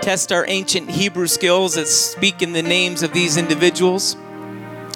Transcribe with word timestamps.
test 0.00 0.32
our 0.32 0.44
ancient 0.48 0.90
Hebrew 0.90 1.26
skills 1.26 1.76
at 1.76 1.86
speaking 1.86 2.52
the 2.52 2.62
names 2.62 3.02
of 3.02 3.12
these 3.12 3.36
individuals, 3.36 4.16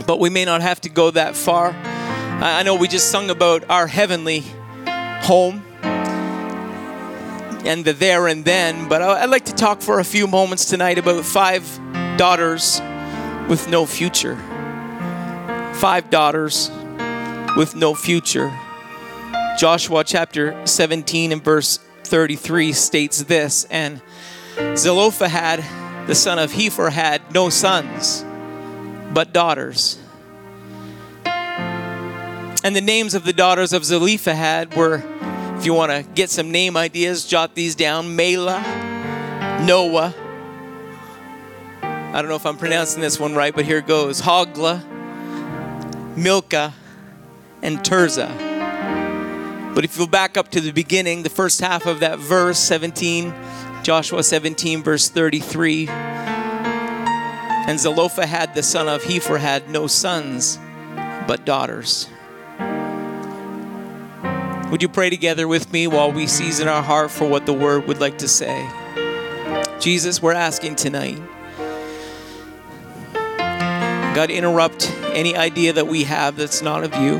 but 0.06 0.18
we 0.18 0.30
may 0.30 0.44
not 0.44 0.62
have 0.62 0.80
to 0.82 0.88
go 0.88 1.10
that 1.10 1.36
far. 1.36 1.70
I 1.70 2.62
know 2.62 2.74
we 2.74 2.88
just 2.88 3.10
sung 3.10 3.30
about 3.30 3.68
our 3.70 3.86
heavenly 3.86 4.44
home 5.22 5.62
and 7.64 7.84
the 7.84 7.92
there 7.92 8.28
and 8.28 8.44
then, 8.44 8.88
but 8.88 9.02
I'd 9.02 9.30
like 9.30 9.46
to 9.46 9.54
talk 9.54 9.80
for 9.80 10.00
a 10.00 10.04
few 10.04 10.26
moments 10.26 10.66
tonight 10.66 10.98
about 10.98 11.24
five 11.24 11.64
daughters 12.16 12.80
with 13.48 13.68
no 13.68 13.86
future. 13.86 14.36
Five 15.74 16.10
daughters 16.10 16.70
with 17.56 17.74
no 17.74 17.94
future. 17.94 18.52
Joshua 19.58 20.02
chapter 20.04 20.66
17 20.66 21.32
and 21.32 21.42
verse 21.42 21.78
33 22.04 22.72
states 22.72 23.22
this 23.22 23.64
And 23.70 24.02
Zelophehad, 24.76 25.64
the 26.06 26.14
son 26.14 26.38
of 26.38 26.52
Hepher, 26.52 26.90
had 26.90 27.32
no 27.32 27.48
sons, 27.48 28.24
but 29.12 29.32
daughters. 29.32 29.98
And 32.64 32.74
the 32.74 32.80
names 32.80 33.14
of 33.14 33.24
the 33.24 33.32
daughters 33.32 33.72
of 33.72 33.84
Zelophehad 33.84 34.74
were, 34.76 35.02
if 35.58 35.66
you 35.66 35.74
want 35.74 35.92
to 35.92 36.02
get 36.14 36.30
some 36.30 36.50
name 36.50 36.76
ideas, 36.76 37.26
jot 37.26 37.54
these 37.54 37.74
down 37.74 38.16
Mela, 38.16 38.60
Noah. 39.66 40.14
I 41.82 42.22
don't 42.22 42.28
know 42.28 42.36
if 42.36 42.46
I'm 42.46 42.56
pronouncing 42.56 43.00
this 43.00 43.18
one 43.20 43.34
right, 43.34 43.54
but 43.54 43.64
here 43.64 43.78
it 43.78 43.86
goes 43.86 44.20
Hoglah, 44.22 44.82
Milcah, 46.16 46.72
and 47.60 47.78
Tirzah. 47.80 49.74
But 49.74 49.84
if 49.84 49.98
you 49.98 50.06
back 50.06 50.36
up 50.36 50.50
to 50.52 50.60
the 50.60 50.70
beginning, 50.70 51.24
the 51.24 51.30
first 51.30 51.60
half 51.60 51.86
of 51.86 52.00
that 52.00 52.18
verse, 52.18 52.58
17, 52.58 53.34
Joshua 53.84 54.22
17, 54.22 54.82
verse 54.82 55.10
33, 55.10 55.88
and 55.88 57.78
Zelophehad 57.78 58.54
the 58.54 58.62
son 58.62 58.88
of 58.88 59.02
Hepher 59.02 59.38
had 59.38 59.68
no 59.68 59.86
sons, 59.86 60.58
but 61.26 61.44
daughters. 61.44 62.08
Would 64.70 64.80
you 64.80 64.88
pray 64.88 65.10
together 65.10 65.46
with 65.46 65.70
me 65.70 65.86
while 65.86 66.10
we 66.10 66.26
season 66.26 66.66
our 66.66 66.82
heart 66.82 67.10
for 67.10 67.28
what 67.28 67.44
the 67.44 67.52
word 67.52 67.86
would 67.86 68.00
like 68.00 68.16
to 68.18 68.26
say? 68.26 68.66
Jesus, 69.80 70.22
we're 70.22 70.32
asking 70.32 70.76
tonight. 70.76 71.20
God, 74.14 74.30
interrupt 74.30 74.90
any 75.12 75.36
idea 75.36 75.74
that 75.74 75.88
we 75.88 76.04
have 76.04 76.36
that's 76.36 76.62
not 76.62 76.84
of 76.84 76.94
you. 76.94 77.18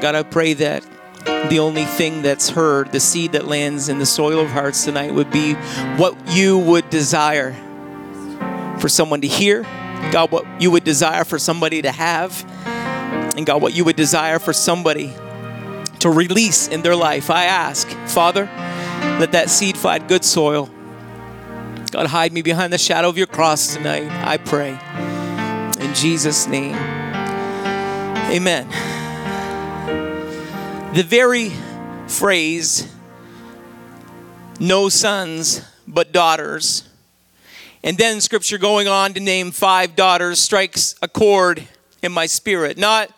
God, 0.00 0.14
I 0.14 0.22
pray 0.22 0.52
that 0.52 0.86
the 1.48 1.58
only 1.58 1.84
thing 1.84 2.22
that's 2.22 2.50
heard, 2.50 2.92
the 2.92 3.00
seed 3.00 3.32
that 3.32 3.46
lands 3.46 3.88
in 3.88 3.98
the 3.98 4.06
soil 4.06 4.40
of 4.40 4.50
hearts 4.50 4.84
tonight, 4.84 5.12
would 5.12 5.30
be 5.30 5.54
what 5.96 6.16
you 6.28 6.58
would 6.58 6.88
desire 6.90 7.52
for 8.78 8.88
someone 8.88 9.20
to 9.20 9.28
hear. 9.28 9.62
God, 10.12 10.30
what 10.30 10.44
you 10.60 10.70
would 10.70 10.84
desire 10.84 11.24
for 11.24 11.38
somebody 11.38 11.82
to 11.82 11.90
have. 11.90 12.44
And 13.36 13.44
God, 13.44 13.60
what 13.60 13.74
you 13.74 13.84
would 13.84 13.96
desire 13.96 14.38
for 14.38 14.52
somebody 14.52 15.14
to 16.00 16.10
release 16.10 16.68
in 16.68 16.82
their 16.82 16.96
life. 16.96 17.30
I 17.30 17.44
ask, 17.44 17.88
Father, 18.06 18.44
let 19.18 19.32
that 19.32 19.50
seed 19.50 19.76
find 19.76 20.06
good 20.08 20.24
soil. 20.24 20.70
God, 21.90 22.06
hide 22.06 22.32
me 22.32 22.42
behind 22.42 22.72
the 22.72 22.78
shadow 22.78 23.08
of 23.08 23.18
your 23.18 23.26
cross 23.26 23.74
tonight. 23.74 24.10
I 24.26 24.36
pray. 24.36 24.78
In 25.80 25.94
Jesus' 25.94 26.46
name. 26.46 26.74
Amen 28.30 29.05
the 30.96 31.02
very 31.02 31.52
phrase, 32.06 32.90
no 34.58 34.88
sons 34.88 35.60
but 35.86 36.10
daughters, 36.10 36.88
and 37.82 37.98
then 37.98 38.18
scripture 38.18 38.56
going 38.56 38.88
on 38.88 39.12
to 39.12 39.20
name 39.20 39.50
five 39.50 39.94
daughters 39.94 40.38
strikes 40.38 40.94
a 41.02 41.08
chord 41.08 41.68
in 42.02 42.12
my 42.12 42.24
spirit. 42.24 42.78
Not 42.78 43.10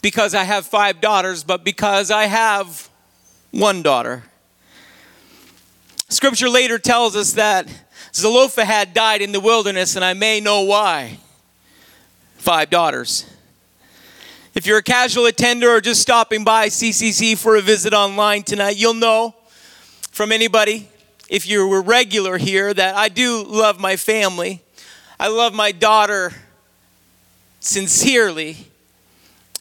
because 0.00 0.34
I 0.34 0.44
have 0.44 0.64
five 0.64 1.02
daughters, 1.02 1.44
but 1.44 1.64
because 1.64 2.10
I 2.10 2.24
have 2.24 2.88
one 3.50 3.82
daughter. 3.82 4.22
Scripture 6.08 6.48
later 6.48 6.78
tells 6.78 7.14
us 7.14 7.32
that 7.34 7.68
Zelophehad 8.14 8.94
died 8.94 9.20
in 9.20 9.32
the 9.32 9.40
wilderness, 9.40 9.96
and 9.96 10.04
I 10.04 10.14
may 10.14 10.40
know 10.40 10.62
why. 10.62 11.18
Five 12.38 12.70
daughters. 12.70 13.26
If 14.54 14.66
you're 14.66 14.78
a 14.78 14.82
casual 14.82 15.26
attender 15.26 15.68
or 15.68 15.80
just 15.80 16.00
stopping 16.00 16.42
by 16.42 16.68
CCC 16.68 17.36
for 17.36 17.56
a 17.56 17.60
visit 17.60 17.92
online 17.92 18.42
tonight, 18.42 18.76
you'll 18.76 18.94
know 18.94 19.34
from 20.10 20.32
anybody, 20.32 20.88
if 21.28 21.46
you 21.46 21.68
were 21.68 21.82
regular 21.82 22.38
here, 22.38 22.72
that 22.72 22.94
I 22.94 23.08
do 23.08 23.44
love 23.44 23.78
my 23.78 23.96
family. 23.96 24.62
I 25.20 25.28
love 25.28 25.52
my 25.52 25.70
daughter 25.70 26.32
sincerely, 27.60 28.56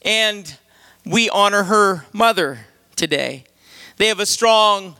and 0.03 0.57
we 1.05 1.29
honor 1.29 1.63
her 1.63 2.05
mother 2.13 2.59
today. 2.95 3.43
They 3.97 4.07
have 4.07 4.21
a 4.21 4.25
strong 4.25 4.95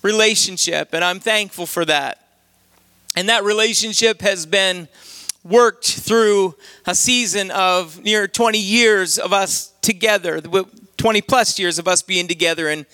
relationship, 0.00 0.94
and 0.94 1.04
I'm 1.04 1.20
thankful 1.20 1.66
for 1.66 1.84
that. 1.84 2.26
And 3.16 3.28
that 3.28 3.44
relationship 3.44 4.22
has 4.22 4.46
been 4.46 4.88
worked 5.42 5.86
through 5.86 6.54
a 6.86 6.94
season 6.94 7.50
of 7.50 8.02
near 8.02 8.28
20 8.28 8.58
years 8.58 9.18
of 9.18 9.32
us 9.32 9.72
together 9.80 10.40
20 11.00 11.22
plus 11.22 11.58
years 11.58 11.78
of 11.78 11.88
us 11.88 12.02
being 12.02 12.28
together. 12.28 12.68
And 12.68 12.84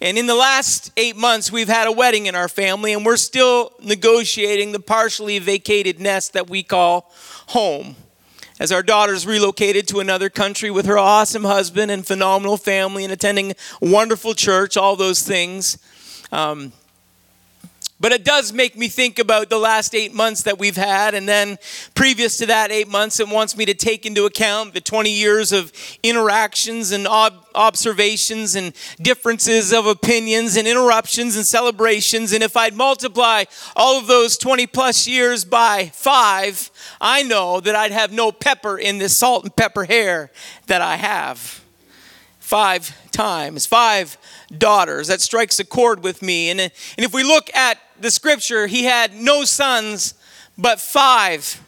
and 0.00 0.18
in 0.18 0.26
the 0.26 0.34
last 0.34 0.90
8 0.96 1.16
months 1.16 1.52
we've 1.52 1.68
had 1.68 1.86
a 1.86 1.92
wedding 1.92 2.26
in 2.26 2.34
our 2.34 2.48
family 2.48 2.92
and 2.92 3.06
we're 3.06 3.16
still 3.16 3.72
negotiating 3.80 4.72
the 4.72 4.80
partially 4.80 5.38
vacated 5.38 6.00
nest 6.00 6.32
that 6.32 6.50
we 6.50 6.64
call 6.64 7.12
home. 7.48 7.94
As 8.58 8.72
our 8.72 8.82
daughter's 8.82 9.26
relocated 9.26 9.86
to 9.88 10.00
another 10.00 10.28
country 10.28 10.70
with 10.70 10.86
her 10.86 10.98
awesome 10.98 11.44
husband 11.44 11.90
and 11.92 12.04
phenomenal 12.04 12.56
family 12.56 13.04
and 13.04 13.12
attending 13.12 13.54
wonderful 13.80 14.34
church 14.34 14.76
all 14.76 14.96
those 14.96 15.22
things 15.22 15.78
um, 16.32 16.72
but 18.02 18.10
it 18.10 18.24
does 18.24 18.52
make 18.52 18.76
me 18.76 18.88
think 18.88 19.20
about 19.20 19.48
the 19.48 19.58
last 19.58 19.94
eight 19.94 20.12
months 20.12 20.42
that 20.42 20.58
we've 20.58 20.76
had. 20.76 21.14
And 21.14 21.28
then 21.28 21.56
previous 21.94 22.36
to 22.38 22.46
that 22.46 22.72
eight 22.72 22.88
months, 22.88 23.20
it 23.20 23.28
wants 23.28 23.56
me 23.56 23.64
to 23.66 23.74
take 23.74 24.04
into 24.04 24.24
account 24.24 24.74
the 24.74 24.80
20 24.80 25.08
years 25.08 25.52
of 25.52 25.72
interactions 26.02 26.90
and 26.90 27.06
ob- 27.06 27.46
observations 27.54 28.56
and 28.56 28.74
differences 29.00 29.72
of 29.72 29.86
opinions 29.86 30.56
and 30.56 30.66
interruptions 30.66 31.36
and 31.36 31.46
celebrations. 31.46 32.32
And 32.32 32.42
if 32.42 32.56
I'd 32.56 32.74
multiply 32.74 33.44
all 33.76 34.00
of 34.00 34.08
those 34.08 34.36
20 34.36 34.66
plus 34.66 35.06
years 35.06 35.44
by 35.44 35.92
five, 35.94 36.72
I 37.00 37.22
know 37.22 37.60
that 37.60 37.76
I'd 37.76 37.92
have 37.92 38.10
no 38.10 38.32
pepper 38.32 38.76
in 38.76 38.98
this 38.98 39.16
salt 39.16 39.44
and 39.44 39.54
pepper 39.54 39.84
hair 39.84 40.32
that 40.66 40.82
I 40.82 40.96
have. 40.96 41.62
Five 42.40 43.10
times, 43.12 43.64
five 43.64 44.18
daughters. 44.58 45.06
That 45.06 45.20
strikes 45.20 45.60
a 45.60 45.64
chord 45.64 46.02
with 46.02 46.20
me. 46.20 46.50
And, 46.50 46.60
and 46.60 46.72
if 46.98 47.14
we 47.14 47.22
look 47.22 47.48
at 47.54 47.78
the 48.02 48.10
scripture, 48.10 48.66
he 48.66 48.84
had 48.84 49.14
no 49.14 49.44
sons, 49.44 50.14
but 50.58 50.80
five 50.80 51.60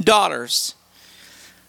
daughters. 0.00 0.74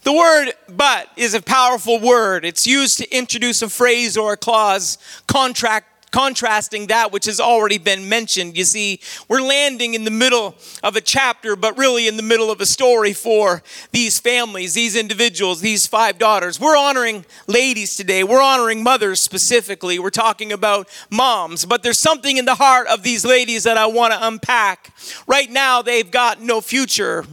The 0.04 0.14
word 0.14 0.54
but 0.68 1.10
is 1.16 1.34
a 1.34 1.42
powerful 1.42 2.00
word. 2.00 2.44
It's 2.44 2.66
used 2.66 2.98
to 2.98 3.16
introduce 3.16 3.62
a 3.62 3.70
phrase 3.70 4.18
or 4.18 4.34
a 4.34 4.38
clause, 4.38 4.98
contract 5.28 5.91
contrasting 6.12 6.88
that 6.88 7.12
which 7.12 7.26
has 7.26 7.40
already 7.40 7.78
been 7.78 8.08
mentioned. 8.10 8.58
You 8.58 8.66
see, 8.66 9.00
we're 9.28 9.42
landing 9.42 9.94
in 9.94 10.04
the 10.04 10.12
middle 10.12 10.56
of 10.84 10.96
a 10.96 11.02
chapter, 11.02 11.56
but 11.56 11.78
really 11.78 12.08
in 12.08 12.18
the 12.18 12.24
middle 12.24 12.52
of 12.52 12.60
a 12.62 12.66
story 12.66 13.14
for 13.14 13.64
these 13.92 14.20
families, 14.20 14.74
these 14.74 14.96
individuals, 14.96 15.62
these 15.62 15.88
five 15.88 16.18
daughters. 16.18 16.60
We're 16.60 16.78
honoring 16.78 17.26
ladies 17.48 17.96
today. 17.96 18.24
We're 18.24 18.42
honoring 18.42 18.84
mothers 18.84 19.22
specifically. 19.22 20.00
We're 20.00 20.10
talking 20.10 20.52
about 20.52 20.90
moms, 21.10 21.66
but 21.66 21.82
there's 21.82 22.00
something 22.00 22.38
in 22.38 22.46
the 22.46 22.56
heart 22.56 22.88
of 22.88 23.04
these 23.04 23.24
ladies 23.26 23.64
that 23.64 23.78
I 23.78 23.86
want 23.86 24.14
to 24.14 24.28
unpack. 24.28 24.94
Right 25.28 25.50
now, 25.50 25.82
they've 25.82 26.12
got 26.12 26.42
no 26.42 26.60
future. 26.62 27.26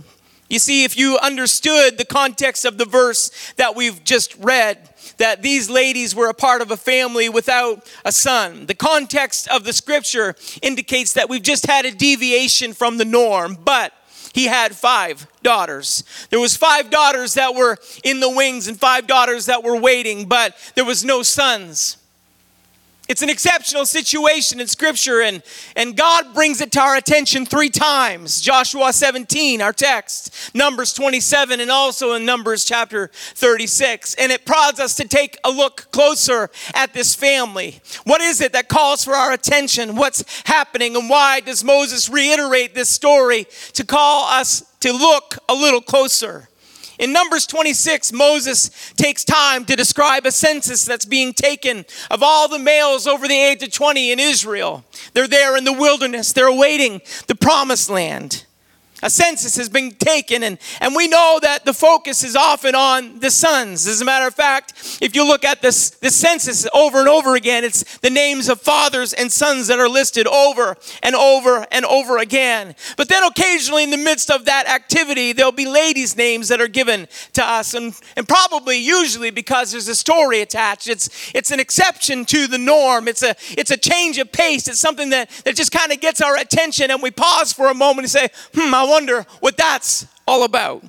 You 0.48 0.58
see, 0.58 0.84
if 0.84 0.96
you 0.96 1.18
understood 1.18 1.98
the 1.98 2.06
context 2.06 2.64
of 2.64 2.78
the 2.78 2.86
verse 2.86 3.30
that 3.56 3.76
we've 3.76 4.02
just 4.02 4.34
read, 4.36 4.88
that 5.18 5.42
these 5.42 5.68
ladies 5.68 6.14
were 6.14 6.28
a 6.28 6.34
part 6.34 6.62
of 6.62 6.70
a 6.70 6.76
family 6.76 7.28
without 7.28 7.88
a 8.04 8.12
son. 8.12 8.66
The 8.66 8.74
context 8.74 9.48
of 9.48 9.64
the 9.64 9.72
scripture 9.72 10.34
indicates 10.62 11.12
that 11.12 11.28
we've 11.28 11.42
just 11.42 11.66
had 11.66 11.84
a 11.84 11.92
deviation 11.92 12.72
from 12.72 12.96
the 12.96 13.04
norm, 13.04 13.56
but 13.64 13.92
he 14.32 14.46
had 14.46 14.74
five 14.74 15.26
daughters. 15.42 16.04
There 16.30 16.40
was 16.40 16.56
five 16.56 16.90
daughters 16.90 17.34
that 17.34 17.54
were 17.54 17.76
in 18.04 18.20
the 18.20 18.30
wings 18.30 18.68
and 18.68 18.78
five 18.78 19.06
daughters 19.06 19.46
that 19.46 19.64
were 19.64 19.76
waiting, 19.76 20.26
but 20.26 20.54
there 20.74 20.84
was 20.84 21.04
no 21.04 21.22
sons. 21.22 21.96
It's 23.08 23.22
an 23.22 23.30
exceptional 23.30 23.86
situation 23.86 24.60
in 24.60 24.66
Scripture, 24.66 25.22
and, 25.22 25.42
and 25.74 25.96
God 25.96 26.34
brings 26.34 26.60
it 26.60 26.70
to 26.72 26.80
our 26.80 26.94
attention 26.94 27.46
three 27.46 27.70
times 27.70 28.38
Joshua 28.42 28.92
17, 28.92 29.62
our 29.62 29.72
text, 29.72 30.54
Numbers 30.54 30.92
27, 30.92 31.58
and 31.58 31.70
also 31.70 32.12
in 32.12 32.26
Numbers 32.26 32.66
chapter 32.66 33.10
36. 33.14 34.12
And 34.16 34.30
it 34.30 34.44
prods 34.44 34.78
us 34.78 34.94
to 34.96 35.08
take 35.08 35.38
a 35.42 35.50
look 35.50 35.90
closer 35.90 36.50
at 36.74 36.92
this 36.92 37.14
family. 37.14 37.80
What 38.04 38.20
is 38.20 38.42
it 38.42 38.52
that 38.52 38.68
calls 38.68 39.04
for 39.04 39.14
our 39.14 39.32
attention? 39.32 39.96
What's 39.96 40.22
happening, 40.44 40.94
and 40.94 41.08
why 41.08 41.40
does 41.40 41.64
Moses 41.64 42.10
reiterate 42.10 42.74
this 42.74 42.90
story 42.90 43.46
to 43.72 43.86
call 43.86 44.26
us 44.26 44.60
to 44.80 44.92
look 44.92 45.38
a 45.48 45.54
little 45.54 45.80
closer? 45.80 46.50
In 46.98 47.12
Numbers 47.12 47.46
26, 47.46 48.12
Moses 48.12 48.92
takes 48.96 49.24
time 49.24 49.64
to 49.66 49.76
describe 49.76 50.26
a 50.26 50.32
census 50.32 50.84
that's 50.84 51.04
being 51.04 51.32
taken 51.32 51.84
of 52.10 52.22
all 52.22 52.48
the 52.48 52.58
males 52.58 53.06
over 53.06 53.28
the 53.28 53.40
age 53.40 53.62
of 53.62 53.72
20 53.72 54.10
in 54.10 54.18
Israel. 54.18 54.84
They're 55.14 55.28
there 55.28 55.56
in 55.56 55.64
the 55.64 55.72
wilderness, 55.72 56.32
they're 56.32 56.46
awaiting 56.46 57.00
the 57.28 57.36
promised 57.36 57.88
land. 57.88 58.44
A 59.00 59.10
census 59.10 59.56
has 59.56 59.68
been 59.68 59.92
taken, 59.92 60.42
and, 60.42 60.58
and 60.80 60.94
we 60.94 61.06
know 61.06 61.38
that 61.40 61.64
the 61.64 61.72
focus 61.72 62.24
is 62.24 62.34
often 62.34 62.74
on 62.74 63.20
the 63.20 63.30
sons. 63.30 63.86
As 63.86 64.00
a 64.00 64.04
matter 64.04 64.26
of 64.26 64.34
fact, 64.34 64.98
if 65.00 65.14
you 65.14 65.24
look 65.24 65.44
at 65.44 65.62
this, 65.62 65.90
this 65.90 66.16
census 66.16 66.66
over 66.74 66.98
and 66.98 67.08
over 67.08 67.36
again, 67.36 67.62
it's 67.62 67.98
the 67.98 68.10
names 68.10 68.48
of 68.48 68.60
fathers 68.60 69.12
and 69.12 69.30
sons 69.30 69.68
that 69.68 69.78
are 69.78 69.88
listed 69.88 70.26
over 70.26 70.76
and 71.00 71.14
over 71.14 71.64
and 71.70 71.84
over 71.84 72.18
again. 72.18 72.74
But 72.96 73.08
then 73.08 73.22
occasionally, 73.22 73.84
in 73.84 73.90
the 73.90 73.96
midst 73.96 74.32
of 74.32 74.46
that 74.46 74.66
activity, 74.66 75.32
there'll 75.32 75.52
be 75.52 75.68
ladies' 75.68 76.16
names 76.16 76.48
that 76.48 76.60
are 76.60 76.68
given 76.68 77.06
to 77.34 77.44
us, 77.44 77.74
and, 77.74 77.94
and 78.16 78.26
probably 78.26 78.78
usually 78.78 79.30
because 79.30 79.70
there's 79.70 79.86
a 79.86 79.94
story 79.94 80.40
attached. 80.40 80.88
It's, 80.88 81.30
it's 81.36 81.52
an 81.52 81.60
exception 81.60 82.24
to 82.26 82.48
the 82.48 82.58
norm, 82.58 83.06
it's 83.06 83.22
a, 83.22 83.36
it's 83.50 83.70
a 83.70 83.76
change 83.76 84.18
of 84.18 84.32
pace, 84.32 84.66
it's 84.66 84.80
something 84.80 85.10
that, 85.10 85.30
that 85.44 85.54
just 85.54 85.70
kind 85.70 85.92
of 85.92 86.00
gets 86.00 86.20
our 86.20 86.36
attention, 86.36 86.90
and 86.90 87.00
we 87.00 87.12
pause 87.12 87.52
for 87.52 87.68
a 87.68 87.74
moment 87.74 88.00
and 88.00 88.10
say, 88.10 88.28
hmm, 88.54 88.74
I 88.74 88.87
wonder 88.88 89.26
what 89.40 89.56
that's 89.56 90.06
all 90.26 90.44
about. 90.44 90.84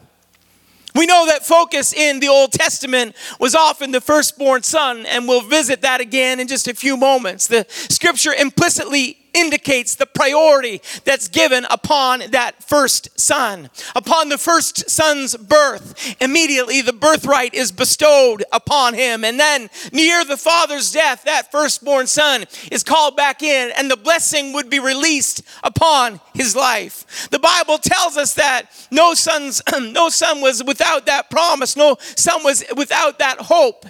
We 0.96 1.06
know 1.06 1.28
that 1.28 1.46
focus 1.46 1.94
in 1.94 2.19
the 2.19 2.30
Old 2.30 2.51
Testament 2.51 3.16
was 3.40 3.54
often 3.54 3.92
the 3.92 4.01
firstborn 4.01 4.63
son, 4.63 5.06
and 5.06 5.28
we'll 5.28 5.42
visit 5.42 5.81
that 5.84 6.01
again 6.01 6.40
in 6.40 6.48
just 6.48 6.68
a 6.68 6.74
few 6.74 6.98
moments. 6.98 7.48
The 7.48 7.68
scripture 7.69 8.34
implicitly 8.34 9.19
indicates 9.34 9.96
the 9.96 10.06
priority 10.06 10.81
that's 11.06 11.28
given 11.28 11.66
upon 11.70 12.24
that 12.31 12.64
first 12.64 13.20
son. 13.20 13.70
Upon 13.96 14.30
the 14.30 14.38
first 14.38 14.90
son's 14.90 15.36
birth, 15.36 16.16
immediately 16.22 16.81
the 16.81 16.94
birthright 16.94 17.54
is 17.54 17.72
bestowed 17.72 18.44
upon 18.52 18.94
him. 18.94 19.24
And 19.24 19.40
then, 19.40 19.70
near 19.92 20.24
the 20.26 20.38
father's 20.38 20.92
death, 20.92 21.24
that 21.24 21.52
firstborn 21.52 22.08
son 22.08 22.46
is 22.72 22.84
called 22.84 23.16
back 23.16 23.44
in, 23.44 23.72
and 23.78 23.90
the 23.90 23.98
blessing 23.98 24.54
would 24.54 24.70
be 24.70 24.80
released 24.80 25.42
upon 25.64 26.20
his 26.34 26.56
life. 26.56 27.30
The 27.30 27.40
Bible 27.40 27.78
tells 27.78 28.18
us 28.18 28.34
that 28.36 28.64
no 28.92 29.14
sons, 29.14 29.62
no 29.80 30.10
son 30.10 30.42
was 30.42 30.64
without 30.64 31.06
that 31.06 31.30
promise, 31.30 31.76
no 31.76 31.98
son 32.00 32.44
was 32.44 32.64
without 32.76 33.20
that 33.20 33.40
hope. 33.40 33.86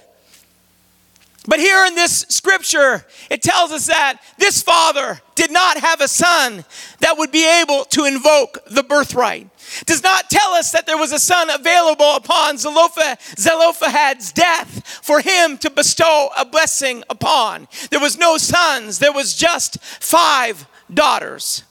But 1.48 1.60
here 1.60 1.86
in 1.86 1.96
this 1.96 2.26
scripture, 2.30 3.06
it 3.30 3.42
tells 3.42 3.72
us 3.72 3.88
that 3.88 4.20
this 4.38 4.62
father 4.62 5.22
did 5.36 5.52
not 5.52 5.78
have 5.78 6.02
a 6.02 6.08
son 6.08 6.66
that 7.00 7.18
would 7.18 7.32
be 7.32 7.48
able 7.62 7.86
to 7.86 8.04
invoke 8.04 8.60
the 8.70 8.84
birthright. 8.84 9.50
Does 9.86 10.04
not 10.04 10.30
tell 10.30 10.52
us 10.52 10.72
that 10.72 10.86
there 10.86 10.98
was 10.98 11.12
a 11.14 11.20
son 11.20 11.50
available 11.50 12.16
upon 12.16 12.58
Zelophehad's 12.58 14.32
death 14.34 14.86
for 15.02 15.22
him 15.22 15.58
to 15.60 15.70
bestow 15.70 16.30
a 16.38 16.44
blessing 16.44 17.04
upon. 17.10 17.68
There 17.90 18.02
was 18.02 18.18
no 18.18 18.38
sons, 18.38 19.00
there 19.00 19.14
was 19.14 19.34
just 19.36 19.82
five 19.82 20.68
daughters. 20.94 21.64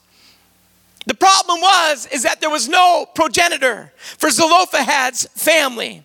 The 1.05 1.15
problem 1.15 1.61
was 1.61 2.07
is 2.07 2.23
that 2.23 2.41
there 2.41 2.49
was 2.49 2.67
no 2.67 3.05
progenitor 3.13 3.93
for 3.99 4.29
Zelophehad's 4.29 5.27
family. 5.35 6.03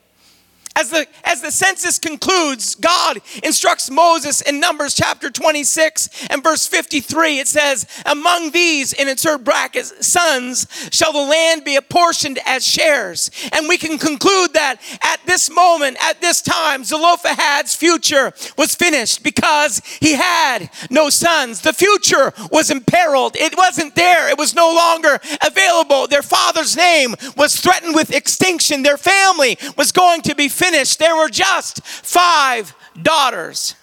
As 0.77 0.91
the, 0.91 1.07
as 1.23 1.41
the 1.41 1.53
census 1.53 2.01
concludes, 2.01 2.75
God 2.75 3.21
instructs 3.45 3.93
Moses 3.93 4.41
in 4.41 4.59
Numbers 4.59 4.95
chapter 4.95 5.31
26 5.31 6.27
and 6.31 6.43
verse 6.43 6.67
53. 6.67 7.39
It 7.39 7.47
says, 7.47 7.87
Among 8.05 8.51
these, 8.51 8.93
in 8.93 9.09
insert 9.09 9.45
brackets, 9.45 10.05
sons, 10.05 10.67
shall 10.91 11.13
the 11.13 11.21
land 11.21 11.63
be 11.63 11.77
apportioned 11.77 12.41
as 12.45 12.67
shares. 12.67 13.31
And 13.53 13.69
we 13.69 13.79
can 13.79 13.99
conclude 13.99 14.55
that 14.55 14.81
at 15.01 15.25
this 15.27 15.49
moment, 15.49 15.97
at 16.03 16.21
this 16.21 16.43
time, 16.43 16.83
Zelophehad's 16.83 17.77
future 17.77 18.33
was 18.59 18.75
finished 18.75 19.23
because 19.23 19.81
he 20.01 20.15
had 20.15 20.71
no 20.91 21.09
sons. 21.09 21.61
The 21.61 21.73
future 21.73 22.33
was 22.51 22.73
imperiled, 22.73 23.37
it 23.37 23.57
wasn't 23.57 23.95
there, 23.95 24.29
it 24.29 24.39
was 24.39 24.57
no 24.57 24.75
longer 24.75 25.21
available. 25.41 26.09
Their 26.09 26.23
father's 26.23 26.77
name 26.77 27.15
was 27.37 27.61
threatened 27.61 27.95
with 27.95 28.13
extinction, 28.13 28.83
their 28.83 28.99
family 28.99 29.57
was 29.77 29.93
going 29.93 30.23
to 30.23 30.35
be 30.35 30.49
finished 30.49 30.64
finished, 30.65 30.99
there 30.99 31.17
were 31.17 31.29
just 31.29 31.85
five 31.85 32.75
daughters. 33.01 33.75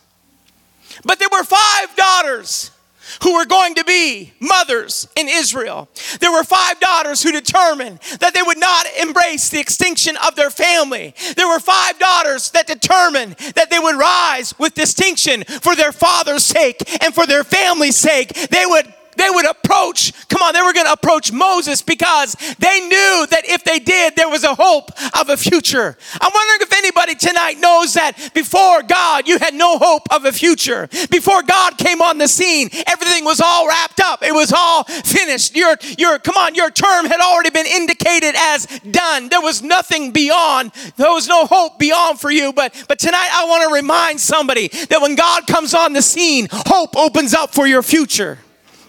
But 1.04 1.20
there 1.20 1.30
were 1.32 1.44
five 1.44 1.96
daughters 1.96 2.72
who 3.24 3.36
were 3.36 3.46
going 3.46 3.76
to 3.76 3.84
be 3.84 4.32
mothers 4.40 5.08
in 5.16 5.28
Israel. 5.28 5.90
There 6.20 6.32
were 6.32 6.44
five 6.44 6.80
daughters 6.80 7.22
who 7.22 7.32
determined 7.32 8.00
that 8.20 8.34
they 8.34 8.42
would 8.42 8.60
not 8.60 8.86
embrace 9.02 9.50
the 9.50 9.60
extinction 9.60 10.16
of 10.26 10.36
their 10.36 10.50
family. 10.50 11.14
There 11.36 11.48
were 11.48 11.60
five 11.60 12.00
daughters 12.00 12.52
that 12.52 12.68
determined 12.68 13.34
that 13.56 13.70
they 13.70 13.80
would 13.80 13.96
rise 13.96 14.58
with 14.58 14.74
distinction 14.74 15.44
for 15.44 15.76
their 15.76 15.92
father's 15.92 16.44
sake 16.44 17.04
and 17.04 17.14
for 17.14 17.28
their 17.28 17.44
family's 17.44 17.98
sake. 17.98 18.34
They 18.50 18.64
would 18.66 18.92
they 19.18 19.30
would 19.30 19.50
approach, 19.50 20.14
come 20.30 20.42
on, 20.42 20.54
they 20.54 20.62
were 20.62 20.74
going 20.74 20.86
to 20.86 20.94
approach 20.94 21.32
Moses 21.32 21.82
because 21.82 22.36
they 22.60 22.80
knew 22.82 23.28
that 23.30 23.42
if 23.46 23.64
they 23.64 23.80
did, 23.80 24.16
there 24.16 24.30
was 24.30 24.44
a 24.44 24.56
hope 24.56 24.92
of 25.20 25.30
a 25.30 25.38
future. 25.38 25.98
I'm 26.20 26.32
wondering 26.34 26.62
if 26.62 26.74
anybody 26.74 27.16
tonight 27.16 27.60
knows 27.60 27.94
that 27.94 28.32
before 28.34 28.84
God, 28.84 29.28
you 29.28 29.40
had 29.40 29.54
no 29.54 29.78
hope 29.78 30.12
of 30.12 30.26
a 30.26 30.32
future. 30.32 30.88
Before 31.10 31.44
God 31.44 31.78
came 31.78 32.02
on 32.02 32.18
the 32.18 32.28
scene, 32.28 32.70
everything 32.88 33.26
was 33.26 33.42
all 33.42 33.68
wrapped 33.68 34.00
up. 34.00 34.24
It 34.24 34.34
was 34.34 34.54
all 34.54 34.84
finished. 34.84 35.56
Your, 35.56 35.76
your, 35.98 36.20
come 36.20 36.36
on, 36.36 36.56
your 36.56 36.72
term 36.72 37.06
had 37.06 37.20
already 37.20 37.50
been 37.50 37.66
indicated 37.66 38.36
as 38.38 38.66
done. 38.90 39.30
There 39.30 39.42
was 39.42 39.62
nothing 39.62 40.12
beyond. 40.12 40.72
There 40.98 41.12
was 41.12 41.28
no 41.28 41.46
hope 41.46 41.80
beyond 41.80 42.20
for 42.20 42.32
you. 42.32 42.54
But, 42.54 42.86
but 42.88 43.00
tonight 43.00 43.30
I 43.32 43.46
want 43.46 43.68
to 43.68 43.74
remind 43.74 44.20
somebody 44.20 44.70
that 44.90 45.02
when 45.02 45.16
God 45.16 45.48
comes 45.48 45.74
on 45.74 45.94
the 45.94 46.02
scene, 46.02 46.48
hope 46.52 46.96
opens 46.96 47.34
up 47.34 47.54
for 47.54 47.68
your 47.68 47.84
future. 47.84 48.40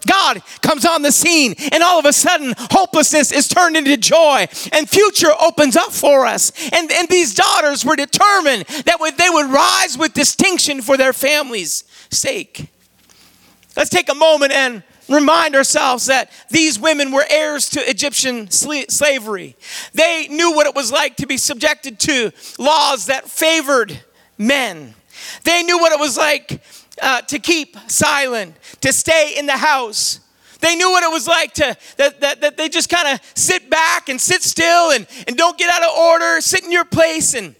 God 0.06 0.42
comes 0.60 0.84
on 0.84 1.02
the 1.02 1.12
scene, 1.12 1.54
and 1.72 1.82
all 1.82 1.98
of 1.98 2.04
a 2.04 2.12
sudden, 2.12 2.54
hopelessness 2.58 3.32
is 3.32 3.48
turned 3.48 3.76
into 3.76 3.96
joy, 3.96 4.46
and 4.72 4.88
future 4.88 5.30
opens 5.40 5.76
up 5.76 5.92
for 5.92 6.26
us. 6.26 6.52
And, 6.72 6.90
and 6.90 7.08
these 7.08 7.34
daughters 7.34 7.84
were 7.84 7.96
determined 7.96 8.64
that 8.84 8.98
they 9.18 9.30
would 9.30 9.50
rise 9.50 9.96
with 9.98 10.14
distinction 10.14 10.82
for 10.82 10.96
their 10.96 11.12
family's 11.12 11.84
sake. 12.10 12.68
Let's 13.76 13.90
take 13.90 14.10
a 14.10 14.14
moment 14.14 14.52
and 14.52 14.82
remind 15.08 15.56
ourselves 15.56 16.06
that 16.06 16.30
these 16.50 16.78
women 16.78 17.10
were 17.12 17.24
heirs 17.28 17.68
to 17.70 17.80
Egyptian 17.88 18.50
slavery. 18.50 19.56
They 19.94 20.28
knew 20.28 20.52
what 20.52 20.66
it 20.66 20.74
was 20.74 20.92
like 20.92 21.16
to 21.16 21.26
be 21.26 21.36
subjected 21.36 21.98
to 22.00 22.32
laws 22.58 23.06
that 23.06 23.28
favored 23.28 24.00
men. 24.38 24.94
They 25.44 25.62
knew 25.62 25.78
what 25.78 25.92
it 25.92 25.98
was 25.98 26.16
like 26.16 26.62
uh, 27.00 27.22
to 27.22 27.38
keep 27.38 27.76
silent, 27.88 28.56
to 28.80 28.92
stay 28.92 29.34
in 29.38 29.46
the 29.46 29.56
house. 29.56 30.20
They 30.60 30.76
knew 30.76 30.90
what 30.90 31.02
it 31.02 31.10
was 31.10 31.26
like 31.26 31.54
to 31.54 31.76
that, 31.96 32.20
that, 32.20 32.40
that 32.40 32.56
they 32.56 32.68
just 32.68 32.88
kind 32.88 33.08
of 33.08 33.20
sit 33.34 33.68
back 33.68 34.08
and 34.08 34.20
sit 34.20 34.42
still 34.42 34.92
and, 34.92 35.06
and 35.26 35.36
don't 35.36 35.58
get 35.58 35.72
out 35.72 35.82
of 35.82 35.96
order, 35.96 36.40
sit 36.40 36.62
in 36.62 36.70
your 36.70 36.84
place 36.84 37.34
and 37.34 37.54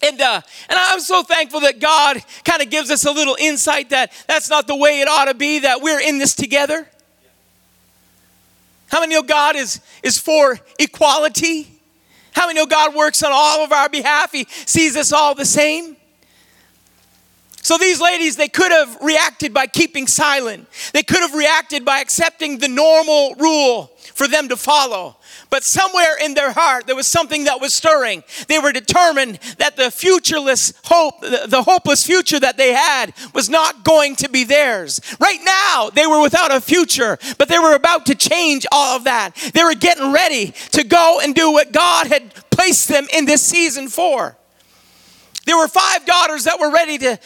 and 0.00 0.20
uh, 0.20 0.40
and 0.68 0.78
I'm 0.78 1.00
so 1.00 1.24
thankful 1.24 1.60
that 1.60 1.80
God 1.80 2.22
kind 2.44 2.62
of 2.62 2.70
gives 2.70 2.90
us 2.90 3.04
a 3.04 3.10
little 3.10 3.36
insight 3.38 3.90
that 3.90 4.12
that's 4.28 4.48
not 4.48 4.68
the 4.68 4.76
way 4.76 5.00
it 5.00 5.08
ought 5.08 5.24
to 5.24 5.34
be. 5.34 5.60
That 5.60 5.82
we're 5.82 6.00
in 6.00 6.18
this 6.18 6.36
together. 6.36 6.88
How 8.86 9.00
many 9.00 9.14
know 9.14 9.22
God 9.22 9.56
is 9.56 9.80
is 10.04 10.16
for 10.16 10.58
equality? 10.78 11.80
How 12.32 12.46
many 12.46 12.60
know 12.60 12.66
God 12.66 12.94
works 12.94 13.24
on 13.24 13.32
all 13.32 13.64
of 13.64 13.72
our 13.72 13.88
behalf? 13.88 14.30
He 14.30 14.46
sees 14.48 14.96
us 14.96 15.12
all 15.12 15.34
the 15.34 15.44
same. 15.44 15.96
So 17.68 17.76
these 17.76 18.00
ladies, 18.00 18.36
they 18.36 18.48
could 18.48 18.72
have 18.72 18.96
reacted 19.02 19.52
by 19.52 19.66
keeping 19.66 20.06
silent. 20.06 20.66
They 20.94 21.02
could 21.02 21.20
have 21.20 21.34
reacted 21.34 21.84
by 21.84 22.00
accepting 22.00 22.56
the 22.56 22.66
normal 22.66 23.34
rule 23.34 23.92
for 24.14 24.26
them 24.26 24.48
to 24.48 24.56
follow. 24.56 25.18
But 25.50 25.64
somewhere 25.64 26.16
in 26.24 26.32
their 26.32 26.52
heart, 26.52 26.86
there 26.86 26.96
was 26.96 27.06
something 27.06 27.44
that 27.44 27.60
was 27.60 27.74
stirring. 27.74 28.24
They 28.46 28.58
were 28.58 28.72
determined 28.72 29.38
that 29.58 29.76
the 29.76 29.90
futureless 29.90 30.72
hope, 30.86 31.20
the 31.20 31.62
hopeless 31.62 32.06
future 32.06 32.40
that 32.40 32.56
they 32.56 32.72
had, 32.72 33.12
was 33.34 33.50
not 33.50 33.84
going 33.84 34.16
to 34.16 34.30
be 34.30 34.44
theirs. 34.44 34.98
Right 35.20 35.40
now, 35.44 35.90
they 35.90 36.06
were 36.06 36.22
without 36.22 36.50
a 36.50 36.62
future, 36.62 37.18
but 37.36 37.48
they 37.48 37.58
were 37.58 37.74
about 37.74 38.06
to 38.06 38.14
change 38.14 38.64
all 38.72 38.96
of 38.96 39.04
that. 39.04 39.34
They 39.52 39.62
were 39.62 39.74
getting 39.74 40.10
ready 40.10 40.54
to 40.72 40.84
go 40.84 41.20
and 41.22 41.34
do 41.34 41.52
what 41.52 41.72
God 41.72 42.06
had 42.06 42.32
placed 42.48 42.88
them 42.88 43.06
in 43.12 43.26
this 43.26 43.42
season 43.42 43.88
for. 43.88 44.38
There 45.44 45.56
were 45.56 45.68
five 45.68 46.04
daughters 46.04 46.44
that 46.44 46.60
were 46.60 46.70
ready 46.70 46.98
to 46.98 47.18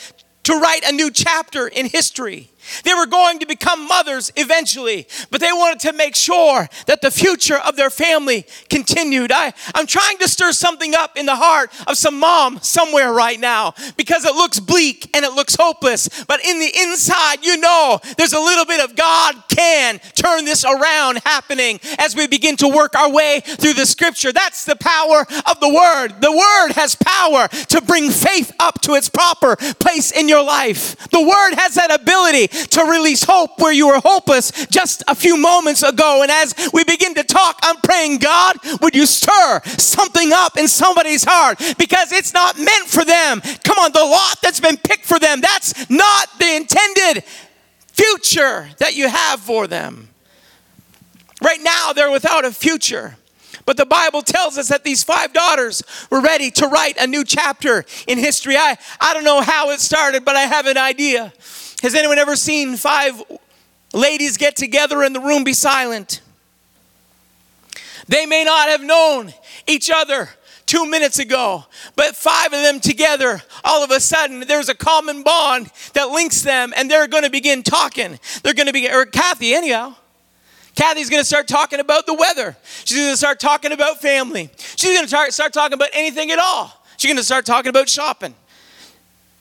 to 0.45 0.59
write 0.59 0.85
a 0.85 0.93
new 0.93 1.11
chapter 1.11 1.67
in 1.67 1.87
history. 1.87 2.52
They 2.85 2.95
were 2.95 3.07
going 3.07 3.39
to 3.41 3.47
become 3.47 3.87
mothers 3.87 4.33
eventually, 4.37 5.07
but 5.31 5.41
they 5.41 5.53
wanted 5.53 5.81
to 5.81 5.93
make 5.93 6.17
sure 6.17 6.69
that 6.87 7.03
the 7.03 7.11
future 7.11 7.59
of 7.59 7.77
their 7.77 7.91
family 7.91 8.47
continued. 8.69 9.33
I, 9.33 9.53
I'm 9.75 9.87
trying 9.87 10.19
to 10.19 10.29
stir 10.29 10.53
something 10.53 10.95
up 10.95 11.17
in 11.17 11.27
the 11.27 11.37
heart 11.37 11.71
of 11.87 11.97
some 11.97 12.19
mom 12.19 12.59
somewhere 12.61 13.13
right 13.13 13.39
now 13.39 13.75
because 13.97 14.25
it 14.25 14.35
looks 14.35 14.61
bleak 14.61 15.11
and 15.15 15.25
it 15.25 15.33
looks 15.33 15.55
hopeless. 15.55 16.25
But 16.25 16.45
in 16.45 16.59
the 16.59 16.71
inside, 16.83 17.45
you 17.45 17.57
know 17.57 18.01
there's 18.17 18.33
a 18.33 18.41
little 18.41 18.65
bit 18.65 18.81
of 18.81 18.97
God 18.97 19.35
can 19.49 20.01
turn 20.15 20.45
this 20.45 20.65
around 20.65 21.21
happening 21.25 21.81
as 21.99 22.17
we 22.17 22.27
begin 22.27 22.57
to 22.57 22.69
work 22.69 22.97
our 22.97 23.11
way 23.11 23.41
through 23.41 23.75
the 23.75 23.87
scripture. 23.87 24.33
That's 24.33 24.65
the 24.65 24.77
power 24.77 25.27
of 25.47 25.61
the 25.61 25.69
word. 25.69 26.21
The 26.21 26.33
word 26.33 26.73
has 26.73 26.95
power 26.97 27.49
to 27.49 27.81
bring 27.83 28.11
faith 28.11 28.53
up 28.59 28.81
to 28.83 28.95
its 28.95 29.09
proper 29.09 29.57
place 29.57 30.13
in 30.13 30.29
your 30.29 30.43
life. 30.43 30.97
The 31.11 31.21
word 31.21 31.55
has 31.57 31.75
that 31.75 31.93
ability 31.93 32.49
to 32.71 32.85
release 32.85 33.25
hope 33.25 33.61
where 33.61 33.73
you 33.73 33.89
were 33.89 34.01
hopeless 34.01 34.67
just 34.67 35.03
a 35.09 35.15
few 35.15 35.37
moments 35.37 35.83
ago. 35.83 36.23
And 36.23 36.31
as 36.31 36.55
we 36.73 36.85
begin 36.85 37.15
to 37.15 37.25
talk, 37.25 37.59
I'm 37.63 37.77
praying, 37.77 38.19
God, 38.19 38.57
would 38.81 38.95
you 38.95 39.07
stir 39.07 39.61
something 39.65 40.33
up 40.33 40.57
in 40.59 40.69
somebody's 40.69 41.25
heart 41.25 41.59
because 41.79 42.13
it's 42.13 42.33
not 42.33 42.59
meant 42.59 42.87
for 42.87 43.05
them. 43.05 43.41
Come 43.65 43.79
on, 43.79 43.93
the 43.93 44.05
lot 44.05 44.39
that's 44.43 44.61
been 44.61 44.77
picked 44.77 45.05
for 45.05 45.19
them, 45.19 45.41
that's 45.41 45.89
not 45.91 46.29
the 46.39 46.57
intended 46.57 47.25
future 47.93 48.69
that 48.79 48.97
you 48.97 49.09
have 49.09 49.41
for 49.41 49.67
them. 49.67 50.09
Right 51.43 51.61
now, 51.61 51.93
they're 51.93 52.11
without 52.11 52.45
a 52.45 52.53
future. 52.53 53.17
But 53.65 53.77
the 53.77 53.87
Bible 53.87 54.23
tells 54.23 54.59
us 54.59 54.69
that 54.69 54.85
these 54.85 55.05
five 55.05 55.33
daughters 55.33 55.83
were 56.11 56.21
ready 56.21 56.51
to 56.53 56.67
write 56.67 56.97
a 56.99 57.07
new 57.07 57.25
chapter 57.25 57.85
in 58.07 58.19
history. 58.19 58.57
I, 58.57 58.77
I 59.01 59.15
don't 59.15 59.25
know 59.25 59.41
how 59.41 59.71
it 59.71 59.81
started, 59.81 60.25
but 60.25 60.37
I 60.37 60.43
have 60.43 60.67
an 60.67 60.79
idea. 60.79 61.33
Has 61.83 61.97
anyone 61.97 62.19
ever 62.19 62.37
seen 62.37 62.77
five 62.77 63.21
ladies 63.93 64.37
get 64.37 64.55
together 64.55 65.03
in 65.03 65.13
the 65.13 65.19
room 65.19 65.43
be 65.43 65.53
silent? 65.53 66.21
They 68.07 68.25
may 68.25 68.45
not 68.45 68.69
have 68.69 68.83
known 68.83 69.35
each 69.67 69.91
other 69.93 70.29
two 70.65 70.87
minutes 70.87 71.19
ago, 71.19 71.65
but 71.97 72.15
five 72.15 72.53
of 72.53 72.63
them 72.63 72.79
together, 72.79 73.43
all 73.65 73.83
of 73.83 73.91
a 73.91 73.99
sudden, 73.99 74.45
there's 74.47 74.69
a 74.69 74.77
common 74.77 75.25
bond 75.25 75.73
that 75.95 76.05
links 76.05 76.43
them, 76.43 76.73
and 76.77 76.89
they're 76.89 77.09
going 77.09 77.25
to 77.25 77.31
begin 77.31 77.65
talking. 77.65 78.21
They're 78.45 78.55
going 78.55 78.69
to 78.69 78.73
be, 78.73 78.89
or 78.89 79.05
Kathy, 79.05 79.53
anyhow. 79.53 79.97
Kathy's 80.77 81.11
going 81.11 81.21
to 81.21 81.27
start 81.27 81.49
talking 81.49 81.81
about 81.81 82.07
the 82.07 82.15
weather. 82.15 82.57
She's 82.85 82.97
going 82.97 83.11
to 83.11 83.17
start 83.17 83.41
talking 83.41 83.73
about 83.73 84.01
family. 84.01 84.51
She's 84.77 84.97
going 84.97 85.07
to 85.09 85.33
start 85.33 85.53
talking 85.53 85.75
about 85.75 85.91
anything 85.93 86.31
at 86.31 86.39
all. 86.39 86.81
She's 86.97 87.11
going 87.11 87.19
to 87.19 87.25
start 87.25 87.45
talking 87.45 87.71
about 87.71 87.89
shopping. 87.89 88.37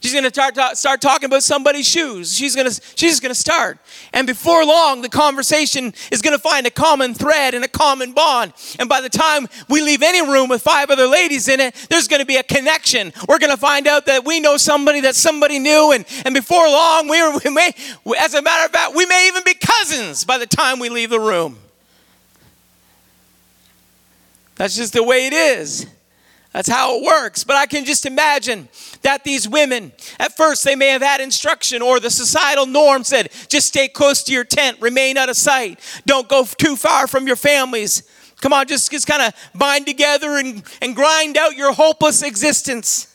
She's 0.01 0.13
going 0.13 0.23
to 0.23 0.31
start, 0.31 0.77
start 0.77 0.99
talking 0.99 1.27
about 1.27 1.43
somebody's 1.43 1.87
shoes. 1.87 2.35
She's 2.35 2.55
going 2.55 2.67
to 2.67 2.81
she's 2.95 3.19
going 3.19 3.29
to 3.29 3.39
start. 3.39 3.77
And 4.13 4.25
before 4.25 4.65
long, 4.65 5.03
the 5.03 5.09
conversation 5.09 5.93
is 6.11 6.23
going 6.23 6.35
to 6.35 6.41
find 6.41 6.65
a 6.65 6.71
common 6.71 7.13
thread 7.13 7.53
and 7.53 7.63
a 7.63 7.67
common 7.67 8.13
bond. 8.13 8.53
And 8.79 8.89
by 8.89 9.01
the 9.01 9.09
time 9.09 9.47
we 9.69 9.83
leave 9.83 10.01
any 10.01 10.27
room 10.27 10.49
with 10.49 10.63
five 10.63 10.89
other 10.89 11.05
ladies 11.05 11.47
in 11.47 11.59
it, 11.59 11.75
there's 11.91 12.07
going 12.07 12.19
to 12.19 12.25
be 12.25 12.37
a 12.37 12.43
connection. 12.43 13.13
We're 13.29 13.37
going 13.37 13.51
to 13.51 13.61
find 13.61 13.85
out 13.85 14.07
that 14.07 14.25
we 14.25 14.39
know 14.39 14.57
somebody 14.57 15.01
that 15.01 15.15
somebody 15.15 15.59
knew. 15.59 15.91
And, 15.91 16.03
and 16.25 16.33
before 16.33 16.67
long, 16.67 17.07
we, 17.07 17.21
we 17.45 17.51
may, 17.51 17.71
as 18.19 18.33
a 18.33 18.41
matter 18.41 18.65
of 18.65 18.71
fact, 18.71 18.95
we 18.95 19.05
may 19.05 19.27
even 19.27 19.43
be 19.45 19.53
cousins 19.53 20.25
by 20.25 20.39
the 20.39 20.47
time 20.47 20.79
we 20.79 20.89
leave 20.89 21.11
the 21.11 21.19
room. 21.19 21.59
That's 24.55 24.75
just 24.75 24.93
the 24.93 25.03
way 25.03 25.27
it 25.27 25.33
is. 25.33 25.85
That's 26.53 26.67
how 26.67 26.97
it 26.97 27.03
works. 27.03 27.43
But 27.43 27.55
I 27.55 27.65
can 27.65 27.85
just 27.85 28.05
imagine 28.05 28.67
that 29.03 29.23
these 29.23 29.47
women, 29.47 29.93
at 30.19 30.35
first, 30.35 30.63
they 30.63 30.75
may 30.75 30.87
have 30.87 31.01
had 31.01 31.21
instruction 31.21 31.81
or 31.81 31.99
the 31.99 32.09
societal 32.09 32.65
norm 32.65 33.03
said, 33.03 33.31
just 33.47 33.67
stay 33.67 33.87
close 33.87 34.23
to 34.23 34.33
your 34.33 34.43
tent, 34.43 34.77
remain 34.81 35.17
out 35.17 35.29
of 35.29 35.37
sight, 35.37 35.79
don't 36.05 36.27
go 36.27 36.43
too 36.43 36.75
far 36.75 37.07
from 37.07 37.25
your 37.25 37.37
families. 37.37 38.03
Come 38.41 38.53
on, 38.53 38.67
just, 38.67 38.91
just 38.91 39.07
kind 39.07 39.21
of 39.21 39.33
bind 39.53 39.85
together 39.85 40.31
and, 40.31 40.63
and 40.81 40.95
grind 40.95 41.37
out 41.37 41.55
your 41.55 41.73
hopeless 41.73 42.23
existence. 42.23 43.07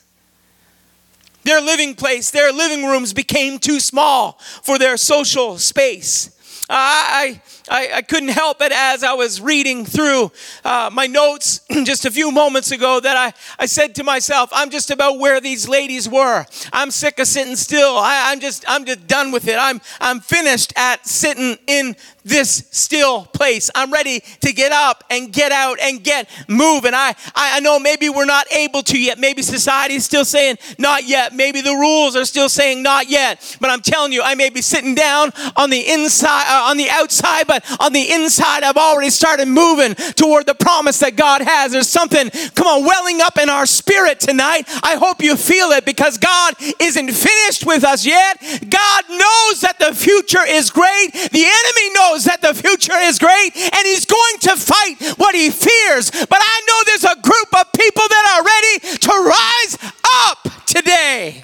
Their 1.42 1.60
living 1.60 1.94
place, 1.94 2.30
their 2.30 2.52
living 2.52 2.84
rooms 2.86 3.12
became 3.12 3.58
too 3.58 3.80
small 3.80 4.38
for 4.62 4.78
their 4.78 4.96
social 4.96 5.58
space. 5.58 6.35
I, 6.68 7.40
I, 7.68 7.90
I 7.96 8.02
couldn't 8.02 8.30
help 8.30 8.60
it 8.60 8.72
as 8.72 9.04
I 9.04 9.12
was 9.12 9.40
reading 9.40 9.84
through 9.84 10.32
uh, 10.64 10.90
my 10.92 11.06
notes 11.06 11.60
just 11.84 12.04
a 12.04 12.10
few 12.10 12.32
moments 12.32 12.72
ago 12.72 12.98
that 12.98 13.16
I, 13.16 13.32
I 13.62 13.66
said 13.66 13.94
to 13.96 14.04
myself, 14.04 14.50
I'm 14.52 14.70
just 14.70 14.90
about 14.90 15.18
where 15.18 15.40
these 15.40 15.68
ladies 15.68 16.08
were. 16.08 16.44
I'm 16.72 16.90
sick 16.90 17.18
of 17.18 17.28
sitting 17.28 17.56
still. 17.56 17.96
I, 17.96 18.32
I'm 18.32 18.40
just 18.40 18.64
I'm 18.68 18.84
just 18.84 19.06
done 19.06 19.30
with 19.30 19.46
it. 19.46 19.56
I'm 19.58 19.80
I'm 20.00 20.20
finished 20.20 20.72
at 20.76 21.06
sitting 21.06 21.56
in 21.66 21.96
this 22.26 22.68
still 22.70 23.24
place. 23.24 23.70
I'm 23.74 23.92
ready 23.92 24.20
to 24.40 24.52
get 24.52 24.72
up 24.72 25.04
and 25.10 25.32
get 25.32 25.52
out 25.52 25.78
and 25.80 26.02
get 26.04 26.28
move. 26.48 26.66
moving. 26.76 26.94
I, 26.94 27.14
I 27.34 27.60
know 27.60 27.78
maybe 27.78 28.08
we're 28.08 28.26
not 28.26 28.46
able 28.52 28.82
to 28.82 28.98
yet. 28.98 29.18
Maybe 29.18 29.42
society 29.42 29.94
is 29.94 30.04
still 30.04 30.24
saying 30.24 30.58
not 30.78 31.04
yet. 31.04 31.34
Maybe 31.34 31.60
the 31.60 31.72
rules 31.72 32.16
are 32.16 32.24
still 32.24 32.48
saying 32.48 32.82
not 32.82 33.08
yet. 33.08 33.56
But 33.60 33.70
I'm 33.70 33.80
telling 33.80 34.12
you, 34.12 34.22
I 34.22 34.34
may 34.34 34.50
be 34.50 34.62
sitting 34.62 34.94
down 34.94 35.32
on 35.56 35.70
the 35.70 35.88
inside, 35.88 36.44
uh, 36.48 36.70
on 36.70 36.76
the 36.76 36.88
outside, 36.90 37.46
but 37.46 37.64
on 37.80 37.92
the 37.92 38.12
inside, 38.12 38.62
I've 38.62 38.76
already 38.76 39.10
started 39.10 39.46
moving 39.48 39.94
toward 39.94 40.46
the 40.46 40.54
promise 40.54 40.98
that 40.98 41.16
God 41.16 41.42
has. 41.42 41.72
There's 41.72 41.88
something, 41.88 42.30
come 42.54 42.66
on, 42.66 42.84
welling 42.84 43.20
up 43.20 43.38
in 43.38 43.48
our 43.48 43.66
spirit 43.66 44.20
tonight. 44.20 44.64
I 44.82 44.96
hope 44.96 45.22
you 45.22 45.36
feel 45.36 45.70
it 45.70 45.84
because 45.84 46.18
God 46.18 46.54
isn't 46.80 47.10
finished 47.10 47.64
with 47.64 47.84
us 47.84 48.04
yet. 48.04 48.38
God 48.68 49.04
knows 49.08 49.60
that 49.62 49.76
the 49.78 49.94
future 49.94 50.44
is 50.46 50.70
great. 50.70 51.12
The 51.12 51.44
enemy 51.44 51.94
knows 51.94 52.15
knows 52.16 52.24
that 52.24 52.40
the 52.40 52.54
future 52.54 52.96
is 52.96 53.18
great 53.18 53.50
and 53.54 53.86
he's 53.86 54.06
going 54.06 54.38
to 54.40 54.56
fight 54.56 55.18
what 55.18 55.34
he 55.34 55.50
fears. 55.50 56.10
But 56.10 56.38
I 56.40 56.62
know 56.66 56.74
there's 56.86 57.04
a 57.04 57.20
group 57.20 57.48
of 57.60 57.72
people 57.72 58.02
that 58.08 58.36
are 58.36 58.44
ready 58.44 58.98
to 58.98 59.10
rise 59.10 59.92
up 60.24 60.66
today. 60.66 61.42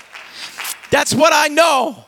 That's 0.91 1.14
what 1.14 1.33
I 1.35 1.49
know. 1.49 2.05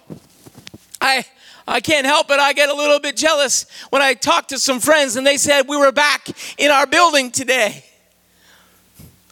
I 1.01 1.25
I 1.67 1.81
can't 1.81 2.05
help 2.07 2.31
it. 2.31 2.39
I 2.39 2.53
get 2.53 2.69
a 2.69 2.75
little 2.75 3.01
bit 3.01 3.17
jealous 3.17 3.65
when 3.89 4.03
I 4.03 4.13
talk 4.13 4.49
to 4.49 4.59
some 4.59 4.81
friends 4.81 5.17
and 5.17 5.27
they 5.27 5.39
said 5.39 5.67
we 5.67 5.79
were 5.79 5.93
back 5.93 6.29
in 6.59 6.71
our 6.71 6.87
building 6.87 7.31
today. 7.31 7.85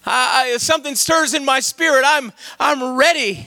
I, 0.04 0.54
I, 0.54 0.56
something 0.56 0.94
stirs 0.94 1.34
in 1.34 1.44
my 1.44 1.60
spirit. 1.60 2.04
I'm 2.06 2.32
I'm 2.58 2.96
ready. 2.96 3.46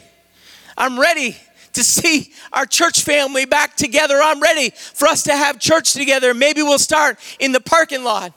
I'm 0.77 1.00
ready 1.00 1.36
to 1.75 1.84
see 1.84 2.34
our 2.51 2.65
church 2.65 3.03
family 3.03 3.46
back 3.46 3.75
together. 3.75 4.20
I'm 4.22 4.41
ready 4.41 4.72
for 4.72 5.08
us 5.08 5.24
to 5.24 5.34
have 5.34 5.60
church 5.60 5.94
together. 5.94 6.34
Maybe 6.34 6.62
we'll 6.62 6.79
start 6.79 7.20
in 7.39 7.51
the 7.51 7.62
parking 7.62 8.03
lot. 8.03 8.34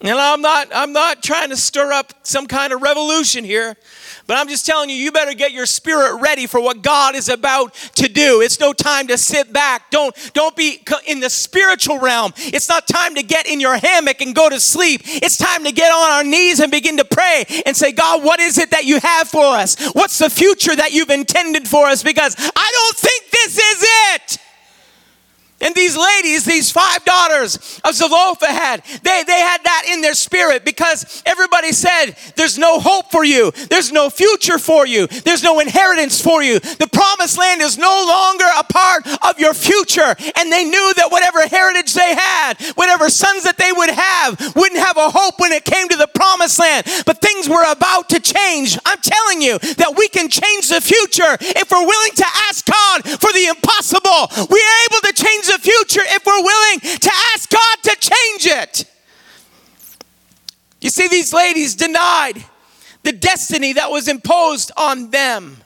And 0.00 0.18
I'm 0.18 0.42
not 0.42 0.68
I'm 0.74 0.92
not 0.92 1.22
trying 1.22 1.50
to 1.50 1.56
stir 1.56 1.92
up 1.92 2.12
some 2.24 2.46
kind 2.46 2.72
of 2.72 2.82
revolution 2.82 3.44
here. 3.44 3.76
But 4.26 4.38
I'm 4.38 4.48
just 4.48 4.64
telling 4.64 4.88
you, 4.88 4.96
you 4.96 5.12
better 5.12 5.34
get 5.34 5.52
your 5.52 5.66
spirit 5.66 6.20
ready 6.20 6.46
for 6.46 6.60
what 6.60 6.82
God 6.82 7.14
is 7.14 7.28
about 7.28 7.74
to 7.96 8.08
do. 8.08 8.40
It's 8.40 8.58
no 8.58 8.72
time 8.72 9.08
to 9.08 9.18
sit 9.18 9.52
back. 9.52 9.90
Don't, 9.90 10.14
don't 10.32 10.56
be 10.56 10.82
in 11.06 11.20
the 11.20 11.28
spiritual 11.28 11.98
realm. 11.98 12.32
It's 12.36 12.68
not 12.68 12.88
time 12.88 13.16
to 13.16 13.22
get 13.22 13.46
in 13.46 13.60
your 13.60 13.76
hammock 13.76 14.22
and 14.22 14.34
go 14.34 14.48
to 14.48 14.60
sleep. 14.60 15.02
It's 15.04 15.36
time 15.36 15.64
to 15.64 15.72
get 15.72 15.92
on 15.92 16.12
our 16.12 16.24
knees 16.24 16.60
and 16.60 16.70
begin 16.70 16.96
to 16.96 17.04
pray 17.04 17.44
and 17.66 17.76
say, 17.76 17.92
God, 17.92 18.24
what 18.24 18.40
is 18.40 18.56
it 18.56 18.70
that 18.70 18.84
you 18.84 18.98
have 19.00 19.28
for 19.28 19.44
us? 19.44 19.76
What's 19.92 20.18
the 20.18 20.30
future 20.30 20.74
that 20.74 20.92
you've 20.92 21.10
intended 21.10 21.68
for 21.68 21.86
us? 21.86 22.02
Because 22.02 22.34
I 22.38 22.70
don't 22.72 22.96
think 22.96 23.30
this 23.30 23.58
is 23.58 23.86
it. 24.14 24.38
And 25.60 25.74
these 25.74 25.96
ladies, 25.96 26.44
these 26.44 26.70
five 26.70 27.04
daughters 27.04 27.80
of 27.84 27.94
Zelophehad, 27.94 28.82
they, 29.02 29.22
they 29.24 29.40
had 29.40 29.62
that 29.62 29.84
in 29.90 30.00
their 30.00 30.14
spirit 30.14 30.64
because 30.64 31.22
everybody 31.24 31.72
said, 31.72 32.16
There's 32.36 32.58
no 32.58 32.80
hope 32.80 33.10
for 33.10 33.24
you. 33.24 33.52
There's 33.70 33.92
no 33.92 34.10
future 34.10 34.58
for 34.58 34.86
you. 34.86 35.06
There's 35.06 35.42
no 35.42 35.60
inheritance 35.60 36.20
for 36.20 36.42
you. 36.42 36.58
The 36.58 36.88
promised 36.92 37.38
land 37.38 37.62
is 37.62 37.78
no 37.78 38.04
longer 38.06 38.44
a 38.58 38.64
part 38.64 39.06
of 39.24 39.38
your 39.38 39.54
future. 39.54 40.14
And 40.36 40.52
they 40.52 40.64
knew 40.64 40.92
that 40.96 41.08
whatever 41.10 41.46
heritage 41.46 41.94
they 41.94 42.14
had, 42.14 42.54
whatever 42.74 43.08
sons 43.08 43.44
that 43.44 43.56
they 43.56 43.70
would 43.72 43.90
have, 43.90 44.56
wouldn't 44.56 44.80
have 44.80 44.96
a 44.96 45.08
hope 45.08 45.38
when 45.38 45.52
it 45.52 45.64
came 45.64 45.88
to 45.88 45.96
the 45.96 46.08
promised 46.08 46.58
land. 46.58 46.84
But 47.06 47.22
things 47.22 47.48
were 47.48 47.64
about 47.70 48.10
to 48.10 48.20
change. 48.20 48.76
I'm 48.84 49.00
telling 49.00 49.40
you 49.40 49.58
that 49.78 49.94
we 49.96 50.08
can 50.08 50.28
change 50.28 50.68
the 50.68 50.80
future 50.80 51.38
if 51.40 51.70
we're 51.70 51.86
willing 51.86 52.14
to 52.16 52.26
ask 52.50 52.66
God 52.66 52.83
for 53.02 53.32
the 53.32 53.46
impossible. 53.46 54.46
We 54.50 54.60
are 54.60 54.78
able 54.90 55.00
to 55.08 55.12
change 55.14 55.46
the 55.46 55.58
future 55.58 56.02
if 56.04 56.24
we're 56.24 56.42
willing 56.42 56.98
to 56.98 57.10
ask 57.34 57.50
God 57.50 57.76
to 57.82 57.96
change 58.00 58.46
it. 58.46 58.84
You 60.80 60.90
see, 60.90 61.08
these 61.08 61.32
ladies 61.32 61.74
denied 61.74 62.44
the 63.02 63.12
destiny 63.12 63.72
that 63.74 63.90
was 63.90 64.06
imposed 64.08 64.70
on 64.76 65.10
them. 65.10 65.63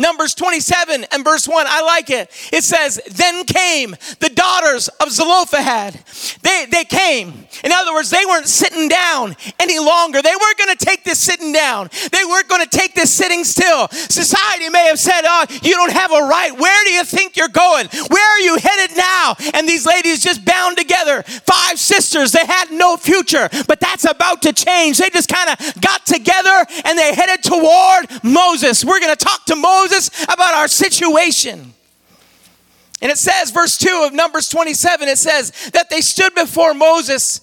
Numbers 0.00 0.34
27 0.34 1.04
and 1.12 1.22
verse 1.22 1.46
1, 1.46 1.66
I 1.68 1.82
like 1.82 2.08
it. 2.08 2.30
It 2.52 2.64
says, 2.64 3.00
Then 3.10 3.44
came 3.44 3.94
the 4.18 4.30
daughters 4.30 4.88
of 4.88 5.10
Zelophehad. 5.10 6.00
They, 6.40 6.66
they 6.70 6.84
came. 6.84 7.46
In 7.62 7.70
other 7.70 7.92
words, 7.92 8.08
they 8.08 8.24
weren't 8.26 8.48
sitting 8.48 8.88
down 8.88 9.36
any 9.60 9.78
longer. 9.78 10.22
They 10.22 10.34
weren't 10.40 10.56
going 10.56 10.74
to 10.74 10.84
take 10.84 11.04
this 11.04 11.18
sitting 11.18 11.52
down. 11.52 11.90
They 12.10 12.24
weren't 12.24 12.48
going 12.48 12.66
to 12.66 12.78
take 12.78 12.94
this 12.94 13.12
sitting 13.12 13.44
still. 13.44 13.88
Society 13.88 14.70
may 14.70 14.86
have 14.86 14.98
said, 14.98 15.20
Oh, 15.26 15.44
you 15.62 15.72
don't 15.72 15.92
have 15.92 16.12
a 16.12 16.22
right. 16.22 16.58
Where 16.58 16.84
do 16.84 16.92
you 16.92 17.04
think 17.04 17.36
you're 17.36 17.48
going? 17.48 17.88
Where 18.08 18.36
are 18.36 18.40
you 18.40 18.56
headed 18.56 18.96
now? 18.96 19.34
And 19.52 19.68
these 19.68 19.84
ladies 19.84 20.24
just 20.24 20.46
bound 20.46 20.78
together. 20.78 21.22
Five 21.24 21.78
sisters. 21.78 22.32
They 22.32 22.46
had 22.46 22.70
no 22.70 22.96
future, 22.96 23.50
but 23.68 23.80
that's 23.80 24.10
about 24.10 24.40
to 24.42 24.54
change. 24.54 24.96
They 24.96 25.10
just 25.10 25.28
kind 25.28 25.50
of 25.50 25.80
got 25.82 26.06
together 26.06 26.64
and 26.86 26.96
they 26.96 27.14
headed 27.14 27.42
toward 27.42 28.24
Moses. 28.24 28.82
We're 28.82 29.00
going 29.00 29.14
to 29.14 29.24
talk 29.24 29.44
to 29.46 29.56
Moses 29.56 29.89
Moses 29.90 30.24
about 30.24 30.54
our 30.54 30.68
situation. 30.68 31.74
And 33.02 33.10
it 33.10 33.18
says, 33.18 33.50
verse 33.50 33.78
2 33.78 34.04
of 34.06 34.12
Numbers 34.12 34.48
27, 34.48 35.08
it 35.08 35.18
says 35.18 35.70
that 35.72 35.90
they 35.90 36.00
stood 36.00 36.34
before 36.34 36.74
Moses. 36.74 37.40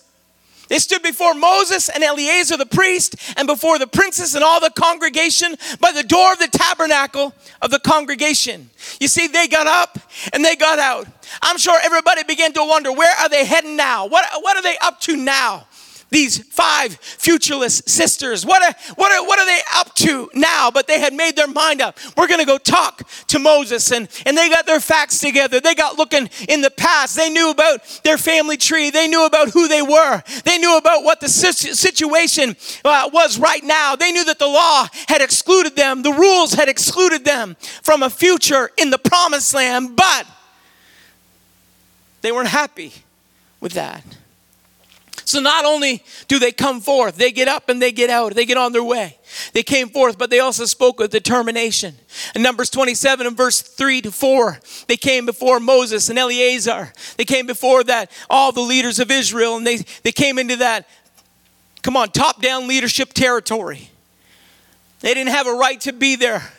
They 0.69 0.79
stood 0.79 1.01
before 1.01 1.33
Moses 1.33 1.89
and 1.89 2.03
Eleazar 2.03 2.57
the 2.57 2.65
priest 2.65 3.15
and 3.37 3.47
before 3.47 3.79
the 3.79 3.87
princes 3.87 4.35
and 4.35 4.43
all 4.43 4.59
the 4.59 4.69
congregation 4.69 5.55
by 5.79 5.91
the 5.91 6.03
door 6.03 6.33
of 6.33 6.39
the 6.39 6.49
tabernacle 6.49 7.33
of 7.61 7.71
the 7.71 7.79
congregation. 7.79 8.69
You 8.99 9.07
see, 9.07 9.27
they 9.27 9.47
got 9.47 9.65
up 9.65 9.97
and 10.33 10.45
they 10.45 10.55
got 10.55 10.77
out. 10.77 11.07
I'm 11.41 11.57
sure 11.57 11.79
everybody 11.83 12.23
began 12.23 12.53
to 12.53 12.63
wonder 12.63 12.91
where 12.91 13.15
are 13.15 13.29
they 13.29 13.45
heading 13.45 13.75
now? 13.75 14.07
What, 14.07 14.25
what 14.41 14.57
are 14.57 14.63
they 14.63 14.77
up 14.81 14.99
to 15.01 15.15
now? 15.15 15.67
These 16.09 16.37
five 16.37 16.97
futureless 17.01 17.83
sisters. 17.85 18.45
What 18.45 18.63
are, 18.63 18.73
what, 18.95 19.11
are, 19.11 19.25
what 19.25 19.39
are 19.39 19.45
they 19.45 19.59
up 19.75 19.93
to 19.95 20.29
now? 20.33 20.71
But 20.71 20.87
they 20.87 20.99
had 20.99 21.13
made 21.13 21.35
their 21.35 21.47
mind 21.47 21.81
up. 21.81 21.97
We're 22.15 22.27
going 22.27 22.39
to 22.39 22.45
go 22.45 22.57
talk 22.57 23.07
to 23.27 23.39
Moses. 23.39 23.91
And, 23.91 24.07
and 24.25 24.37
they 24.37 24.49
got 24.49 24.65
their 24.65 24.79
facts 24.79 25.19
together. 25.19 25.59
They 25.59 25.75
got 25.75 25.97
looking 25.97 26.29
in 26.47 26.61
the 26.61 26.71
past. 26.71 27.15
They 27.15 27.29
knew 27.29 27.51
about 27.51 28.01
their 28.03 28.17
family 28.17 28.57
tree. 28.57 28.89
They 28.89 29.07
knew 29.07 29.25
about 29.25 29.49
who 29.49 29.67
they 29.67 29.81
were. 29.81 30.23
They 30.45 30.57
knew 30.57 30.77
about 30.77 31.03
what 31.03 31.19
the 31.19 31.29
situation 31.29 32.55
uh, 32.85 33.09
was 33.11 33.37
right 33.37 33.63
now. 33.63 33.95
They 33.95 34.11
knew 34.11 34.25
that 34.25 34.39
the 34.39 34.47
law 34.47 34.87
had 35.07 35.21
excluded 35.21 35.75
them, 35.75 36.03
the 36.03 36.11
rules 36.11 36.53
had 36.53 36.69
excluded 36.69 37.25
them 37.25 37.55
from 37.81 38.03
a 38.03 38.09
future 38.09 38.71
in 38.77 38.89
the 38.89 38.97
promised 38.97 39.53
land. 39.53 39.95
But 39.95 40.25
they 42.21 42.31
weren't 42.31 42.49
happy 42.49 42.93
with 43.59 43.73
that. 43.73 44.03
So 45.27 45.41
not 45.41 45.65
only 45.65 46.01
do 46.29 46.39
they 46.39 46.53
come 46.53 46.79
forth, 46.79 47.17
they 47.17 47.33
get 47.33 47.49
up 47.49 47.67
and 47.67 47.81
they 47.81 47.91
get 47.91 48.09
out, 48.09 48.33
they 48.33 48.45
get 48.45 48.55
on 48.55 48.71
their 48.71 48.83
way. 48.83 49.17
They 49.51 49.61
came 49.61 49.89
forth, 49.89 50.17
but 50.17 50.29
they 50.29 50.39
also 50.39 50.63
spoke 50.63 50.99
with 50.99 51.11
determination. 51.11 51.95
In 52.33 52.41
Numbers 52.41 52.69
27 52.69 53.27
and 53.27 53.35
verse 53.35 53.61
3 53.61 54.03
to 54.03 54.11
4, 54.13 54.59
they 54.87 54.95
came 54.95 55.25
before 55.25 55.59
Moses 55.59 56.07
and 56.07 56.17
Eleazar. 56.17 56.93
They 57.17 57.25
came 57.25 57.45
before 57.45 57.83
that, 57.83 58.09
all 58.29 58.53
the 58.53 58.61
leaders 58.61 58.99
of 58.99 59.11
Israel, 59.11 59.57
and 59.57 59.67
they, 59.67 59.79
they 60.03 60.13
came 60.13 60.39
into 60.39 60.55
that, 60.55 60.87
come 61.81 61.97
on, 61.97 62.07
top 62.11 62.41
down 62.41 62.69
leadership 62.69 63.11
territory. 63.11 63.89
They 65.01 65.13
didn't 65.13 65.33
have 65.33 65.45
a 65.45 65.55
right 65.55 65.81
to 65.81 65.91
be 65.91 66.15
there. 66.15 66.53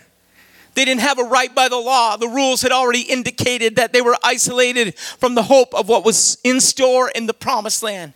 They 0.74 0.84
didn't 0.84 1.00
have 1.00 1.18
a 1.18 1.24
right 1.24 1.54
by 1.54 1.70
the 1.70 1.78
law. 1.78 2.18
The 2.18 2.28
rules 2.28 2.60
had 2.60 2.72
already 2.72 3.00
indicated 3.00 3.76
that 3.76 3.94
they 3.94 4.02
were 4.02 4.18
isolated 4.22 4.98
from 4.98 5.34
the 5.34 5.44
hope 5.44 5.74
of 5.74 5.88
what 5.88 6.04
was 6.04 6.36
in 6.44 6.60
store 6.60 7.08
in 7.08 7.24
the 7.24 7.32
promised 7.32 7.82
land. 7.82 8.12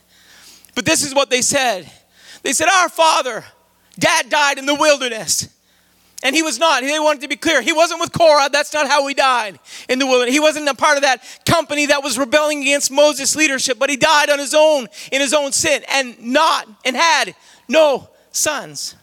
But 0.74 0.84
this 0.84 1.04
is 1.04 1.14
what 1.14 1.30
they 1.30 1.42
said 1.42 1.90
they 2.42 2.52
said, 2.52 2.68
Our 2.68 2.88
father, 2.88 3.44
dad 3.98 4.28
died 4.28 4.58
in 4.58 4.66
the 4.66 4.74
wilderness. 4.74 5.48
And 6.24 6.36
he 6.36 6.42
was 6.42 6.58
not. 6.58 6.82
They 6.82 7.00
wanted 7.00 7.22
to 7.22 7.28
be 7.28 7.34
clear. 7.34 7.62
He 7.62 7.72
wasn't 7.72 8.00
with 8.00 8.12
Korah. 8.12 8.48
That's 8.52 8.72
not 8.72 8.86
how 8.86 9.04
he 9.08 9.14
died 9.14 9.58
in 9.88 9.98
the 9.98 10.06
wilderness. 10.06 10.32
He 10.32 10.38
wasn't 10.38 10.68
a 10.68 10.74
part 10.74 10.96
of 10.96 11.02
that 11.02 11.24
company 11.44 11.86
that 11.86 12.04
was 12.04 12.16
rebelling 12.16 12.60
against 12.60 12.92
Moses' 12.92 13.34
leadership, 13.34 13.76
but 13.76 13.90
he 13.90 13.96
died 13.96 14.30
on 14.30 14.38
his 14.38 14.54
own, 14.54 14.86
in 15.10 15.20
his 15.20 15.34
own 15.34 15.50
sin, 15.50 15.82
and 15.88 16.16
not, 16.20 16.68
and 16.84 16.94
had 16.94 17.34
no 17.68 18.08
sons. 18.30 18.94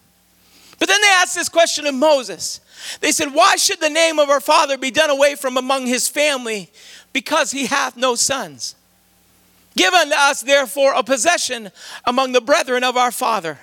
But 0.80 0.88
then 0.88 1.02
they 1.02 1.10
asked 1.10 1.36
this 1.36 1.50
question 1.50 1.86
of 1.86 1.94
Moses. 1.94 2.62
They 3.02 3.12
said, 3.12 3.34
Why 3.34 3.58
should 3.58 3.82
the 3.82 3.90
name 3.90 4.18
of 4.18 4.30
our 4.30 4.40
father 4.40 4.78
be 4.78 4.90
done 4.90 5.10
away 5.10 5.36
from 5.36 5.58
among 5.58 5.88
his 5.88 6.08
family? 6.08 6.72
Because 7.12 7.52
he 7.52 7.66
hath 7.66 7.98
no 7.98 8.16
sons. 8.16 8.76
Give 9.76 9.94
unto 9.94 10.16
us, 10.16 10.42
therefore, 10.42 10.94
a 10.94 11.04
possession 11.04 11.72
among 12.06 12.32
the 12.32 12.42
brethren 12.42 12.84
of 12.84 12.98
our 12.98 13.12
Father. 13.12 13.60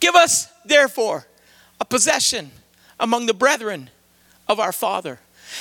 Give 0.00 0.14
us, 0.14 0.48
therefore, 0.64 1.26
a 1.80 1.84
possession 1.84 2.50
among 2.98 3.26
the 3.26 3.34
brethren 3.34 3.90
of 4.48 4.60
our 4.60 4.72
Father. 4.72 5.18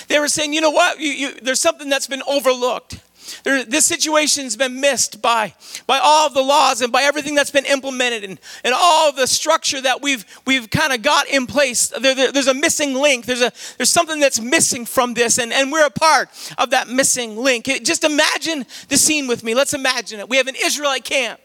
They 0.08 0.20
were 0.20 0.28
saying, 0.28 0.54
you 0.54 0.62
know 0.62 0.72
what? 0.72 1.00
You, 1.00 1.12
you, 1.12 1.34
there's 1.42 1.60
something 1.60 1.90
that's 1.90 2.08
been 2.08 2.24
overlooked. 2.28 3.00
There, 3.44 3.64
this 3.64 3.86
situation's 3.86 4.56
been 4.56 4.80
missed 4.80 5.22
by, 5.22 5.54
by 5.88 6.00
all 6.00 6.28
of 6.28 6.34
the 6.34 6.42
laws 6.42 6.82
and 6.82 6.92
by 6.92 7.04
everything 7.04 7.36
that's 7.36 7.52
been 7.52 7.66
implemented 7.66 8.24
and, 8.24 8.40
and 8.64 8.74
all 8.76 9.12
the 9.12 9.28
structure 9.28 9.82
that 9.82 10.02
we've, 10.02 10.26
we've 10.46 10.70
kind 10.70 10.94
of 10.94 11.02
got 11.02 11.28
in 11.28 11.48
place. 11.48 11.90
There, 11.90 12.16
there, 12.16 12.32
there's 12.32 12.48
a 12.48 12.54
missing 12.54 12.94
link. 12.94 13.26
There's, 13.26 13.42
a, 13.42 13.52
there's 13.78 13.90
something 13.90 14.20
that's 14.20 14.40
missing 14.40 14.86
from 14.86 15.14
this, 15.14 15.38
and, 15.38 15.52
and 15.54 15.72
we're 15.72 15.86
a 15.86 15.92
part 15.92 16.30
of 16.58 16.72
that 16.72 16.88
missing 16.88 17.38
link. 17.38 17.68
It, 17.68 17.86
just 17.86 18.04
imagine 18.04 18.66
the 18.88 18.98
scene 18.98 19.28
with 19.28 19.44
me. 19.44 19.56
Let's 19.56 19.74
imagine 19.74 20.20
it. 20.20 20.30
We 20.30 20.38
have 20.38 20.48
an 20.48 20.56
Israelite 20.62 21.04
camp 21.04 21.40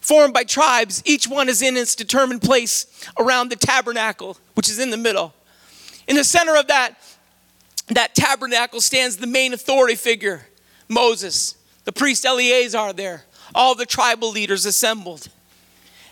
formed 0.00 0.32
by 0.32 0.44
tribes. 0.44 1.02
Each 1.04 1.26
one 1.26 1.48
is 1.48 1.62
in 1.62 1.76
its 1.76 1.94
determined 1.94 2.42
place 2.42 2.86
around 3.18 3.50
the 3.50 3.56
tabernacle, 3.56 4.36
which 4.54 4.68
is 4.68 4.78
in 4.78 4.90
the 4.90 4.96
middle. 4.96 5.34
In 6.06 6.14
the 6.16 6.24
center 6.24 6.56
of 6.56 6.68
that, 6.68 6.94
that 7.88 8.14
tabernacle 8.14 8.80
stands 8.80 9.16
the 9.16 9.26
main 9.26 9.52
authority 9.52 9.94
figure 9.94 10.46
Moses, 10.88 11.56
the 11.84 11.92
priest 11.92 12.24
Eleazar 12.24 12.92
there, 12.92 13.24
all 13.54 13.74
the 13.74 13.86
tribal 13.86 14.30
leaders 14.30 14.66
assembled. 14.66 15.28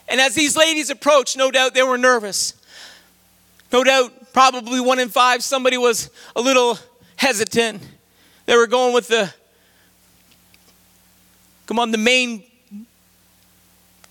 And 0.09 0.21
as 0.21 0.35
these 0.35 0.57
ladies 0.57 0.91
approached, 0.91 1.37
no 1.37 1.51
doubt 1.51 1.75
they 1.75 1.83
were 1.83 1.99
nervous. 1.99 2.55
No 3.73 3.83
doubt, 3.83 4.33
probably 4.33 4.81
one 4.81 4.99
in 4.99 5.09
five, 5.09 5.43
somebody 5.43 5.77
was 5.77 6.11
a 6.37 6.41
little 6.41 6.79
hesitant. 7.17 7.83
They 8.47 8.57
were 8.57 8.67
going 8.67 8.95
with 8.95 9.09
the, 9.09 9.33
come 11.67 11.79
on, 11.79 11.91
the 11.91 11.99
main 11.99 12.45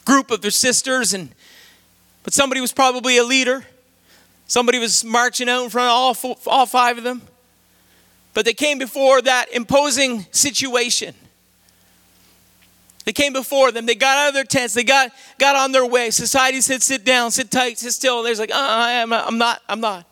group 0.05 0.31
of 0.31 0.41
their 0.41 0.51
sisters, 0.51 1.13
and 1.13 1.33
but 2.23 2.33
somebody 2.33 2.61
was 2.61 2.71
probably 2.71 3.17
a 3.17 3.23
leader. 3.23 3.65
Somebody 4.47 4.79
was 4.79 5.03
marching 5.03 5.49
out 5.49 5.63
in 5.63 5.69
front 5.69 5.89
of 5.89 6.25
all, 6.25 6.39
all 6.47 6.65
five 6.65 6.97
of 6.97 7.03
them. 7.03 7.21
But 8.33 8.45
they 8.45 8.53
came 8.53 8.79
before 8.79 9.21
that 9.21 9.51
imposing 9.53 10.25
situation. 10.31 11.13
They 13.05 13.11
came 13.11 13.33
before 13.33 13.71
them. 13.71 13.85
They 13.85 13.95
got 13.95 14.17
out 14.17 14.27
of 14.29 14.33
their 14.33 14.45
tents. 14.45 14.73
They 14.73 14.83
got, 14.83 15.11
got 15.37 15.55
on 15.55 15.71
their 15.71 15.85
way. 15.85 16.09
Society 16.09 16.61
said, 16.61 16.81
sit 16.81 17.03
down, 17.03 17.31
sit 17.31 17.51
tight, 17.51 17.77
sit 17.77 17.91
still. 17.91 18.23
They're 18.23 18.35
like, 18.35 18.51
uh, 18.51 18.55
I'm, 18.57 19.09
not, 19.09 19.27
I'm 19.27 19.37
not, 19.37 19.61
I'm 19.67 19.81
not. 19.81 20.05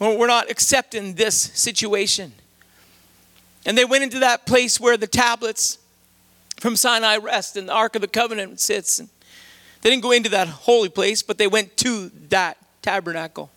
We're 0.00 0.26
not 0.26 0.50
accepting 0.50 1.14
this 1.14 1.36
situation. 1.36 2.32
And 3.66 3.78
they 3.78 3.84
went 3.84 4.04
into 4.04 4.18
that 4.20 4.46
place 4.46 4.80
where 4.80 4.96
the 4.96 5.06
tablets 5.06 5.78
from 6.58 6.76
Sinai 6.76 7.16
rest 7.18 7.56
and 7.56 7.68
the 7.68 7.72
Ark 7.72 7.94
of 7.94 8.00
the 8.00 8.08
Covenant 8.08 8.60
sits. 8.60 8.98
And 8.98 9.08
they 9.82 9.90
didn't 9.90 10.02
go 10.02 10.12
into 10.12 10.30
that 10.30 10.48
holy 10.48 10.88
place, 10.88 11.22
but 11.22 11.38
they 11.38 11.46
went 11.46 11.76
to 11.78 12.10
that 12.28 12.56
tabernacle. 12.82 13.50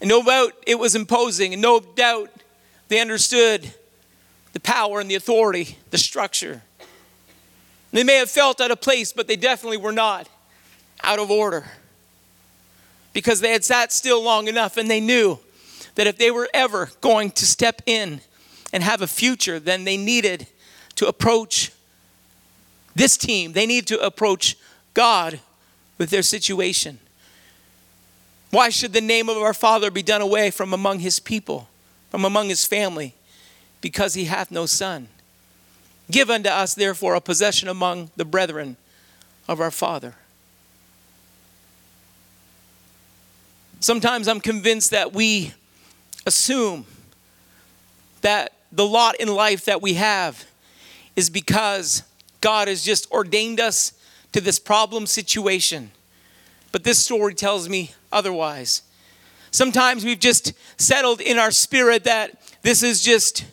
And 0.00 0.08
no 0.08 0.22
doubt 0.22 0.52
it 0.66 0.78
was 0.78 0.94
imposing, 0.94 1.52
and 1.52 1.62
no 1.62 1.80
doubt 1.80 2.30
they 2.88 3.00
understood 3.00 3.72
the 4.52 4.60
power 4.60 5.00
and 5.00 5.10
the 5.10 5.14
authority, 5.14 5.78
the 5.90 5.98
structure. 5.98 6.62
They 7.92 8.04
may 8.04 8.16
have 8.16 8.30
felt 8.30 8.60
out 8.60 8.70
of 8.70 8.80
place, 8.80 9.12
but 9.12 9.28
they 9.28 9.36
definitely 9.36 9.78
were 9.78 9.92
not 9.92 10.28
out 11.02 11.18
of 11.18 11.30
order. 11.30 11.66
Because 13.12 13.40
they 13.40 13.52
had 13.52 13.64
sat 13.64 13.92
still 13.92 14.22
long 14.22 14.46
enough 14.46 14.76
and 14.76 14.90
they 14.90 15.00
knew 15.00 15.38
that 15.94 16.06
if 16.06 16.18
they 16.18 16.30
were 16.30 16.48
ever 16.54 16.90
going 17.00 17.30
to 17.32 17.46
step 17.46 17.82
in 17.86 18.20
and 18.72 18.82
have 18.82 19.02
a 19.02 19.06
future, 19.06 19.58
then 19.58 19.84
they 19.84 19.96
needed 19.96 20.46
to 20.96 21.08
approach 21.08 21.72
this 22.94 23.16
team. 23.16 23.52
They 23.52 23.66
need 23.66 23.86
to 23.88 23.98
approach 24.00 24.56
God 24.94 25.40
with 25.96 26.10
their 26.10 26.22
situation. 26.22 26.98
Why 28.50 28.70
should 28.70 28.92
the 28.92 29.00
name 29.00 29.28
of 29.28 29.36
our 29.36 29.54
Father 29.54 29.90
be 29.90 30.02
done 30.02 30.20
away 30.20 30.50
from 30.50 30.72
among 30.72 31.00
his 31.00 31.18
people, 31.18 31.68
from 32.10 32.24
among 32.24 32.48
his 32.48 32.64
family? 32.64 33.14
Because 33.80 34.14
he 34.14 34.24
hath 34.24 34.50
no 34.50 34.66
son. 34.66 35.08
Give 36.10 36.30
unto 36.30 36.48
us, 36.48 36.74
therefore, 36.74 37.14
a 37.14 37.20
possession 37.20 37.68
among 37.68 38.10
the 38.16 38.24
brethren 38.24 38.76
of 39.46 39.60
our 39.60 39.70
Father. 39.70 40.14
Sometimes 43.80 44.26
I'm 44.26 44.40
convinced 44.40 44.90
that 44.90 45.12
we 45.12 45.52
assume 46.26 46.86
that 48.22 48.52
the 48.72 48.86
lot 48.86 49.16
in 49.20 49.28
life 49.28 49.66
that 49.66 49.80
we 49.80 49.94
have 49.94 50.44
is 51.14 51.30
because 51.30 52.02
God 52.40 52.68
has 52.68 52.82
just 52.82 53.10
ordained 53.12 53.60
us 53.60 53.92
to 54.32 54.40
this 54.40 54.58
problem 54.58 55.06
situation 55.06 55.90
but 56.72 56.84
this 56.84 56.98
story 56.98 57.34
tells 57.34 57.68
me 57.68 57.92
otherwise. 58.12 58.82
Sometimes 59.50 60.04
we've 60.04 60.20
just 60.20 60.52
settled 60.76 61.20
in 61.20 61.38
our 61.38 61.50
spirit 61.50 62.04
that 62.04 62.40
this 62.62 62.82
is 62.82 63.02
just 63.02 63.44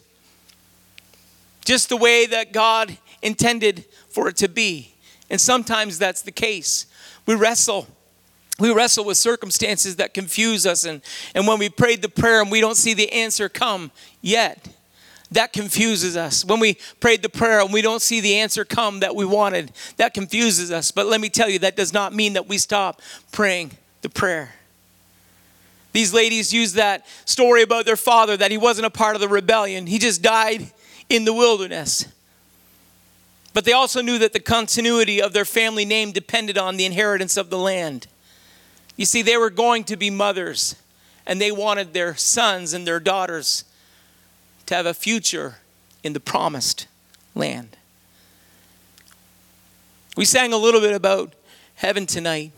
just 1.63 1.89
the 1.89 1.97
way 1.97 2.27
that 2.27 2.53
God 2.53 2.97
intended 3.23 3.85
for 4.07 4.29
it 4.29 4.37
to 4.37 4.47
be. 4.47 4.93
And 5.29 5.41
sometimes 5.41 5.97
that's 5.97 6.21
the 6.21 6.31
case. 6.31 6.85
We 7.25 7.33
wrestle. 7.33 7.87
We 8.59 8.71
wrestle 8.71 9.03
with 9.03 9.17
circumstances 9.17 9.95
that 9.95 10.13
confuse 10.13 10.65
us. 10.65 10.85
And, 10.85 11.01
and 11.33 11.47
when 11.47 11.57
we 11.57 11.69
prayed 11.69 12.03
the 12.03 12.09
prayer 12.09 12.39
and 12.39 12.51
we 12.51 12.61
don't 12.61 12.77
see 12.77 12.93
the 12.93 13.11
answer 13.11 13.49
come 13.49 13.91
yet, 14.21 14.69
that 15.31 15.53
confuses 15.53 16.15
us. 16.15 16.45
When 16.45 16.59
we 16.59 16.77
prayed 16.99 17.23
the 17.23 17.29
prayer 17.29 17.59
and 17.59 17.73
we 17.73 17.81
don't 17.81 18.01
see 18.01 18.21
the 18.21 18.35
answer 18.37 18.63
come 18.63 18.99
that 18.99 19.15
we 19.15 19.25
wanted, 19.25 19.71
that 19.97 20.13
confuses 20.13 20.71
us. 20.71 20.91
But 20.91 21.07
let 21.07 21.19
me 21.19 21.29
tell 21.29 21.49
you, 21.49 21.59
that 21.59 21.75
does 21.75 21.93
not 21.93 22.13
mean 22.13 22.33
that 22.33 22.47
we 22.47 22.59
stop 22.59 23.01
praying 23.31 23.71
the 24.05 24.09
prayer. 24.09 24.53
These 25.91 26.13
ladies 26.13 26.53
use 26.53 26.73
that 26.73 27.07
story 27.25 27.63
about 27.63 27.85
their 27.85 27.95
father 27.95 28.37
that 28.37 28.51
he 28.51 28.57
wasn't 28.57 28.85
a 28.85 28.91
part 28.91 29.15
of 29.15 29.21
the 29.21 29.27
rebellion, 29.27 29.87
he 29.87 29.97
just 29.97 30.21
died 30.21 30.69
in 31.09 31.25
the 31.25 31.33
wilderness. 31.33 32.07
But 33.53 33.65
they 33.65 33.71
also 33.71 34.01
knew 34.01 34.19
that 34.19 34.33
the 34.33 34.39
continuity 34.39 35.21
of 35.21 35.33
their 35.33 35.45
family 35.45 35.85
name 35.85 36.11
depended 36.11 36.55
on 36.57 36.77
the 36.77 36.85
inheritance 36.85 37.35
of 37.35 37.49
the 37.49 37.57
land. 37.57 38.05
You 38.95 39.05
see, 39.05 39.23
they 39.23 39.37
were 39.37 39.49
going 39.49 39.85
to 39.85 39.95
be 39.95 40.11
mothers, 40.11 40.75
and 41.25 41.41
they 41.41 41.51
wanted 41.51 41.93
their 41.93 42.15
sons 42.15 42.73
and 42.73 42.85
their 42.85 42.99
daughters 42.99 43.63
to 44.67 44.75
have 44.75 44.85
a 44.85 44.93
future 44.93 45.57
in 46.03 46.13
the 46.13 46.19
promised 46.19 46.85
land. 47.33 47.75
We 50.15 50.25
sang 50.25 50.53
a 50.53 50.57
little 50.57 50.81
bit 50.81 50.93
about 50.93 51.33
heaven 51.75 52.05
tonight. 52.05 52.51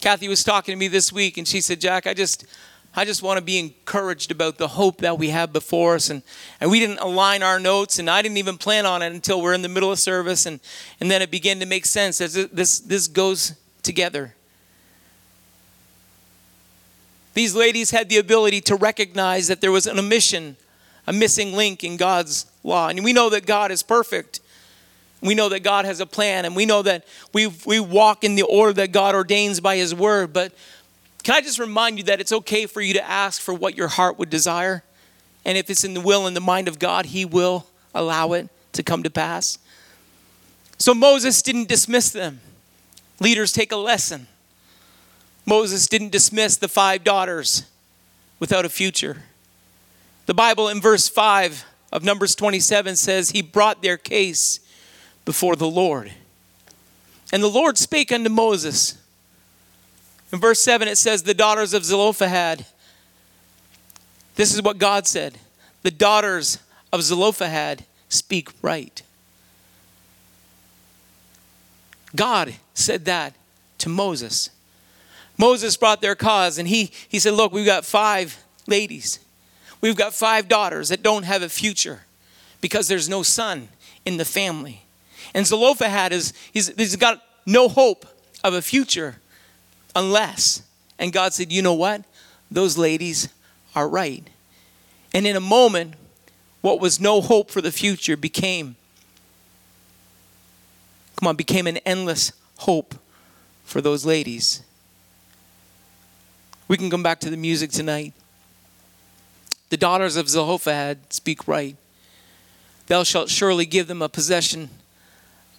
Kathy 0.00 0.28
was 0.28 0.44
talking 0.44 0.72
to 0.72 0.76
me 0.76 0.88
this 0.88 1.12
week, 1.12 1.38
and 1.38 1.46
she 1.46 1.60
said, 1.60 1.80
Jack, 1.80 2.06
I 2.06 2.14
just 2.14 2.46
I 2.94 3.04
just 3.04 3.22
want 3.22 3.38
to 3.38 3.44
be 3.44 3.58
encouraged 3.58 4.30
about 4.30 4.58
the 4.58 4.68
hope 4.68 5.02
that 5.02 5.18
we 5.18 5.28
have 5.28 5.52
before 5.52 5.94
us. 5.94 6.10
And, 6.10 6.22
and 6.60 6.70
we 6.70 6.80
didn't 6.80 6.98
align 6.98 7.42
our 7.42 7.60
notes, 7.60 7.98
and 7.98 8.08
I 8.08 8.22
didn't 8.22 8.38
even 8.38 8.58
plan 8.58 8.86
on 8.86 9.02
it 9.02 9.12
until 9.12 9.40
we're 9.42 9.54
in 9.54 9.62
the 9.62 9.68
middle 9.68 9.92
of 9.92 9.98
service. 9.98 10.46
And, 10.46 10.58
and 11.00 11.10
then 11.10 11.22
it 11.22 11.30
began 11.30 11.60
to 11.60 11.66
make 11.66 11.86
sense 11.86 12.20
as 12.20 12.34
this, 12.34 12.80
this 12.80 13.06
goes 13.06 13.54
together. 13.82 14.34
These 17.34 17.54
ladies 17.54 17.90
had 17.90 18.08
the 18.08 18.18
ability 18.18 18.62
to 18.62 18.74
recognize 18.74 19.46
that 19.46 19.60
there 19.60 19.70
was 19.70 19.86
an 19.86 19.98
omission, 19.98 20.56
a 21.06 21.12
missing 21.12 21.52
link 21.52 21.84
in 21.84 21.96
God's 21.96 22.46
law. 22.64 22.88
And 22.88 23.04
we 23.04 23.12
know 23.12 23.30
that 23.30 23.46
God 23.46 23.70
is 23.70 23.82
perfect. 23.82 24.40
We 25.20 25.34
know 25.34 25.48
that 25.48 25.60
God 25.60 25.84
has 25.84 26.00
a 26.00 26.06
plan, 26.06 26.44
and 26.44 26.54
we 26.54 26.64
know 26.64 26.82
that 26.82 27.04
we, 27.32 27.48
we 27.66 27.80
walk 27.80 28.22
in 28.22 28.36
the 28.36 28.42
order 28.42 28.72
that 28.74 28.92
God 28.92 29.14
ordains 29.14 29.60
by 29.60 29.76
His 29.76 29.94
word. 29.94 30.32
But 30.32 30.52
can 31.24 31.34
I 31.34 31.40
just 31.40 31.58
remind 31.58 31.98
you 31.98 32.04
that 32.04 32.20
it's 32.20 32.32
okay 32.32 32.66
for 32.66 32.80
you 32.80 32.94
to 32.94 33.04
ask 33.04 33.40
for 33.40 33.52
what 33.52 33.76
your 33.76 33.88
heart 33.88 34.18
would 34.18 34.30
desire? 34.30 34.84
And 35.44 35.58
if 35.58 35.70
it's 35.70 35.82
in 35.82 35.94
the 35.94 36.00
will 36.00 36.26
and 36.26 36.36
the 36.36 36.40
mind 36.40 36.68
of 36.68 36.78
God, 36.78 37.06
He 37.06 37.24
will 37.24 37.66
allow 37.94 38.32
it 38.32 38.48
to 38.72 38.82
come 38.82 39.02
to 39.02 39.10
pass. 39.10 39.58
So 40.78 40.94
Moses 40.94 41.42
didn't 41.42 41.68
dismiss 41.68 42.10
them. 42.10 42.40
Leaders 43.20 43.50
take 43.50 43.72
a 43.72 43.76
lesson. 43.76 44.28
Moses 45.44 45.88
didn't 45.88 46.12
dismiss 46.12 46.56
the 46.56 46.68
five 46.68 47.02
daughters 47.02 47.64
without 48.38 48.64
a 48.64 48.68
future. 48.68 49.22
The 50.26 50.34
Bible 50.34 50.68
in 50.68 50.80
verse 50.80 51.08
5 51.08 51.64
of 51.90 52.04
Numbers 52.04 52.34
27 52.34 52.96
says, 52.96 53.30
He 53.30 53.42
brought 53.42 53.82
their 53.82 53.96
case 53.96 54.60
before 55.28 55.56
the 55.56 55.68
Lord. 55.68 56.10
And 57.34 57.42
the 57.42 57.48
Lord 57.48 57.76
spake 57.76 58.10
unto 58.12 58.30
Moses, 58.30 58.96
in 60.32 60.40
verse 60.40 60.62
7, 60.62 60.88
it 60.88 60.96
says, 60.96 61.22
The 61.22 61.34
daughters 61.34 61.74
of 61.74 61.84
Zelophehad. 61.84 62.64
This 64.36 64.54
is 64.54 64.62
what 64.62 64.78
God 64.78 65.06
said 65.06 65.36
The 65.82 65.90
daughters 65.90 66.56
of 66.94 67.02
Zelophehad 67.02 67.84
speak 68.08 68.48
right. 68.62 69.02
God 72.16 72.54
said 72.72 73.04
that 73.04 73.34
to 73.76 73.90
Moses. 73.90 74.48
Moses 75.36 75.76
brought 75.76 76.00
their 76.00 76.14
cause 76.14 76.56
and 76.56 76.66
he, 76.66 76.90
he 77.06 77.18
said, 77.18 77.34
Look, 77.34 77.52
we've 77.52 77.66
got 77.66 77.84
five 77.84 78.42
ladies. 78.66 79.18
We've 79.82 79.94
got 79.94 80.14
five 80.14 80.48
daughters 80.48 80.88
that 80.88 81.02
don't 81.02 81.24
have 81.24 81.42
a 81.42 81.50
future 81.50 82.04
because 82.62 82.88
there's 82.88 83.10
no 83.10 83.22
son 83.22 83.68
in 84.06 84.16
the 84.16 84.24
family. 84.24 84.84
And 85.34 85.46
Zelophehad 85.46 86.12
is 86.12 86.32
he's, 86.52 86.68
he's 86.76 86.96
got 86.96 87.22
no 87.46 87.68
hope 87.68 88.06
of 88.44 88.54
a 88.54 88.62
future 88.62 89.16
unless. 89.94 90.62
And 90.98 91.12
God 91.12 91.34
said, 91.34 91.52
You 91.52 91.62
know 91.62 91.74
what? 91.74 92.04
Those 92.50 92.78
ladies 92.78 93.28
are 93.74 93.88
right. 93.88 94.28
And 95.12 95.26
in 95.26 95.36
a 95.36 95.40
moment, 95.40 95.94
what 96.60 96.80
was 96.80 97.00
no 97.00 97.20
hope 97.20 97.50
for 97.50 97.60
the 97.60 97.72
future 97.72 98.16
became, 98.16 98.76
come 101.18 101.28
on, 101.28 101.36
became 101.36 101.66
an 101.66 101.78
endless 101.78 102.32
hope 102.58 102.94
for 103.64 103.80
those 103.80 104.04
ladies. 104.04 104.62
We 106.66 106.76
can 106.76 106.90
come 106.90 107.02
back 107.02 107.20
to 107.20 107.30
the 107.30 107.36
music 107.36 107.70
tonight. 107.70 108.12
The 109.70 109.76
daughters 109.76 110.16
of 110.16 110.28
Zelophehad 110.28 111.12
speak 111.12 111.46
right. 111.46 111.76
Thou 112.86 113.04
shalt 113.04 113.28
surely 113.28 113.66
give 113.66 113.86
them 113.86 114.02
a 114.02 114.08
possession 114.08 114.70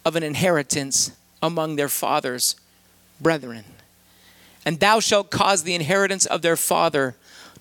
of 0.04 0.16
an 0.16 0.22
inheritance 0.22 1.12
among 1.42 1.76
their 1.76 1.88
father's 1.88 2.56
brethren 3.20 3.64
and 4.64 4.80
thou 4.80 5.00
shalt 5.00 5.30
cause 5.30 5.62
the 5.62 5.74
inheritance 5.74 6.26
of 6.26 6.42
their 6.42 6.56
father 6.56 7.16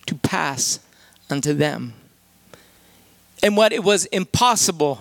to 0.05 0.15
pass 0.15 0.79
unto 1.29 1.53
them. 1.53 1.93
And 3.41 3.55
what 3.55 3.71
it 3.71 3.83
was 3.83 4.05
impossible 4.05 4.99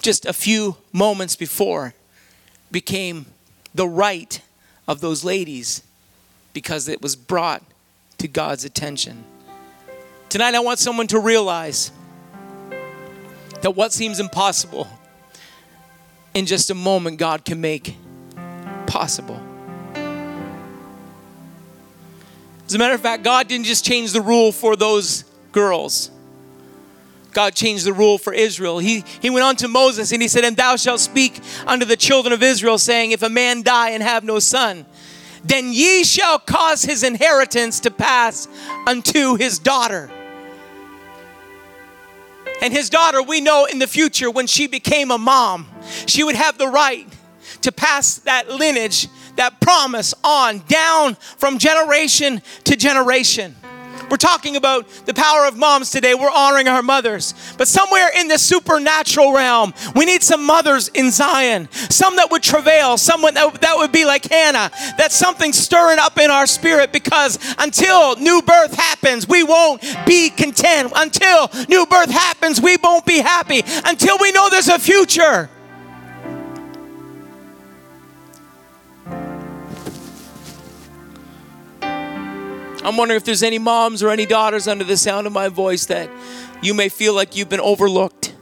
just 0.00 0.26
a 0.26 0.32
few 0.32 0.76
moments 0.92 1.36
before 1.36 1.94
became 2.70 3.26
the 3.74 3.86
right 3.86 4.40
of 4.86 5.00
those 5.00 5.24
ladies 5.24 5.82
because 6.52 6.88
it 6.88 7.00
was 7.00 7.16
brought 7.16 7.62
to 8.18 8.28
God's 8.28 8.64
attention. 8.64 9.24
Tonight, 10.28 10.54
I 10.54 10.60
want 10.60 10.78
someone 10.78 11.06
to 11.08 11.18
realize 11.18 11.92
that 13.60 13.76
what 13.76 13.92
seems 13.92 14.18
impossible 14.18 14.88
in 16.34 16.46
just 16.46 16.70
a 16.70 16.74
moment, 16.74 17.18
God 17.18 17.44
can 17.44 17.60
make 17.60 17.96
possible. 18.86 19.40
As 22.66 22.74
a 22.74 22.78
matter 22.78 22.94
of 22.94 23.00
fact, 23.00 23.22
God 23.22 23.48
didn't 23.48 23.66
just 23.66 23.84
change 23.84 24.12
the 24.12 24.20
rule 24.20 24.50
for 24.50 24.76
those 24.76 25.24
girls. 25.52 26.10
God 27.32 27.54
changed 27.54 27.84
the 27.84 27.92
rule 27.92 28.18
for 28.18 28.32
Israel. 28.32 28.78
He, 28.78 29.04
he 29.20 29.30
went 29.30 29.44
on 29.44 29.56
to 29.56 29.68
Moses 29.68 30.12
and 30.12 30.22
he 30.22 30.28
said, 30.28 30.44
And 30.44 30.56
thou 30.56 30.76
shalt 30.76 31.00
speak 31.00 31.40
unto 31.66 31.84
the 31.84 31.96
children 31.96 32.32
of 32.32 32.42
Israel, 32.42 32.78
saying, 32.78 33.10
If 33.10 33.22
a 33.22 33.28
man 33.28 33.62
die 33.62 33.90
and 33.90 34.02
have 34.02 34.24
no 34.24 34.38
son, 34.38 34.86
then 35.44 35.72
ye 35.72 36.04
shall 36.04 36.38
cause 36.38 36.82
his 36.82 37.02
inheritance 37.02 37.80
to 37.80 37.90
pass 37.90 38.48
unto 38.86 39.36
his 39.36 39.58
daughter. 39.58 40.10
And 42.62 42.72
his 42.72 42.88
daughter, 42.88 43.20
we 43.20 43.40
know 43.40 43.64
in 43.64 43.80
the 43.80 43.88
future 43.88 44.30
when 44.30 44.46
she 44.46 44.68
became 44.68 45.10
a 45.10 45.18
mom, 45.18 45.66
she 46.06 46.22
would 46.22 46.36
have 46.36 46.58
the 46.58 46.68
right 46.68 47.08
to 47.62 47.72
pass 47.72 48.18
that 48.18 48.48
lineage 48.48 49.08
that 49.34 49.60
promise 49.60 50.14
on 50.22 50.62
down 50.68 51.16
from 51.16 51.58
generation 51.58 52.40
to 52.64 52.76
generation. 52.76 53.56
We're 54.12 54.18
talking 54.18 54.56
about 54.56 54.86
the 55.06 55.14
power 55.14 55.46
of 55.46 55.56
moms 55.56 55.90
today. 55.90 56.12
We're 56.12 56.30
honoring 56.30 56.68
our 56.68 56.82
mothers. 56.82 57.32
But 57.56 57.66
somewhere 57.66 58.10
in 58.14 58.28
the 58.28 58.36
supernatural 58.36 59.32
realm, 59.32 59.72
we 59.96 60.04
need 60.04 60.22
some 60.22 60.44
mothers 60.44 60.88
in 60.88 61.10
Zion. 61.10 61.70
Some 61.72 62.16
that 62.16 62.30
would 62.30 62.42
travail, 62.42 62.98
someone 62.98 63.32
that, 63.32 63.62
that 63.62 63.78
would 63.78 63.90
be 63.90 64.04
like 64.04 64.30
Hannah. 64.30 64.70
That's 64.98 65.14
something 65.14 65.54
stirring 65.54 65.98
up 65.98 66.18
in 66.18 66.30
our 66.30 66.46
spirit 66.46 66.92
because 66.92 67.38
until 67.58 68.16
new 68.16 68.42
birth 68.42 68.74
happens, 68.74 69.26
we 69.26 69.44
won't 69.44 69.80
be 70.04 70.28
content. 70.28 70.92
Until 70.94 71.48
new 71.70 71.86
birth 71.86 72.10
happens, 72.10 72.60
we 72.60 72.76
won't 72.82 73.06
be 73.06 73.16
happy. 73.16 73.62
Until 73.86 74.18
we 74.20 74.30
know 74.30 74.50
there's 74.50 74.68
a 74.68 74.78
future. 74.78 75.48
I'm 82.84 82.96
wondering 82.96 83.16
if 83.16 83.24
there's 83.24 83.44
any 83.44 83.58
moms 83.58 84.02
or 84.02 84.10
any 84.10 84.26
daughters 84.26 84.66
under 84.66 84.82
the 84.82 84.96
sound 84.96 85.28
of 85.28 85.32
my 85.32 85.48
voice 85.48 85.86
that 85.86 86.10
you 86.62 86.74
may 86.74 86.88
feel 86.88 87.14
like 87.14 87.36
you've 87.36 87.48
been 87.48 87.60
overlooked. 87.60 88.34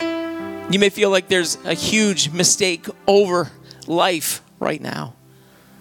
You 0.00 0.78
may 0.78 0.88
feel 0.88 1.10
like 1.10 1.28
there's 1.28 1.56
a 1.64 1.74
huge 1.74 2.30
mistake 2.30 2.86
over 3.06 3.52
life 3.86 4.42
right 4.58 4.80
now. 4.80 5.14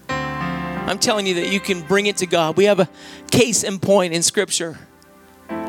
I'm 0.10 1.00
telling 1.00 1.26
you 1.26 1.36
that 1.36 1.52
you 1.52 1.60
can 1.60 1.82
bring 1.82 2.06
it 2.06 2.18
to 2.18 2.28
God. 2.28 2.58
We 2.58 2.66
have 2.66 2.80
a 2.80 2.90
case 3.32 3.64
in 3.64 3.80
point 3.80 4.14
in 4.14 4.22
Scripture. 4.22 4.78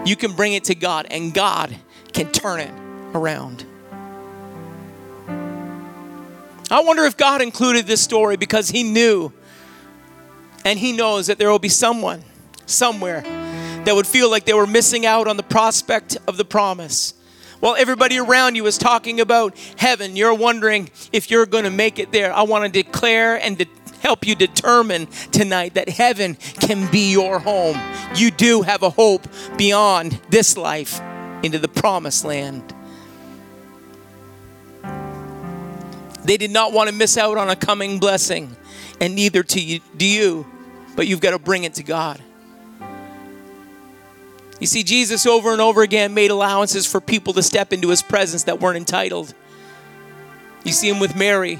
You 0.04 0.16
can 0.16 0.32
bring 0.32 0.52
it 0.52 0.64
to 0.64 0.74
God, 0.74 1.06
and 1.10 1.32
God 1.32 1.74
can 2.12 2.30
turn 2.32 2.60
it 2.60 2.74
around. 3.14 3.64
I 6.70 6.80
wonder 6.80 7.04
if 7.04 7.16
God 7.16 7.40
included 7.40 7.86
this 7.86 8.02
story 8.02 8.36
because 8.36 8.68
He 8.70 8.82
knew 8.82 9.32
and 10.64 10.78
he 10.78 10.92
knows 10.92 11.26
that 11.26 11.38
there 11.38 11.50
will 11.50 11.58
be 11.58 11.68
someone 11.68 12.22
somewhere 12.66 13.22
that 13.84 13.94
would 13.94 14.06
feel 14.06 14.30
like 14.30 14.44
they 14.44 14.52
were 14.52 14.66
missing 14.66 15.04
out 15.06 15.26
on 15.26 15.36
the 15.36 15.42
prospect 15.42 16.16
of 16.26 16.36
the 16.36 16.44
promise. 16.44 17.14
While 17.60 17.76
everybody 17.76 18.18
around 18.18 18.56
you 18.56 18.66
is 18.66 18.76
talking 18.76 19.20
about 19.20 19.56
heaven, 19.76 20.16
you're 20.16 20.34
wondering 20.34 20.90
if 21.12 21.30
you're 21.30 21.46
going 21.46 21.64
to 21.64 21.70
make 21.70 21.98
it 21.98 22.10
there. 22.10 22.32
I 22.32 22.42
want 22.42 22.64
to 22.64 22.82
declare 22.82 23.36
and 23.36 23.58
de- 23.58 23.68
help 24.00 24.26
you 24.26 24.34
determine 24.34 25.06
tonight 25.30 25.74
that 25.74 25.88
heaven 25.88 26.34
can 26.34 26.90
be 26.90 27.12
your 27.12 27.38
home. 27.38 27.78
You 28.16 28.30
do 28.32 28.62
have 28.62 28.82
a 28.82 28.90
hope 28.90 29.26
beyond 29.56 30.20
this 30.28 30.56
life 30.56 31.00
into 31.44 31.58
the 31.58 31.68
promised 31.68 32.24
land. 32.24 32.74
They 36.24 36.36
did 36.36 36.50
not 36.50 36.72
want 36.72 36.88
to 36.88 36.94
miss 36.94 37.16
out 37.16 37.36
on 37.36 37.48
a 37.48 37.56
coming 37.56 37.98
blessing, 37.98 38.56
and 39.02 39.16
neither 39.16 39.42
to 39.42 39.60
you, 39.60 39.80
do 39.96 40.06
you, 40.06 40.46
but 40.94 41.08
you've 41.08 41.20
got 41.20 41.32
to 41.32 41.38
bring 41.40 41.64
it 41.64 41.74
to 41.74 41.82
God. 41.82 42.22
You 44.60 44.68
see, 44.68 44.84
Jesus 44.84 45.26
over 45.26 45.50
and 45.50 45.60
over 45.60 45.82
again 45.82 46.14
made 46.14 46.30
allowances 46.30 46.86
for 46.86 47.00
people 47.00 47.32
to 47.32 47.42
step 47.42 47.72
into 47.72 47.88
his 47.88 48.00
presence 48.00 48.44
that 48.44 48.60
weren't 48.60 48.76
entitled. 48.76 49.34
You 50.62 50.70
see 50.70 50.88
him 50.88 51.00
with 51.00 51.16
Mary 51.16 51.58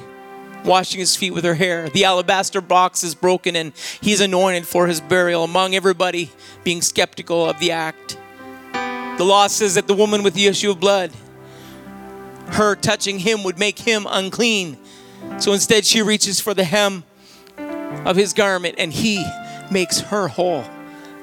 washing 0.65 1.01
his 1.01 1.17
feet 1.17 1.33
with 1.33 1.43
her 1.43 1.57
hair. 1.57 1.89
The 1.89 2.05
alabaster 2.05 2.61
box 2.61 3.03
is 3.03 3.17
broken 3.17 3.57
and 3.57 3.73
he's 4.01 4.21
anointed 4.21 4.65
for 4.65 4.87
his 4.87 5.01
burial 5.01 5.43
among 5.43 5.75
everybody 5.75 6.31
being 6.63 6.81
skeptical 6.81 7.51
of 7.51 7.59
the 7.59 7.73
act. 7.73 8.17
The 9.19 9.25
law 9.25 9.49
says 9.49 9.75
that 9.75 9.89
the 9.89 9.95
woman 9.95 10.23
with 10.23 10.35
the 10.35 10.47
issue 10.47 10.71
of 10.71 10.79
blood, 10.79 11.11
her 12.51 12.77
touching 12.77 13.19
him 13.19 13.43
would 13.43 13.59
make 13.59 13.81
him 13.81 14.07
unclean. 14.09 14.79
So 15.41 15.53
instead, 15.53 15.85
she 15.85 16.03
reaches 16.03 16.39
for 16.39 16.55
the 16.55 16.63
hem 16.63 17.03
of 18.05 18.17
his 18.17 18.33
garment 18.33 18.77
and 18.79 18.93
he 18.93 19.25
makes 19.71 20.01
her 20.01 20.29
whole. 20.29 20.65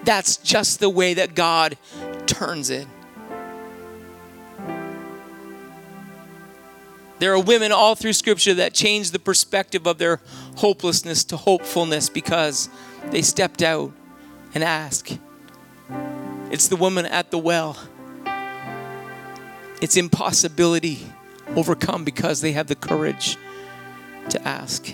That's 0.04 0.38
just 0.38 0.80
the 0.80 0.90
way 0.90 1.16
that 1.16 1.36
God 1.36 1.78
turns 2.26 2.70
it. 2.70 2.88
There 7.20 7.34
are 7.34 7.40
women 7.42 7.74
all 7.74 7.96
through 7.96 8.14
Scripture 8.14 8.54
that 8.56 8.74
change 8.74 9.12
the 9.12 9.20
perspective 9.20 9.86
of 9.86 9.98
their 9.98 10.22
hopelessness 10.56 11.26
to 11.26 11.38
hopefulness 11.38 12.08
because 12.08 12.70
they 13.12 13.22
stepped 13.22 13.62
out 13.62 13.92
and 14.54 14.64
asked. 14.64 15.18
It's 16.50 16.70
the 16.70 16.78
woman 16.78 17.06
at 17.06 17.30
the 17.30 17.38
well. 17.38 17.78
It's 19.82 19.98
impossibility 19.98 21.08
overcome 21.56 22.06
because 22.06 22.42
they 22.42 22.54
have 22.54 22.68
the 22.68 22.76
courage 22.76 23.38
to 24.30 24.48
ask. 24.48 24.94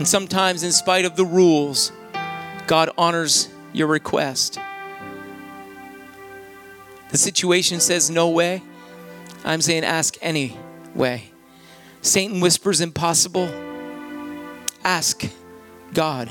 And 0.00 0.08
sometimes, 0.08 0.62
in 0.62 0.72
spite 0.72 1.04
of 1.04 1.14
the 1.14 1.26
rules, 1.26 1.92
God 2.66 2.88
honors 2.96 3.50
your 3.74 3.86
request. 3.86 4.58
The 7.10 7.18
situation 7.18 7.80
says 7.80 8.08
no 8.08 8.30
way. 8.30 8.62
I'm 9.44 9.60
saying 9.60 9.84
ask 9.84 10.16
anyway. 10.22 11.24
Satan 12.00 12.40
whispers 12.40 12.80
impossible. 12.80 13.46
Ask 14.84 15.28
God. 15.92 16.30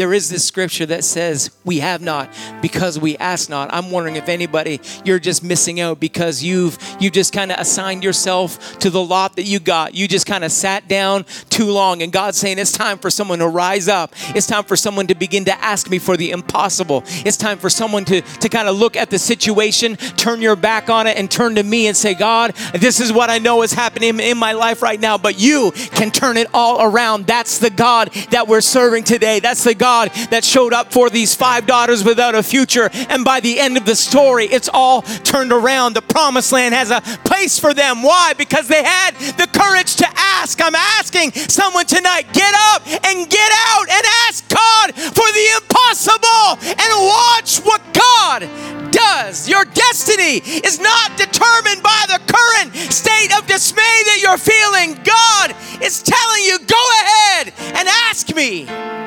There 0.00 0.14
is 0.14 0.30
this 0.30 0.46
scripture 0.46 0.86
that 0.86 1.04
says, 1.04 1.50
We 1.62 1.80
have 1.80 2.00
not 2.00 2.30
because 2.62 2.98
we 2.98 3.18
ask 3.18 3.50
not. 3.50 3.68
I'm 3.70 3.90
wondering 3.90 4.16
if 4.16 4.30
anybody, 4.30 4.80
you're 5.04 5.18
just 5.18 5.44
missing 5.44 5.78
out 5.78 6.00
because 6.00 6.42
you've 6.42 6.78
you 6.98 7.10
just 7.10 7.34
kind 7.34 7.52
of 7.52 7.58
assigned 7.58 8.02
yourself 8.02 8.78
to 8.78 8.88
the 8.88 9.04
lot 9.04 9.36
that 9.36 9.42
you 9.42 9.60
got. 9.60 9.94
You 9.94 10.08
just 10.08 10.24
kind 10.24 10.42
of 10.42 10.52
sat 10.52 10.88
down 10.88 11.26
too 11.50 11.70
long. 11.70 12.00
And 12.00 12.10
God's 12.10 12.38
saying, 12.38 12.58
It's 12.58 12.72
time 12.72 12.96
for 12.96 13.10
someone 13.10 13.40
to 13.40 13.48
rise 13.48 13.88
up. 13.88 14.14
It's 14.34 14.46
time 14.46 14.64
for 14.64 14.74
someone 14.74 15.06
to 15.08 15.14
begin 15.14 15.44
to 15.44 15.62
ask 15.62 15.90
me 15.90 15.98
for 15.98 16.16
the 16.16 16.30
impossible. 16.30 17.02
It's 17.06 17.36
time 17.36 17.58
for 17.58 17.68
someone 17.68 18.06
to, 18.06 18.22
to 18.22 18.48
kind 18.48 18.68
of 18.68 18.78
look 18.78 18.96
at 18.96 19.10
the 19.10 19.18
situation, 19.18 19.96
turn 19.96 20.40
your 20.40 20.56
back 20.56 20.88
on 20.88 21.08
it, 21.08 21.18
and 21.18 21.30
turn 21.30 21.56
to 21.56 21.62
me 21.62 21.88
and 21.88 21.94
say, 21.94 22.14
God, 22.14 22.54
this 22.72 23.00
is 23.00 23.12
what 23.12 23.28
I 23.28 23.36
know 23.36 23.60
is 23.60 23.74
happening 23.74 24.18
in 24.18 24.38
my 24.38 24.52
life 24.52 24.80
right 24.80 24.98
now, 24.98 25.18
but 25.18 25.38
you 25.38 25.72
can 25.72 26.10
turn 26.10 26.38
it 26.38 26.46
all 26.54 26.80
around. 26.90 27.26
That's 27.26 27.58
the 27.58 27.68
God 27.68 28.08
that 28.30 28.48
we're 28.48 28.62
serving 28.62 29.04
today. 29.04 29.40
That's 29.40 29.62
the 29.62 29.74
God 29.74 29.89
God 29.90 30.10
that 30.30 30.44
showed 30.44 30.72
up 30.72 30.92
for 30.92 31.10
these 31.10 31.34
five 31.34 31.66
daughters 31.66 32.04
without 32.04 32.36
a 32.36 32.44
future. 32.44 32.90
And 33.10 33.24
by 33.24 33.40
the 33.40 33.58
end 33.58 33.76
of 33.76 33.84
the 33.84 33.96
story, 33.96 34.46
it's 34.46 34.70
all 34.72 35.02
turned 35.02 35.50
around. 35.50 35.94
The 35.94 36.02
promised 36.02 36.52
land 36.52 36.74
has 36.74 36.90
a 36.92 37.00
place 37.24 37.58
for 37.58 37.74
them. 37.74 38.04
Why? 38.04 38.32
Because 38.38 38.68
they 38.68 38.84
had 38.84 39.16
the 39.34 39.48
courage 39.50 39.96
to 39.96 40.06
ask. 40.16 40.62
I'm 40.62 40.76
asking 40.76 41.32
someone 41.32 41.86
tonight 41.86 42.26
get 42.32 42.54
up 42.70 42.86
and 42.86 43.28
get 43.28 43.50
out 43.66 43.86
and 43.90 44.04
ask 44.28 44.46
God 44.48 44.94
for 44.94 45.28
the 45.38 45.46
impossible 45.58 46.46
and 46.70 46.90
watch 47.18 47.58
what 47.66 47.82
God 47.90 48.46
does. 48.92 49.48
Your 49.48 49.64
destiny 49.64 50.38
is 50.70 50.78
not 50.78 51.18
determined 51.18 51.82
by 51.82 52.02
the 52.06 52.20
current 52.30 52.70
state 52.92 53.36
of 53.36 53.46
dismay 53.46 53.96
that 54.06 54.18
you're 54.22 54.38
feeling. 54.38 55.02
God 55.02 55.48
is 55.82 56.02
telling 56.02 56.42
you, 56.44 56.58
go 56.62 56.82
ahead 57.02 57.52
and 57.74 57.88
ask 58.06 58.34
me. 58.36 58.99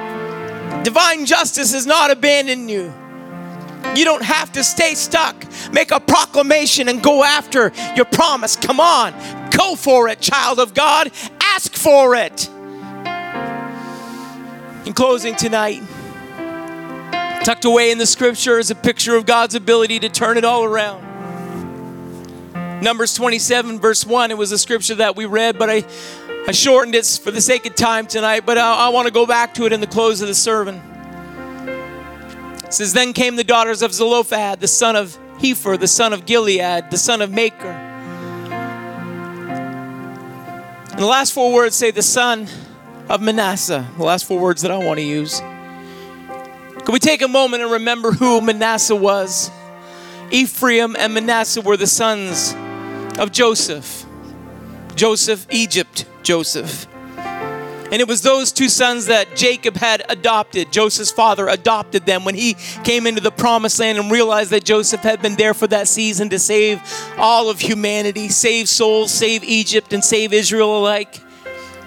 Divine 0.84 1.26
justice 1.26 1.74
has 1.74 1.86
not 1.86 2.12
abandoned 2.12 2.70
you. 2.70 2.94
You 3.96 4.06
don't 4.06 4.24
have 4.24 4.52
to 4.54 4.64
stay 4.64 4.96
stuck. 4.96 5.46
Make 5.72 5.92
a 5.92 6.00
proclamation 6.00 6.90
and 6.90 7.02
go 7.02 7.24
after 7.24 7.72
your 7.96 8.06
promise. 8.06 8.56
Come 8.56 8.80
on, 8.80 9.14
go 9.52 9.76
for 9.76 10.08
it, 10.08 10.20
child 10.20 10.60
of 10.60 10.74
God. 10.74 11.12
Ask 11.42 11.76
for 11.76 12.16
it. 12.16 12.50
In 14.86 14.94
closing 14.94 15.36
tonight, 15.36 15.82
tucked 17.46 17.66
away 17.66 17.92
in 17.92 17.98
the 17.98 18.06
scripture 18.06 18.60
is 18.60 18.72
a 18.72 18.76
picture 18.76 19.16
of 19.16 19.26
God's 19.26 19.56
ability 19.56 20.00
to 20.00 20.10
turn 20.10 20.38
it 20.38 20.44
all 20.44 20.64
around. 20.64 21.02
Numbers 22.82 23.14
27, 23.14 23.80
verse 23.80 24.06
1, 24.06 24.32
it 24.32 24.38
was 24.38 24.52
a 24.52 24.58
scripture 24.58 24.96
that 24.96 25.16
we 25.16 25.26
read, 25.26 25.58
but 25.58 25.70
I 25.70 25.86
I 26.46 26.52
shortened 26.52 26.94
it 26.94 27.06
for 27.24 27.32
the 27.32 27.40
sake 27.40 27.66
of 27.66 27.76
time 27.76 28.06
tonight, 28.06 28.46
but 28.46 28.58
I, 28.58 28.88
I 28.88 28.90
want 28.90 29.08
to 29.08 29.14
go 29.14 29.26
back 29.26 29.54
to 29.56 29.66
it 29.66 29.72
in 29.72 29.80
the 29.80 29.88
close 29.88 30.22
of 30.22 30.28
the 30.28 30.36
sermon. 30.36 30.76
It 32.66 32.74
says, 32.74 32.92
Then 32.92 33.14
came 33.14 33.38
the 33.38 33.46
daughters 33.46 33.82
of 33.82 33.94
Zelophehad, 33.94 34.60
the 34.60 34.68
son 34.68 34.98
of 34.98 35.18
Hepher, 35.40 35.80
the 35.80 35.88
son 35.88 36.12
of 36.12 36.26
Gilead, 36.26 36.92
the 36.92 36.98
son 36.98 37.22
of 37.22 37.32
Machir. 37.32 37.72
And 40.92 41.02
the 41.02 41.06
last 41.06 41.34
four 41.34 41.54
words 41.54 41.76
say, 41.76 41.92
the 41.92 42.04
son 42.04 42.48
of 43.10 43.22
Manasseh. 43.22 43.88
The 43.98 44.04
last 44.04 44.26
four 44.26 44.40
words 44.40 44.62
that 44.62 44.72
I 44.72 44.78
want 44.78 45.00
to 45.00 45.06
use. 45.06 45.40
Can 45.40 46.92
we 46.92 47.00
take 47.00 47.22
a 47.22 47.28
moment 47.28 47.64
and 47.64 47.72
remember 47.72 48.12
who 48.12 48.42
Manasseh 48.42 48.96
was? 48.96 49.50
Ephraim 50.30 50.96
and 50.98 51.14
Manasseh 51.14 51.62
were 51.62 51.78
the 51.78 51.88
sons 51.88 52.54
of 53.18 53.32
Joseph. 53.32 54.03
Joseph, 54.96 55.46
Egypt, 55.52 56.06
Joseph. 56.24 56.88
And 57.94 58.02
it 58.02 58.08
was 58.08 58.24
those 58.24 58.52
two 58.52 58.70
sons 58.70 59.06
that 59.06 59.36
Jacob 59.36 59.76
had 59.76 60.04
adopted. 60.10 60.72
Joseph's 60.72 61.12
father 61.12 61.48
adopted 61.48 62.08
them 62.08 62.26
when 62.26 62.34
he 62.34 62.56
came 62.84 63.06
into 63.06 63.22
the 63.22 63.30
promised 63.30 63.80
land 63.80 64.00
and 64.00 64.10
realized 64.12 64.50
that 64.50 64.64
Joseph 64.64 65.02
had 65.02 65.22
been 65.22 65.36
there 65.36 65.54
for 65.54 65.68
that 65.68 65.88
season 65.88 66.30
to 66.30 66.40
save 66.40 66.82
all 67.20 67.52
of 67.52 67.60
humanity, 67.60 68.30
save 68.30 68.68
souls, 68.68 69.12
save 69.12 69.44
Egypt, 69.44 69.94
and 69.94 70.04
save 70.04 70.34
Israel 70.34 70.80
alike. 70.80 71.18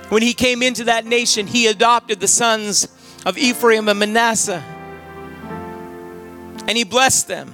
When 0.09 0.23
he 0.23 0.33
came 0.33 0.63
into 0.63 0.85
that 0.85 1.07
nation, 1.07 1.49
he 1.49 1.67
adopted 1.67 2.21
the 2.21 2.29
sons 2.29 2.87
of 3.25 3.37
Ephraim 3.37 3.89
and 3.89 3.99
Manasseh. 3.99 4.63
And 6.69 6.77
he 6.77 6.85
blessed 6.85 7.27
them. 7.27 7.53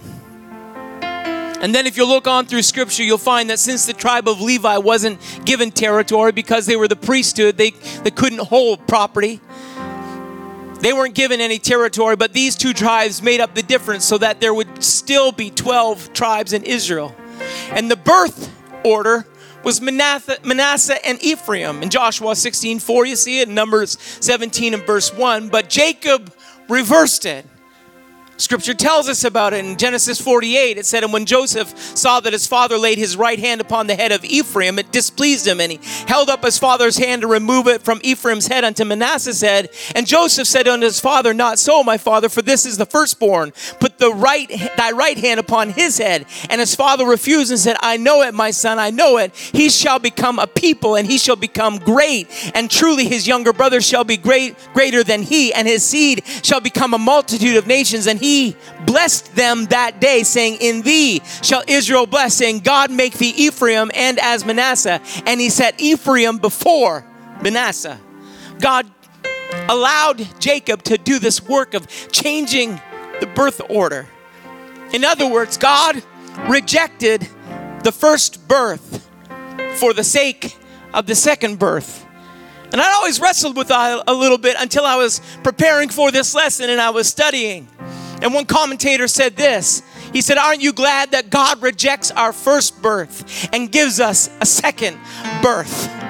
And 1.62 1.72
then 1.72 1.87
if 1.87 1.96
you 1.96 2.05
look 2.05 2.27
on 2.27 2.46
through 2.46 2.62
scripture, 2.62 3.05
you'll 3.05 3.18
find 3.18 3.48
that 3.48 3.61
since 3.61 3.87
the 3.87 3.92
tribe 3.92 4.27
of 4.27 4.40
Levi 4.40 4.79
wasn't 4.79 5.20
given 5.44 5.70
territory 5.70 6.33
because 6.33 6.66
they 6.66 6.75
were 6.75 6.88
the 6.88 6.96
priesthood, 6.96 7.57
they, 7.57 7.70
they 8.03 8.11
couldn't 8.11 8.40
hold 8.40 8.87
property. 8.88 9.40
They 10.81 10.92
weren't 10.92 11.14
given 11.14 11.40
any 11.40 11.61
territory, 11.61 12.16
but 12.16 12.33
these 12.33 12.57
two 12.57 12.72
tribes 12.72 13.22
made 13.22 13.40
up 13.40 13.55
the 13.55 13.62
difference 13.62 14.05
so 14.05 14.18
that 14.18 14.40
there 14.40 14.53
would 14.53 14.83
still 14.83 15.31
be 15.31 15.51
12 15.51 16.12
tribes 16.12 16.53
in 16.53 16.64
Israel. 16.64 17.14
And 17.70 17.88
the 17.88 17.96
birth 17.96 18.53
order 18.85 19.25
was 19.62 19.81
Manasseh, 19.81 21.07
and 21.07 21.22
Ephraim. 21.22 21.85
In 21.85 21.90
Joshua 21.90 22.35
16 22.35 22.81
4, 22.81 23.07
you 23.07 23.14
see 23.14 23.38
it, 23.38 23.48
in 23.48 23.55
Numbers 23.55 23.96
17 24.01 24.75
and 24.75 24.83
verse 24.85 25.14
1. 25.14 25.48
But 25.51 25.68
Jacob 25.68 26.35
reversed 26.68 27.25
it. 27.25 27.46
Scripture 28.37 28.75
tells 28.75 29.09
us 29.09 29.25
about 29.25 29.53
it 29.53 29.64
in 29.64 29.77
Genesis 29.77 30.21
48. 30.21 30.79
It 30.79 30.87
said, 30.87 31.05
And 31.05 31.12
when 31.12 31.27
Joseph 31.27 31.77
saw 31.79 32.21
that 32.21 32.33
his 32.33 32.47
father 32.47 32.79
laid 32.79 32.99
his 32.99 33.16
right 33.16 33.38
hand 33.38 33.61
upon 33.61 33.87
the 33.87 33.95
head 33.95 34.12
of 34.12 34.25
Ephraim, 34.25 34.79
it 34.79 34.90
displeased 34.90 35.47
him, 35.47 35.61
and 35.61 35.73
he 35.73 35.81
held 36.07 36.29
up 36.29 36.45
his 36.45 36.59
father's 36.59 36.97
hand 36.97 37.23
to 37.23 37.29
remove 37.29 37.68
it 37.68 37.83
from 37.83 38.01
Ephraim's 38.03 38.47
head 38.47 38.64
unto 38.64 38.85
Manasseh's 38.85 39.40
head. 39.40 39.71
And 39.95 40.07
Joseph 40.07 40.49
said 40.49 40.66
unto 40.66 40.87
his 40.87 41.01
father, 41.01 41.33
Not 41.35 41.59
so, 41.59 41.83
my 41.83 41.99
father, 41.99 42.29
for 42.29 42.42
this 42.42 42.66
is 42.66 42.79
the 42.79 42.87
firstborn. 42.87 43.53
Put 43.81 43.99
the 43.99 44.12
right 44.12 44.49
thy 44.77 44.92
right 44.92 45.18
hand 45.18 45.38
upon 45.38 45.71
his 45.71 45.99
head. 45.99 46.27
And 46.51 46.61
his 46.61 46.75
father 46.75 47.05
refused 47.05 47.51
and 47.51 47.61
said, 47.61 47.77
I 47.81 47.97
know 47.97 48.23
it, 48.23 48.35
my 48.35 48.51
son, 48.51 48.79
I 48.79 48.90
know 48.90 49.18
it. 49.18 49.35
He 49.35 49.68
shall 49.68 49.99
become 49.99 50.38
a 50.38 50.47
people, 50.47 50.97
and 50.97 51.07
he 51.07 51.18
shall 51.18 51.37
become 51.37 51.79
great. 51.79 52.29
And 52.55 52.71
truly 52.71 53.07
his 53.07 53.27
younger 53.27 53.53
brother 53.53 53.81
shall 53.81 54.05
be 54.05 54.16
great 54.16 54.57
greater 54.73 55.05
than 55.05 55.23
he, 55.23 55.53
and 55.53 55.68
his 55.68 55.85
seed 55.85 56.23
shall 56.42 56.61
become 56.61 56.95
a 56.95 56.99
multitude 56.99 57.57
of 57.57 57.66
nations, 57.66 58.07
and 58.07 58.21
he 58.22 58.56
blessed 58.87 59.35
them 59.35 59.66
that 59.66 60.00
day, 60.00 60.22
saying, 60.22 60.58
In 60.61 60.82
thee 60.82 61.20
shall 61.42 61.62
Israel 61.66 62.06
bless, 62.06 62.35
saying, 62.35 62.61
God 62.61 62.90
make 62.90 63.14
thee 63.14 63.35
Ephraim 63.37 63.90
and 63.94 64.18
as 64.18 64.44
Manasseh. 64.44 65.00
And 65.26 65.40
he 65.40 65.50
set 65.50 65.80
Ephraim 65.80 66.38
before 66.38 67.04
Manasseh. 67.42 68.00
God 68.61 68.90
allowed 69.68 70.26
Jacob 70.40 70.82
to 70.85 70.98
do 70.98 71.18
this 71.18 71.42
work 71.42 71.74
of 71.74 71.87
changing 72.11 72.80
the 73.20 73.26
birth 73.26 73.61
order. 73.68 74.06
In 74.92 75.04
other 75.04 75.28
words, 75.28 75.56
God 75.56 76.02
rejected 76.48 77.28
the 77.82 77.92
first 77.92 78.46
birth 78.48 79.08
for 79.76 79.92
the 79.92 80.04
sake 80.04 80.56
of 80.92 81.06
the 81.06 81.14
second 81.14 81.58
birth. 81.58 82.06
And 82.72 82.80
I 82.80 82.92
always 82.92 83.20
wrestled 83.20 83.56
with 83.56 83.68
that 83.68 84.04
a 84.06 84.14
little 84.14 84.38
bit 84.38 84.56
until 84.58 84.85
I 84.85 84.96
was 84.96 85.20
preparing 85.42 85.90
for 85.90 86.11
this 86.11 86.35
lesson 86.35 86.70
and 86.70 86.80
I 86.80 86.90
was 86.90 87.06
studying. 87.06 87.68
And 88.22 88.32
one 88.32 88.46
commentator 88.46 89.08
said 89.08 89.37
this 89.37 89.82
He 90.12 90.22
said, 90.22 90.38
Aren't 90.38 90.62
you 90.62 90.72
glad 90.72 91.11
that 91.11 91.28
God 91.28 91.61
rejects 91.61 92.11
our 92.11 92.32
first 92.32 92.80
birth 92.80 93.48
and 93.52 93.70
gives 93.70 94.00
us 94.00 94.30
a 94.40 94.46
second 94.46 94.98
birth? 95.42 96.02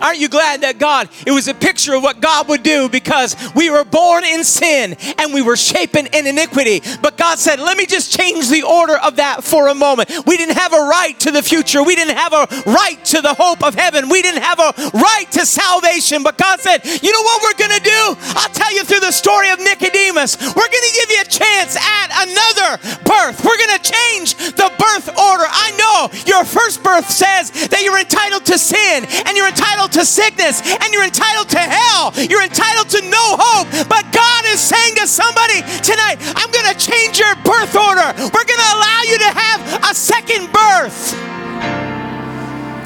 Aren't 0.00 0.18
you 0.18 0.28
glad 0.28 0.62
that 0.62 0.78
God, 0.78 1.08
it 1.26 1.30
was 1.30 1.48
a 1.48 1.54
picture 1.54 1.94
of 1.94 2.02
what 2.02 2.20
God 2.20 2.48
would 2.48 2.62
do 2.62 2.88
because 2.88 3.36
we 3.54 3.70
were 3.70 3.84
born 3.84 4.24
in 4.24 4.44
sin 4.44 4.96
and 5.18 5.32
we 5.32 5.42
were 5.42 5.56
shapen 5.56 6.06
in 6.12 6.26
iniquity. 6.26 6.82
But 7.00 7.16
God 7.16 7.38
said, 7.38 7.60
let 7.60 7.76
me 7.76 7.86
just 7.86 8.16
change 8.16 8.48
the 8.48 8.62
order 8.62 8.96
of 8.96 9.16
that 9.16 9.44
for 9.44 9.68
a 9.68 9.74
moment. 9.74 10.10
We 10.26 10.36
didn't 10.36 10.56
have 10.56 10.72
a 10.72 10.80
right 10.80 11.18
to 11.20 11.30
the 11.30 11.42
future. 11.42 11.82
We 11.82 11.94
didn't 11.94 12.16
have 12.16 12.32
a 12.32 12.46
right 12.66 12.98
to 13.06 13.20
the 13.20 13.34
hope 13.34 13.62
of 13.64 13.74
heaven. 13.74 14.08
We 14.08 14.22
didn't 14.22 14.42
have 14.42 14.58
a 14.58 14.72
right 14.92 15.26
to 15.32 15.46
salvation. 15.46 16.22
But 16.22 16.38
God 16.38 16.60
said, 16.60 16.84
you 16.84 17.12
know 17.12 17.22
what 17.22 17.42
we're 17.42 17.66
going 17.66 17.78
to 17.78 17.84
do? 17.84 18.16
I'll 18.36 18.52
tell 18.52 18.72
you 18.74 18.84
through 18.84 19.00
the 19.00 19.12
story 19.12 19.50
of 19.50 19.58
Nicodemus. 19.58 20.36
We're 20.40 20.70
going 20.70 20.86
to 20.88 20.94
give 20.94 21.10
you 21.10 21.20
a 21.22 21.30
chance 21.30 21.76
at 21.76 22.08
another 22.28 22.78
birth. 23.04 23.44
We're 23.44 23.58
going 23.58 23.78
to 23.78 23.84
change 23.84 24.34
the 24.34 24.70
birth 24.78 25.08
order. 25.08 25.44
I 25.48 25.70
know 25.76 26.10
your 26.26 26.44
first 26.44 26.82
birth 26.82 27.10
says 27.10 27.50
that 27.68 27.82
you're 27.82 27.98
entitled 27.98 28.44
to 28.46 28.58
sin 28.58 29.04
and 29.26 29.36
you're 29.36 29.48
entitled 29.48 29.83
to 29.92 30.04
sickness 30.04 30.60
and 30.64 30.92
you're 30.92 31.04
entitled 31.04 31.48
to 31.50 31.58
hell. 31.58 32.12
You're 32.16 32.42
entitled 32.42 32.88
to 32.90 33.00
no 33.02 33.36
hope. 33.38 33.68
But 33.88 34.04
God 34.12 34.44
is 34.46 34.60
saying 34.60 34.96
to 34.96 35.06
somebody 35.06 35.60
tonight, 35.82 36.16
I'm 36.36 36.50
going 36.50 36.68
to 36.72 36.78
change 36.78 37.18
your 37.18 37.34
birth 37.44 37.74
order. 37.76 38.08
We're 38.16 38.48
going 38.48 38.62
to 38.62 38.72
allow 38.76 39.00
you 39.04 39.18
to 39.18 39.30
have 39.30 39.90
a 39.90 39.94
second 39.94 40.52
birth. 40.52 41.14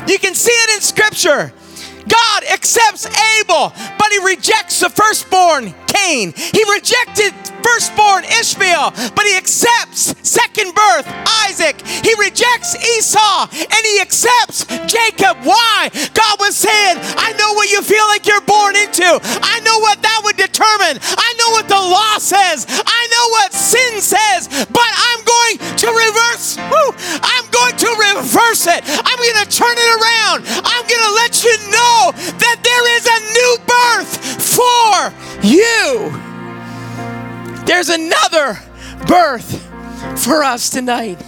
You 0.08 0.18
can 0.18 0.34
see 0.34 0.52
it 0.52 0.76
in 0.76 0.80
Scripture. 0.80 1.52
God 2.08 2.44
accepts 2.50 3.06
Abel, 3.38 3.72
but 3.98 4.08
he 4.10 4.18
rejects 4.24 4.80
the 4.80 4.88
firstborn 4.88 5.74
Cain. 5.98 6.32
He 6.36 6.62
rejected 6.72 7.34
firstborn 7.62 8.24
Ishmael, 8.24 8.92
but 9.14 9.24
he 9.26 9.36
accepts 9.36 10.14
second 10.22 10.74
birth 10.74 11.06
Isaac. 11.46 11.80
He 11.86 12.14
rejects 12.18 12.76
Esau 12.76 13.48
and 13.50 13.82
he 13.84 14.00
accepts 14.00 14.64
Jacob. 14.86 15.36
Why? 15.44 15.90
God 16.14 16.34
was 16.38 16.56
saying, 16.56 16.96
I 17.18 17.34
know 17.38 17.52
what 17.54 17.70
you 17.70 17.82
feel 17.82 18.06
like 18.08 18.26
you're 18.26 18.44
born 18.46 18.76
into. 18.76 19.04
I 19.04 19.60
know 19.64 19.78
what 19.80 20.00
that 20.02 20.20
would 20.24 20.36
determine. 20.36 20.96
I 21.02 21.30
know 21.38 21.50
what 21.50 21.68
the 21.68 21.80
law 21.80 22.18
says. 22.18 22.66
I 22.68 23.02
know 23.12 23.26
what 23.36 23.52
sin 23.52 24.00
says, 24.00 24.48
but 24.70 24.88
I'm 24.88 25.20
going 25.24 25.56
to 25.82 25.88
reverse. 25.92 26.56
Woo, 26.56 26.88
I'm 27.20 27.46
going 27.50 27.76
to 27.76 27.90
reverse 28.16 28.66
it. 28.66 28.80
I'm 28.86 29.18
going 29.18 29.40
to 29.44 29.48
turn 29.50 29.76
it 29.76 29.90
around. 29.98 30.38
I'm 30.62 30.84
going 30.88 31.04
to 31.04 31.14
let 31.20 31.44
you 31.44 31.54
know 31.68 31.98
that 32.14 32.58
there 32.62 32.84
is 32.96 33.04
a 33.04 33.18
new 33.34 33.52
birth 33.66 34.37
for 34.58 35.12
you. 35.42 36.10
There's 37.64 37.90
another 37.90 38.58
birth 39.06 39.64
for 40.24 40.42
us 40.42 40.70
tonight. 40.70 41.22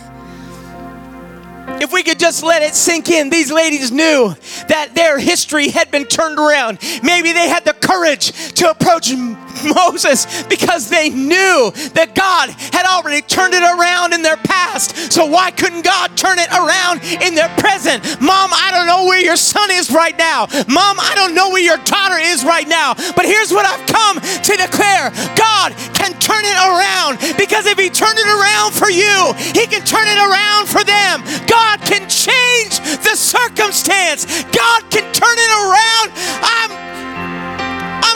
If 1.80 1.92
we 1.92 2.02
could 2.02 2.18
just 2.18 2.42
let 2.42 2.62
it 2.62 2.74
sink 2.74 3.08
in, 3.08 3.30
these 3.30 3.52
ladies 3.52 3.92
knew 3.92 4.34
that 4.68 4.94
their 4.94 5.18
history 5.18 5.68
had 5.68 5.90
been 5.90 6.06
turned 6.06 6.38
around. 6.38 6.78
Maybe 7.02 7.32
they 7.32 7.48
had 7.48 7.64
the 7.64 7.72
courage 7.72 8.32
to 8.54 8.70
approach 8.70 9.10
Moses 9.74 10.42
because 10.44 10.88
they 10.88 11.10
knew 11.10 11.70
that 11.94 12.14
God 12.14 12.50
had 12.72 12.86
already 12.86 13.22
turned 13.22 13.54
it 13.54 13.62
around 13.62 14.12
in 14.12 14.22
their 14.22 14.36
past. 14.36 15.12
So 15.12 15.26
why 15.26 15.50
couldn't 15.50 15.84
God 15.84 16.16
turn 16.16 16.38
it 16.38 16.50
around 16.50 17.02
in 17.22 17.34
their 17.34 17.50
present? 17.58 18.04
Mom, 18.20 18.50
I 18.52 18.70
don't 18.72 18.86
know 18.86 19.06
where 19.06 19.20
your 19.20 19.36
son 19.36 19.70
is 19.70 19.90
right 19.90 20.16
now. 20.16 20.46
Mom, 20.68 20.98
I 21.00 21.12
don't 21.14 21.34
know 21.34 21.50
where 21.50 21.62
your 21.62 21.78
daughter 21.84 22.18
is 22.18 22.44
right 22.44 22.68
now. 22.68 22.94
But 23.16 23.26
here's 23.26 23.52
what 23.52 23.66
I've 23.66 23.84
come 23.86 24.20
to 24.20 24.52
declare 24.56 25.10
God 25.36 25.74
can 25.94 26.14
turn 26.18 26.44
it 26.44 26.58
around 26.58 27.20
because 27.36 27.66
if 27.66 27.78
He 27.78 27.90
turned 27.90 28.18
it 28.18 28.28
around 28.28 28.72
for 28.72 28.90
you, 28.90 29.34
He 29.54 29.66
can 29.66 29.84
turn 29.84 30.06
it 30.06 30.20
around 30.20 30.68
for 30.68 30.84
them. 30.84 31.22
God 31.46 31.80
can 31.82 32.08
change 32.08 32.78
the 33.02 33.14
circumstance, 33.16 34.26
God 34.50 34.80
can 34.90 35.06
turn 35.12 35.36
it 35.36 35.52
around. 35.54 36.08
I'm 36.42 36.89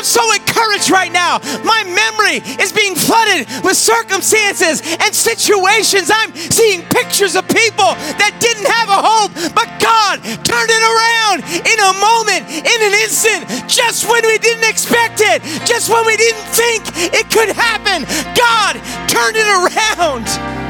So 0.04 0.20
encouraged 0.36 0.90
right 0.90 1.10
now. 1.10 1.40
My 1.64 1.80
memory 1.88 2.44
is 2.60 2.72
being 2.76 2.94
flooded 2.94 3.48
with 3.64 3.76
circumstances 3.76 4.84
and 5.00 5.14
situations. 5.14 6.12
I'm 6.12 6.28
seeing 6.36 6.82
pictures 6.92 7.36
of 7.36 7.48
people 7.48 7.96
that 8.20 8.36
didn't 8.36 8.68
have 8.68 8.92
a 8.92 9.00
hope, 9.00 9.32
but 9.56 9.64
God 9.80 10.20
turned 10.44 10.68
it 10.68 10.84
around 10.84 11.40
in 11.64 11.78
a 11.80 11.92
moment, 11.96 12.44
in 12.52 12.78
an 12.84 12.94
instant, 13.00 13.48
just 13.64 14.04
when 14.04 14.20
we 14.28 14.36
didn't 14.36 14.68
expect 14.68 15.24
it, 15.24 15.40
just 15.64 15.88
when 15.88 16.04
we 16.04 16.16
didn't 16.20 16.44
think 16.52 16.84
it 17.16 17.32
could 17.32 17.56
happen. 17.56 18.04
God 18.36 18.76
turned 19.08 19.40
it 19.40 19.48
around. 19.48 20.63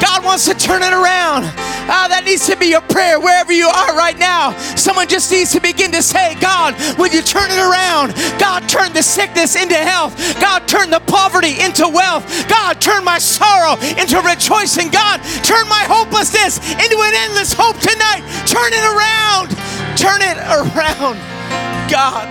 God 0.00 0.24
wants 0.24 0.46
to 0.46 0.54
turn 0.54 0.82
it 0.82 0.92
around. 0.92 1.44
Ah, 1.90 2.06
that 2.08 2.22
needs 2.24 2.46
to 2.46 2.56
be 2.56 2.70
your 2.70 2.80
prayer 2.86 3.18
wherever 3.18 3.52
you 3.52 3.66
are 3.66 3.96
right 3.96 4.18
now. 4.18 4.56
Someone 4.76 5.08
just 5.08 5.30
needs 5.30 5.50
to 5.52 5.60
begin 5.60 5.90
to 5.92 6.02
say, 6.02 6.38
God, 6.40 6.78
would 6.98 7.12
you 7.12 7.22
turn 7.22 7.50
it 7.50 7.58
around? 7.58 8.14
God, 8.38 8.68
turn 8.68 8.92
the 8.92 9.02
sickness 9.02 9.56
into 9.56 9.74
health. 9.74 10.14
God, 10.40 10.68
turn 10.68 10.90
the 10.90 11.00
poverty 11.00 11.58
into 11.60 11.88
wealth. 11.88 12.24
God, 12.48 12.80
turn 12.80 13.04
my 13.04 13.18
sorrow 13.18 13.74
into 13.98 14.20
rejoicing. 14.22 14.90
God, 14.90 15.18
turn 15.42 15.66
my 15.68 15.82
hopelessness 15.88 16.62
into 16.78 16.98
an 17.02 17.14
endless 17.26 17.52
hope 17.52 17.78
tonight. 17.82 18.22
Turn 18.46 18.70
it 18.70 18.86
around. 18.86 19.50
Turn 19.98 20.22
it 20.22 20.38
around. 20.38 21.18
God, 21.90 22.30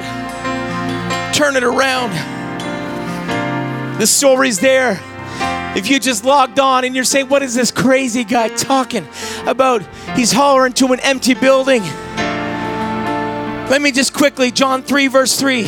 turn 1.33 1.55
it 1.55 1.63
around. 1.63 2.15
The 3.99 4.07
story's 4.07 4.59
there. 4.59 5.03
If 5.79 5.89
you 5.89 5.97
just 5.97 6.25
logged 6.25 6.59
on 6.59 6.83
and 6.83 6.93
you're 6.93 7.05
saying, 7.05 7.29
What 7.29 7.41
is 7.41 7.55
this 7.55 7.71
crazy 7.71 8.25
guy 8.25 8.49
talking 8.49 9.07
about? 9.45 9.81
He's 10.13 10.29
hollering 10.29 10.73
to 10.73 10.87
an 10.87 10.99
empty 10.99 11.35
building. 11.35 11.81
Let 13.69 13.81
me 13.81 13.93
just 13.93 14.13
quickly, 14.13 14.51
John 14.51 14.83
3, 14.83 15.07
verse 15.07 15.39
3. 15.39 15.63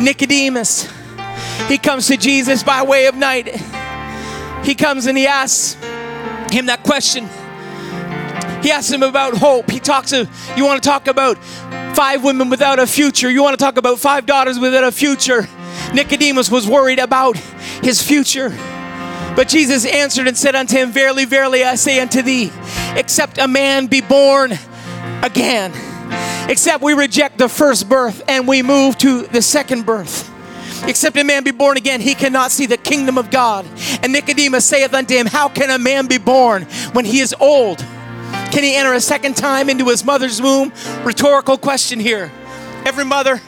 Nicodemus, 0.00 0.92
he 1.68 1.78
comes 1.78 2.08
to 2.08 2.16
Jesus 2.16 2.64
by 2.64 2.82
way 2.82 3.06
of 3.06 3.14
night. 3.14 3.54
He 4.64 4.74
comes 4.74 5.06
and 5.06 5.16
he 5.16 5.28
asks 5.28 5.74
him 6.50 6.66
that 6.66 6.82
question. 6.82 7.28
He 8.64 8.72
asks 8.72 8.90
him 8.90 9.04
about 9.04 9.34
hope. 9.34 9.70
He 9.70 9.78
talks 9.78 10.12
of, 10.12 10.28
you 10.56 10.64
want 10.64 10.82
to 10.82 10.88
talk 10.88 11.06
about 11.06 11.38
five 11.94 12.24
women 12.24 12.50
without 12.50 12.80
a 12.80 12.86
future. 12.86 13.30
You 13.30 13.44
want 13.44 13.56
to 13.56 13.64
talk 13.64 13.76
about 13.76 14.00
five 14.00 14.26
daughters 14.26 14.58
without 14.58 14.82
a 14.82 14.90
future. 14.90 15.46
Nicodemus 15.94 16.50
was 16.50 16.66
worried 16.66 16.98
about 16.98 17.36
his 17.36 18.02
future. 18.02 18.52
But 19.36 19.48
Jesus 19.48 19.86
answered 19.86 20.26
and 20.26 20.36
said 20.36 20.54
unto 20.54 20.76
him, 20.76 20.90
Verily, 20.90 21.24
verily, 21.24 21.64
I 21.64 21.76
say 21.76 22.00
unto 22.00 22.20
thee, 22.20 22.50
except 22.96 23.38
a 23.38 23.46
man 23.46 23.86
be 23.86 24.00
born 24.00 24.52
again, 25.22 25.72
except 26.48 26.82
we 26.82 26.94
reject 26.94 27.38
the 27.38 27.48
first 27.48 27.88
birth 27.88 28.22
and 28.28 28.46
we 28.48 28.62
move 28.62 28.98
to 28.98 29.22
the 29.22 29.40
second 29.40 29.86
birth. 29.86 30.28
Except 30.86 31.16
a 31.16 31.24
man 31.24 31.44
be 31.44 31.50
born 31.52 31.76
again, 31.76 32.00
he 32.00 32.14
cannot 32.14 32.50
see 32.50 32.66
the 32.66 32.76
kingdom 32.76 33.18
of 33.18 33.30
God. 33.30 33.66
And 34.02 34.12
Nicodemus 34.12 34.64
saith 34.64 34.94
unto 34.94 35.14
him, 35.14 35.26
How 35.26 35.48
can 35.48 35.70
a 35.70 35.78
man 35.78 36.06
be 36.06 36.18
born 36.18 36.64
when 36.92 37.04
he 37.04 37.20
is 37.20 37.34
old? 37.38 37.78
Can 38.50 38.64
he 38.64 38.74
enter 38.74 38.94
a 38.94 39.00
second 39.00 39.36
time 39.36 39.68
into 39.68 39.88
his 39.88 40.04
mother's 40.04 40.40
womb? 40.40 40.72
Rhetorical 41.04 41.58
question 41.58 42.00
here. 42.00 42.32
Every 42.84 43.04
mother 43.04 43.40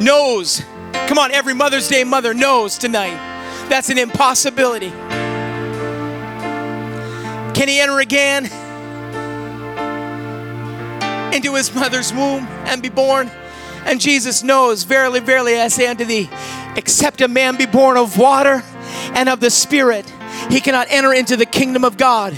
knows. 0.00 0.62
Come 0.92 1.18
on, 1.18 1.32
every 1.32 1.54
Mother's 1.54 1.88
Day 1.88 2.04
mother 2.04 2.34
knows 2.34 2.78
tonight 2.78 3.27
That's 3.68 3.90
an 3.90 3.98
impossibility. 3.98 4.90
Can 7.58 7.68
he 7.68 7.80
enter 7.80 7.98
again 7.98 8.44
into 11.34 11.54
his 11.54 11.74
mother's 11.74 12.12
womb 12.12 12.46
and 12.66 12.80
be 12.80 12.88
born? 12.88 13.30
And 13.84 14.00
Jesus 14.00 14.42
knows, 14.42 14.84
Verily, 14.84 15.20
verily, 15.20 15.60
I 15.60 15.68
say 15.68 15.86
unto 15.86 16.04
thee, 16.04 16.30
except 16.76 17.20
a 17.20 17.28
man 17.28 17.56
be 17.56 17.66
born 17.66 17.96
of 17.96 18.16
water 18.16 18.62
and 19.14 19.28
of 19.28 19.40
the 19.40 19.50
Spirit, 19.50 20.10
he 20.50 20.60
cannot 20.60 20.86
enter 20.90 21.12
into 21.12 21.36
the 21.36 21.46
kingdom 21.46 21.84
of 21.84 21.96
God. 21.96 22.34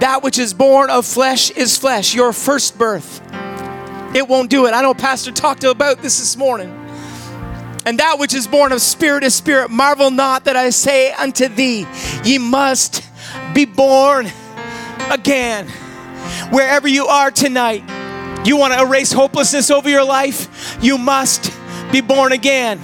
That 0.00 0.22
which 0.22 0.38
is 0.38 0.52
born 0.52 0.90
of 0.90 1.06
flesh 1.06 1.50
is 1.50 1.78
flesh, 1.78 2.14
your 2.14 2.32
first 2.32 2.76
birth. 2.76 3.20
It 4.14 4.28
won't 4.28 4.50
do 4.50 4.66
it. 4.66 4.74
I 4.74 4.82
know 4.82 4.94
Pastor 4.94 5.32
talked 5.32 5.64
about 5.64 6.02
this 6.02 6.18
this 6.18 6.36
morning. 6.36 6.83
And 7.86 7.98
that 7.98 8.18
which 8.18 8.34
is 8.34 8.46
born 8.46 8.72
of 8.72 8.80
spirit 8.80 9.24
is 9.24 9.34
spirit. 9.34 9.70
Marvel 9.70 10.10
not 10.10 10.44
that 10.44 10.56
I 10.56 10.70
say 10.70 11.12
unto 11.12 11.48
thee, 11.48 11.86
ye 12.24 12.38
must 12.38 13.02
be 13.54 13.64
born 13.64 14.30
again. 15.10 15.68
Wherever 16.50 16.88
you 16.88 17.06
are 17.06 17.30
tonight, 17.30 17.84
you 18.46 18.56
want 18.56 18.72
to 18.72 18.80
erase 18.80 19.12
hopelessness 19.12 19.70
over 19.70 19.88
your 19.88 20.04
life, 20.04 20.78
you 20.82 20.96
must 20.96 21.52
be 21.92 22.00
born 22.00 22.32
again. 22.32 22.80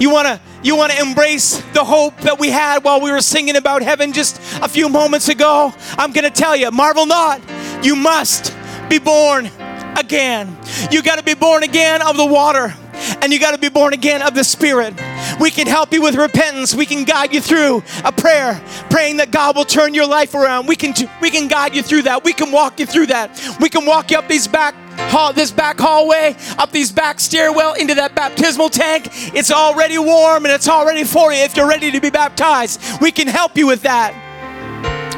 You 0.00 0.10
want 0.10 0.26
to 0.26 0.40
you 0.62 0.74
want 0.74 0.90
to 0.90 1.00
embrace 1.00 1.58
the 1.74 1.84
hope 1.84 2.16
that 2.22 2.40
we 2.40 2.50
had 2.50 2.82
while 2.82 3.00
we 3.00 3.12
were 3.12 3.20
singing 3.20 3.54
about 3.54 3.82
heaven 3.82 4.12
just 4.12 4.40
a 4.60 4.68
few 4.68 4.88
moments 4.88 5.28
ago? 5.28 5.72
I'm 5.96 6.10
going 6.10 6.24
to 6.24 6.30
tell 6.30 6.56
you, 6.56 6.72
marvel 6.72 7.06
not. 7.06 7.40
You 7.84 7.94
must 7.94 8.52
be 8.88 8.98
born 8.98 9.48
again. 9.96 10.56
You 10.90 11.02
got 11.02 11.18
to 11.18 11.22
be 11.22 11.34
born 11.34 11.62
again 11.62 12.02
of 12.02 12.16
the 12.16 12.26
water 12.26 12.74
and 13.22 13.32
you 13.32 13.38
got 13.38 13.52
to 13.52 13.58
be 13.58 13.68
born 13.68 13.92
again 13.92 14.22
of 14.22 14.34
the 14.34 14.44
Spirit. 14.44 14.94
We 15.40 15.50
can 15.50 15.66
help 15.66 15.92
you 15.92 16.02
with 16.02 16.14
repentance. 16.14 16.74
We 16.74 16.86
can 16.86 17.04
guide 17.04 17.32
you 17.32 17.40
through 17.40 17.82
a 18.04 18.12
prayer, 18.12 18.62
praying 18.90 19.18
that 19.18 19.30
God 19.30 19.56
will 19.56 19.64
turn 19.64 19.94
your 19.94 20.06
life 20.06 20.34
around. 20.34 20.66
We 20.66 20.76
can 20.76 20.94
we 21.20 21.30
can 21.30 21.48
guide 21.48 21.74
you 21.74 21.82
through 21.82 22.02
that. 22.02 22.24
We 22.24 22.32
can 22.32 22.52
walk 22.52 22.80
you 22.80 22.86
through 22.86 23.06
that. 23.06 23.56
We 23.60 23.68
can 23.68 23.84
walk 23.86 24.10
you 24.10 24.18
up 24.18 24.28
these 24.28 24.48
back 24.48 24.74
hall, 25.10 25.32
this 25.32 25.50
back 25.50 25.78
hallway, 25.78 26.36
up 26.58 26.72
these 26.72 26.90
back 26.90 27.20
stairwell 27.20 27.74
into 27.74 27.94
that 27.94 28.14
baptismal 28.14 28.70
tank. 28.70 29.08
It's 29.34 29.50
already 29.50 29.98
warm 29.98 30.44
and 30.44 30.54
it's 30.54 30.68
already 30.68 31.04
for 31.04 31.32
you 31.32 31.42
if 31.42 31.56
you're 31.56 31.68
ready 31.68 31.90
to 31.90 32.00
be 32.00 32.10
baptized. 32.10 32.80
We 33.00 33.10
can 33.10 33.28
help 33.28 33.56
you 33.56 33.66
with 33.66 33.82
that. 33.82 34.25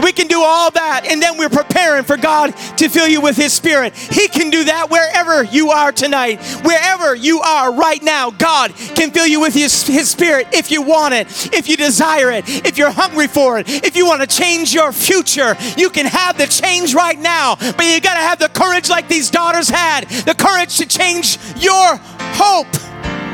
We 0.02 0.12
can 0.12 0.28
do 0.28 0.40
all 0.40 0.70
that, 0.70 1.06
and 1.08 1.20
then 1.20 1.38
we're 1.38 1.48
preparing 1.48 2.04
for 2.04 2.16
God 2.16 2.56
to 2.78 2.88
fill 2.88 3.08
you 3.08 3.20
with 3.20 3.36
His 3.36 3.52
Spirit. 3.52 3.94
He 3.96 4.28
can 4.28 4.50
do 4.50 4.64
that 4.64 4.90
wherever 4.90 5.42
you 5.42 5.70
are 5.70 5.92
tonight. 5.92 6.40
Wherever 6.62 7.14
you 7.14 7.40
are 7.40 7.72
right 7.72 8.02
now, 8.02 8.30
God 8.30 8.74
can 8.74 9.10
fill 9.10 9.26
you 9.26 9.40
with 9.40 9.54
His, 9.54 9.86
His 9.86 10.08
Spirit 10.08 10.48
if 10.52 10.70
you 10.70 10.82
want 10.82 11.14
it, 11.14 11.26
if 11.52 11.68
you 11.68 11.76
desire 11.76 12.30
it, 12.30 12.44
if 12.66 12.78
you're 12.78 12.90
hungry 12.90 13.26
for 13.26 13.58
it, 13.58 13.68
if 13.68 13.96
you 13.96 14.06
want 14.06 14.20
to 14.20 14.26
change 14.26 14.72
your 14.72 14.92
future. 14.92 15.56
You 15.76 15.90
can 15.90 16.06
have 16.06 16.38
the 16.38 16.46
change 16.46 16.94
right 16.94 17.18
now, 17.18 17.56
but 17.56 17.84
you 17.84 18.00
got 18.00 18.14
to 18.14 18.20
have 18.20 18.38
the 18.38 18.48
courage 18.48 18.88
like 18.88 19.08
these 19.08 19.30
daughters 19.30 19.68
had 19.68 20.08
the 20.08 20.34
courage 20.34 20.76
to 20.78 20.86
change 20.86 21.38
your 21.56 21.96
hope 22.36 22.70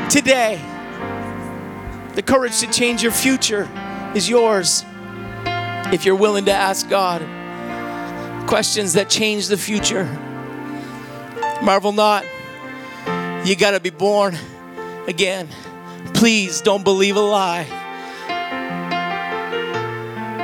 today. 0.09 0.59
The 2.15 2.23
courage 2.23 2.59
to 2.61 2.67
change 2.71 3.03
your 3.03 3.11
future 3.11 3.69
is 4.15 4.29
yours 4.29 4.85
if 5.95 6.03
you're 6.03 6.13
willing 6.13 6.43
to 6.43 6.51
ask 6.51 6.89
God 6.89 7.21
questions 8.49 8.93
that 8.93 9.09
change 9.09 9.47
the 9.47 9.55
future. 9.55 10.03
Marvel 11.63 11.93
not. 11.93 12.25
You 13.45 13.55
got 13.55 13.71
to 13.71 13.79
be 13.79 13.91
born 13.91 14.37
again. 15.07 15.47
Please 16.13 16.59
don't 16.59 16.83
believe 16.83 17.15
a 17.15 17.21
lie 17.21 17.63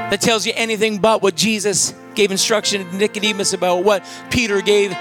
that 0.09 0.21
tells 0.21 0.45
you 0.45 0.53
anything 0.55 0.99
but 0.99 1.21
what 1.21 1.35
Jesus 1.35 1.93
gave 2.15 2.31
instruction 2.31 2.89
to 2.89 2.95
Nicodemus 2.95 3.51
about, 3.51 3.83
what 3.83 4.05
Peter 4.29 4.61
gave 4.61 4.95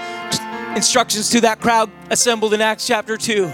instructions 0.75 1.29
to 1.29 1.39
that 1.41 1.61
crowd 1.61 1.89
assembled 2.09 2.53
in 2.53 2.59
Acts 2.59 2.85
chapter 2.85 3.15
2. 3.15 3.49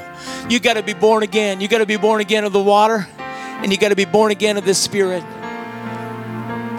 You 0.50 0.60
got 0.60 0.74
to 0.74 0.84
be 0.84 0.94
born 0.96 1.22
again. 1.22 1.62
You 1.62 1.68
got 1.68 1.78
to 1.80 1.86
be 1.86 1.98
born 1.98 2.22
again 2.22 2.44
of 2.44 2.54
the 2.54 2.64
water, 2.64 3.08
and 3.20 3.72
you 3.72 3.78
got 3.78 3.90
to 3.90 3.96
be 3.96 4.06
born 4.06 4.32
again 4.32 4.58
of 4.58 4.66
the 4.66 4.74
Spirit. 4.74 5.24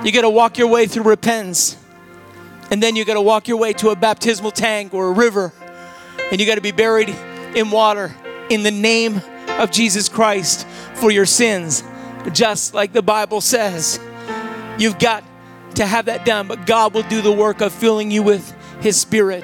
You 0.04 0.12
got 0.12 0.22
to 0.22 0.30
walk 0.30 0.58
your 0.58 0.68
way 0.68 0.86
through 0.86 1.04
repentance. 1.04 1.76
And 2.70 2.82
then 2.82 2.96
you 2.96 3.04
got 3.04 3.14
to 3.14 3.20
walk 3.20 3.48
your 3.48 3.56
way 3.56 3.72
to 3.74 3.90
a 3.90 3.96
baptismal 3.96 4.52
tank 4.52 4.94
or 4.94 5.08
a 5.08 5.12
river. 5.12 5.52
And 6.30 6.40
you 6.40 6.46
got 6.46 6.54
to 6.54 6.60
be 6.60 6.72
buried 6.72 7.08
in 7.54 7.70
water 7.70 8.14
in 8.48 8.62
the 8.62 8.70
name 8.70 9.20
of 9.58 9.70
Jesus 9.70 10.08
Christ 10.08 10.66
for 10.94 11.10
your 11.10 11.26
sins, 11.26 11.82
just 12.32 12.74
like 12.74 12.92
the 12.92 13.02
Bible 13.02 13.40
says. 13.40 13.98
You've 14.78 14.98
got 14.98 15.24
to 15.74 15.86
have 15.86 16.06
that 16.06 16.24
done, 16.24 16.46
but 16.46 16.66
God 16.66 16.94
will 16.94 17.02
do 17.02 17.20
the 17.20 17.32
work 17.32 17.60
of 17.60 17.72
filling 17.72 18.10
you 18.10 18.22
with 18.22 18.54
His 18.80 19.00
Spirit. 19.00 19.42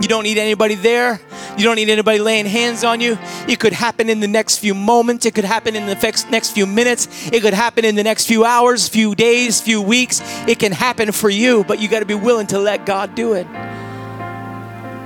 You 0.00 0.06
don't 0.08 0.22
need 0.22 0.38
anybody 0.38 0.76
there. 0.76 1.20
You 1.56 1.64
don't 1.64 1.74
need 1.74 1.88
anybody 1.88 2.20
laying 2.20 2.46
hands 2.46 2.84
on 2.84 3.00
you. 3.00 3.18
It 3.48 3.58
could 3.58 3.72
happen 3.72 4.08
in 4.08 4.20
the 4.20 4.28
next 4.28 4.58
few 4.58 4.72
moments. 4.74 5.26
It 5.26 5.34
could 5.34 5.44
happen 5.44 5.74
in 5.74 5.86
the 5.86 5.96
next 6.30 6.52
few 6.52 6.66
minutes. 6.66 7.08
It 7.32 7.42
could 7.42 7.54
happen 7.54 7.84
in 7.84 7.96
the 7.96 8.04
next 8.04 8.26
few 8.26 8.44
hours, 8.44 8.88
few 8.88 9.16
days, 9.16 9.60
few 9.60 9.82
weeks. 9.82 10.20
It 10.46 10.60
can 10.60 10.70
happen 10.70 11.10
for 11.10 11.28
you, 11.28 11.64
but 11.64 11.80
you 11.80 11.88
got 11.88 12.00
to 12.00 12.06
be 12.06 12.14
willing 12.14 12.46
to 12.48 12.60
let 12.60 12.86
God 12.86 13.16
do 13.16 13.32
it. 13.32 13.46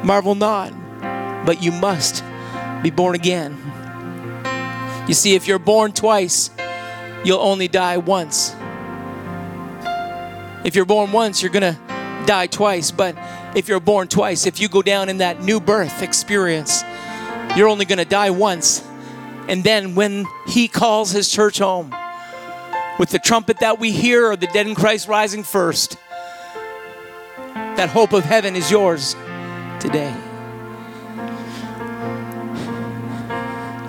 Marvel 0.05 0.35
not, 0.35 0.73
but 1.47 1.63
you 1.63 1.73
must 1.73 2.23
be 2.83 2.91
born 2.91 3.15
again. 3.15 3.57
You 5.09 5.15
see, 5.15 5.35
if 5.35 5.49
you're 5.49 5.59
born 5.59 5.93
twice, 5.93 6.51
you'll 7.25 7.41
only 7.41 7.67
die 7.67 7.97
once. 7.97 8.55
If 10.65 10.75
you're 10.77 10.85
born 10.85 11.13
once, 11.13 11.43
you're 11.43 11.51
going 11.51 11.75
to 11.75 11.81
die 12.27 12.47
twice, 12.47 12.91
but 12.91 13.17
if 13.55 13.69
you're 13.69 13.81
born 13.81 14.09
twice, 14.09 14.47
if 14.47 14.61
you 14.61 14.69
go 14.69 14.83
down 14.83 15.09
in 15.09 15.19
that 15.19 15.43
new 15.43 15.61
birth 15.61 16.03
experience, 16.03 16.83
you're 17.57 17.69
only 17.69 17.85
going 17.85 17.99
to 17.99 18.05
die 18.05 18.31
once. 18.31 18.83
And 19.49 19.63
then 19.63 19.95
when 19.95 20.27
He 20.47 20.69
calls 20.69 21.11
His 21.11 21.29
church 21.29 21.59
home, 21.59 21.95
with 22.99 23.11
the 23.11 23.19
trumpet 23.19 23.61
that 23.61 23.79
we 23.79 23.91
hear 23.91 24.31
or 24.31 24.37
the 24.37 24.47
dead 24.49 24.67
in 24.67 24.75
Christ 24.75 25.09
rising 25.09 25.43
first, 25.43 25.97
that 27.55 27.89
hope 27.91 28.13
of 28.13 28.25
heaven 28.25 28.55
is 28.55 28.71
yours 28.71 29.15
today. 29.81 30.15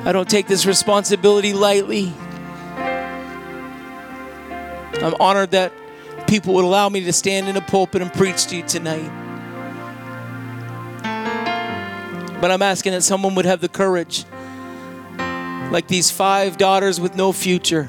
I 0.06 0.12
don't 0.12 0.30
take 0.30 0.48
this 0.48 0.66
responsibility 0.66 1.54
lightly. 1.54 2.12
I'm 5.02 5.16
honored 5.20 5.52
that 5.52 5.72
people 6.28 6.54
would 6.56 6.66
allow 6.66 6.90
me 6.90 7.04
to 7.06 7.14
stand 7.14 7.48
in 7.48 7.56
a 7.56 7.62
pulpit 7.62 8.02
and 8.02 8.12
preach 8.12 8.48
to 8.48 8.58
you 8.58 8.64
tonight. 8.64 9.23
But 12.44 12.52
I'm 12.52 12.62
asking 12.62 12.92
that 12.92 13.04
someone 13.04 13.36
would 13.36 13.46
have 13.46 13.62
the 13.62 13.70
courage, 13.70 14.26
like 15.72 15.88
these 15.88 16.12
five 16.12 16.58
daughters 16.58 17.00
with 17.00 17.16
no 17.16 17.32
future, 17.32 17.88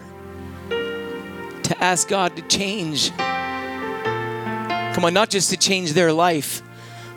to 0.68 1.76
ask 1.80 2.06
God 2.06 2.36
to 2.36 2.42
change. 2.42 3.10
Come 3.16 5.04
on, 5.04 5.12
not 5.12 5.28
just 5.28 5.50
to 5.50 5.56
change 5.56 5.94
their 5.94 6.12
life, 6.12 6.62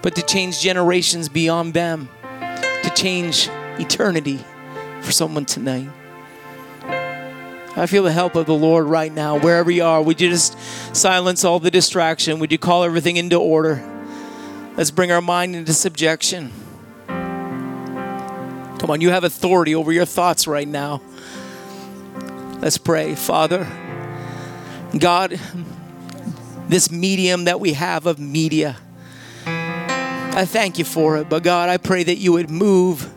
but 0.01 0.15
to 0.15 0.23
change 0.23 0.61
generations 0.61 1.29
beyond 1.29 1.75
them, 1.75 2.09
to 2.81 2.91
change 2.95 3.49
eternity 3.77 4.39
for 5.01 5.11
someone 5.11 5.45
tonight. 5.45 5.91
I 6.89 7.85
feel 7.85 8.01
the 8.01 8.11
help 8.11 8.35
of 8.35 8.47
the 8.47 8.55
Lord 8.55 8.87
right 8.87 9.13
now, 9.13 9.37
wherever 9.37 9.69
you 9.69 9.83
are. 9.83 10.01
Would 10.01 10.19
you 10.19 10.29
just 10.29 10.57
silence 10.95 11.45
all 11.45 11.59
the 11.59 11.69
distraction? 11.69 12.39
Would 12.39 12.51
you 12.51 12.57
call 12.57 12.83
everything 12.83 13.17
into 13.17 13.35
order? 13.35 13.87
Let's 14.75 14.89
bring 14.89 15.11
our 15.11 15.21
mind 15.21 15.55
into 15.55 15.75
subjection. 15.75 16.51
Come 18.79 18.91
on, 18.91 19.01
you 19.01 19.09
have 19.09 19.23
authority 19.23 19.73
over 19.73 19.91
your 19.91 20.05
thoughts 20.05 20.47
right 20.47 20.67
now. 20.67 21.01
Let's 22.61 22.77
pray. 22.77 23.15
Father, 23.15 23.67
God, 24.97 25.39
this 26.67 26.91
medium 26.91 27.45
that 27.45 27.59
we 27.59 27.73
have 27.73 28.05
of 28.05 28.19
media, 28.19 28.77
I 29.45 30.45
thank 30.45 30.77
you 30.77 30.85
for 30.85 31.17
it. 31.17 31.29
But 31.29 31.43
God, 31.43 31.69
I 31.69 31.77
pray 31.77 32.03
that 32.03 32.17
you 32.17 32.33
would 32.33 32.51
move 32.51 33.11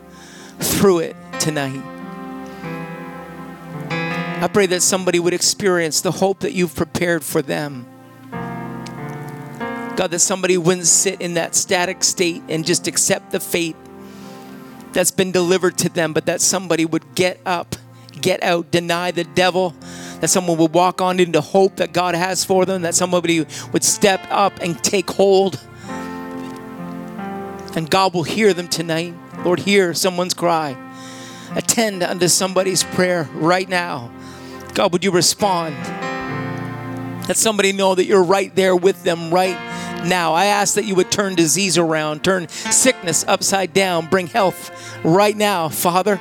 through 0.59 0.99
it 0.99 1.15
tonight. 1.39 1.81
I 4.41 4.49
pray 4.51 4.65
that 4.65 4.81
somebody 4.81 5.19
would 5.19 5.33
experience 5.33 6.01
the 6.01 6.11
hope 6.11 6.39
that 6.39 6.53
you've 6.53 6.75
prepared 6.75 7.23
for 7.23 7.43
them. 7.43 7.85
God, 9.95 10.09
that 10.09 10.19
somebody 10.19 10.57
wouldn't 10.57 10.87
sit 10.87 11.21
in 11.21 11.35
that 11.35 11.53
static 11.53 12.03
state 12.03 12.41
and 12.49 12.65
just 12.65 12.87
accept 12.87 13.31
the 13.31 13.39
fate 13.39 13.75
that's 14.93 15.11
been 15.11 15.31
delivered 15.31 15.77
to 15.79 15.89
them, 15.89 16.13
but 16.13 16.25
that 16.25 16.41
somebody 16.41 16.85
would 16.85 17.15
get 17.15 17.39
up, 17.45 17.75
get 18.19 18.41
out, 18.43 18.71
deny 18.71 19.11
the 19.11 19.23
devil, 19.23 19.75
that 20.19 20.29
someone 20.29 20.57
would 20.57 20.73
walk 20.73 21.01
on 21.01 21.19
into 21.19 21.41
hope 21.41 21.77
that 21.77 21.93
God 21.93 22.15
has 22.15 22.43
for 22.43 22.65
them, 22.65 22.83
that 22.83 22.95
somebody 22.95 23.45
would 23.71 23.83
step 23.83 24.21
up 24.29 24.59
and 24.61 24.81
take 24.83 25.09
hold. 25.11 25.59
And 27.75 27.89
God 27.89 28.13
will 28.13 28.23
hear 28.23 28.53
them 28.53 28.67
tonight. 28.67 29.13
Lord, 29.45 29.59
hear 29.61 29.93
someone's 29.93 30.33
cry. 30.33 30.77
Attend 31.55 32.03
unto 32.03 32.27
somebody's 32.27 32.83
prayer 32.83 33.29
right 33.33 33.67
now 33.67 34.11
God, 34.73 34.93
would 34.93 35.03
you 35.03 35.11
respond? 35.11 35.75
Let 37.27 37.35
somebody 37.35 37.73
know 37.73 37.93
that 37.93 38.05
you're 38.05 38.23
right 38.23 38.55
there 38.55 38.75
with 38.75 39.03
them 39.03 39.33
right 39.33 39.57
now. 40.05 40.33
I 40.33 40.45
ask 40.45 40.75
that 40.75 40.85
you 40.85 40.95
would 40.95 41.11
turn 41.11 41.35
disease 41.35 41.77
around, 41.77 42.23
turn 42.23 42.47
sickness 42.47 43.25
upside 43.27 43.73
down, 43.73 44.09
bring 44.09 44.27
health 44.27 44.71
right 45.03 45.35
now, 45.35 45.69
Father. 45.69 46.19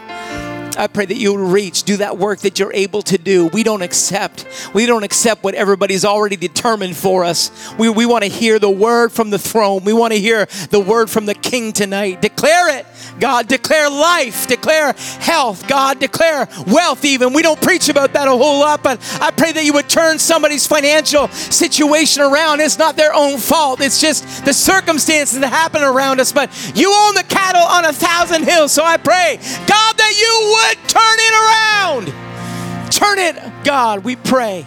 I 0.77 0.87
pray 0.87 1.05
that 1.05 1.17
you 1.17 1.35
will 1.35 1.49
reach, 1.49 1.83
do 1.83 1.97
that 1.99 2.17
work 2.17 2.41
that 2.41 2.59
you're 2.59 2.73
able 2.73 3.03
to 3.03 3.19
do. 3.19 3.49
We 3.49 3.63
don't 3.63 3.83
accept. 3.83 4.47
We 4.73 4.87
don't 4.87 5.03
accept 5.03 5.43
what 5.43 5.55
everybody's 5.55 6.05
already 6.05 6.37
determined 6.37 6.97
for 6.97 7.25
us. 7.25 7.51
We, 7.79 7.89
we 7.91 8.07
want 8.07 8.25
to 8.25 8.31
hear 8.31 8.59
the 8.59 8.71
word 8.71 9.13
from 9.13 9.31
the 9.31 9.39
throne. 9.39 9.85
We 9.85 9.93
want 9.93 10.13
to 10.13 10.19
hear 10.19 10.47
the 10.71 10.81
word 10.81 11.11
from 11.11 11.27
the 11.27 11.35
King 11.35 11.73
tonight. 11.73 12.23
Declare 12.23 12.79
it, 12.79 12.87
God. 13.19 13.49
Declare 13.49 13.91
life. 13.91 14.47
Declare 14.47 14.95
health, 15.19 15.67
God. 15.67 15.99
Declare 15.99 16.49
wealth, 16.67 17.05
even. 17.05 17.33
We 17.33 17.43
don't 17.43 17.61
preach 17.61 17.89
about 17.89 18.13
that 18.13 18.29
a 18.29 18.31
whole 18.31 18.61
lot, 18.61 18.83
but 18.83 19.01
I 19.21 19.31
pray 19.31 19.53
that 19.53 19.65
you 19.65 19.73
would 19.75 19.89
turn 19.89 20.19
somebody's 20.19 20.67
financial 20.67 21.29
situation 21.29 22.23
around. 22.23 22.61
It's 22.61 22.79
not 22.79 22.97
their 22.97 23.15
own 23.15 23.39
fault, 23.39 23.81
it's 23.81 24.01
just 24.01 24.45
the 24.45 24.55
circumstances 24.55 25.41
that 25.41 25.49
happen 25.49 25.83
around 25.83 26.21
us. 26.21 26.33
But 26.33 26.51
you 26.75 26.93
own 26.93 27.15
the 27.15 27.25
cattle 27.25 27.63
on 27.63 27.85
a 27.85 27.93
thousand 27.93 28.45
hills. 28.45 28.73
So 28.73 28.85
I 28.85 28.97
pray, 28.97 29.39
God, 29.67 29.97
that 29.97 30.15
you 30.19 30.51
would 30.53 30.60
turn 30.87 31.19
it 31.19 31.35
around. 31.35 32.91
Turn 32.91 33.19
it, 33.19 33.65
God, 33.65 34.05
we 34.05 34.17
pray. 34.17 34.67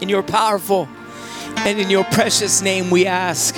In 0.00 0.08
your 0.08 0.22
powerful 0.22 0.88
and 1.58 1.78
in 1.78 1.90
your 1.90 2.04
precious 2.04 2.60
name 2.62 2.90
we 2.90 3.06
ask. 3.06 3.56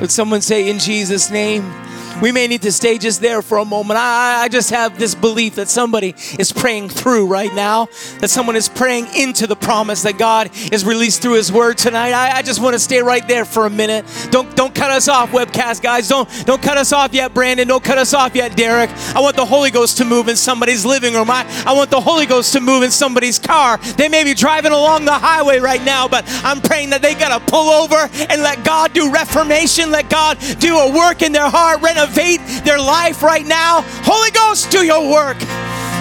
Would 0.00 0.10
someone 0.10 0.40
say, 0.40 0.68
In 0.68 0.78
Jesus' 0.78 1.30
name? 1.30 1.83
We 2.22 2.32
may 2.32 2.46
need 2.46 2.62
to 2.62 2.72
stay 2.72 2.98
just 2.98 3.20
there 3.20 3.42
for 3.42 3.58
a 3.58 3.64
moment. 3.64 3.98
I, 3.98 4.44
I 4.44 4.48
just 4.48 4.70
have 4.70 4.98
this 4.98 5.14
belief 5.14 5.56
that 5.56 5.68
somebody 5.68 6.14
is 6.38 6.52
praying 6.52 6.88
through 6.88 7.26
right 7.26 7.52
now, 7.54 7.88
that 8.20 8.28
someone 8.30 8.56
is 8.56 8.68
praying 8.68 9.08
into 9.14 9.46
the 9.46 9.56
promise 9.56 10.02
that 10.02 10.18
God 10.18 10.50
is 10.72 10.84
released 10.84 11.22
through 11.22 11.34
His 11.34 11.50
Word 11.50 11.78
tonight. 11.78 12.12
I, 12.12 12.38
I 12.38 12.42
just 12.42 12.60
want 12.60 12.74
to 12.74 12.78
stay 12.78 13.02
right 13.02 13.26
there 13.26 13.44
for 13.44 13.66
a 13.66 13.70
minute. 13.70 14.04
Don't 14.30 14.54
don't 14.56 14.74
cut 14.74 14.90
us 14.90 15.08
off, 15.08 15.32
webcast 15.32 15.82
guys. 15.82 16.08
Don't 16.08 16.28
don't 16.46 16.62
cut 16.62 16.78
us 16.78 16.92
off 16.92 17.12
yet, 17.12 17.34
Brandon. 17.34 17.66
Don't 17.66 17.84
cut 17.84 17.98
us 17.98 18.14
off 18.14 18.34
yet, 18.34 18.56
Derek. 18.56 18.90
I 19.14 19.20
want 19.20 19.36
the 19.36 19.44
Holy 19.44 19.70
Ghost 19.70 19.98
to 19.98 20.04
move 20.04 20.28
in 20.28 20.36
somebody's 20.36 20.84
living 20.84 21.14
room. 21.14 21.30
I, 21.30 21.44
I 21.66 21.72
want 21.72 21.90
the 21.90 22.00
Holy 22.00 22.26
Ghost 22.26 22.52
to 22.52 22.60
move 22.60 22.82
in 22.82 22.90
somebody's 22.90 23.38
car. 23.38 23.78
They 23.96 24.08
may 24.08 24.24
be 24.24 24.34
driving 24.34 24.72
along 24.72 25.04
the 25.04 25.12
highway 25.12 25.58
right 25.58 25.82
now, 25.82 26.08
but 26.08 26.24
I'm 26.44 26.60
praying 26.60 26.90
that 26.90 27.02
they 27.02 27.14
gotta 27.14 27.44
pull 27.44 27.68
over 27.70 28.08
and 28.30 28.42
let 28.42 28.64
God 28.64 28.92
do 28.92 29.12
reformation, 29.12 29.90
let 29.90 30.08
God 30.08 30.38
do 30.58 30.78
a 30.78 30.92
work 30.94 31.22
in 31.22 31.32
their 31.32 31.48
heart, 31.48 31.82
renovate 32.04 32.40
their 32.64 32.78
life 32.78 33.22
right 33.22 33.46
now. 33.46 33.82
Holy 34.04 34.30
Ghost, 34.30 34.70
do 34.70 34.84
your 34.84 35.10
work. 35.10 35.36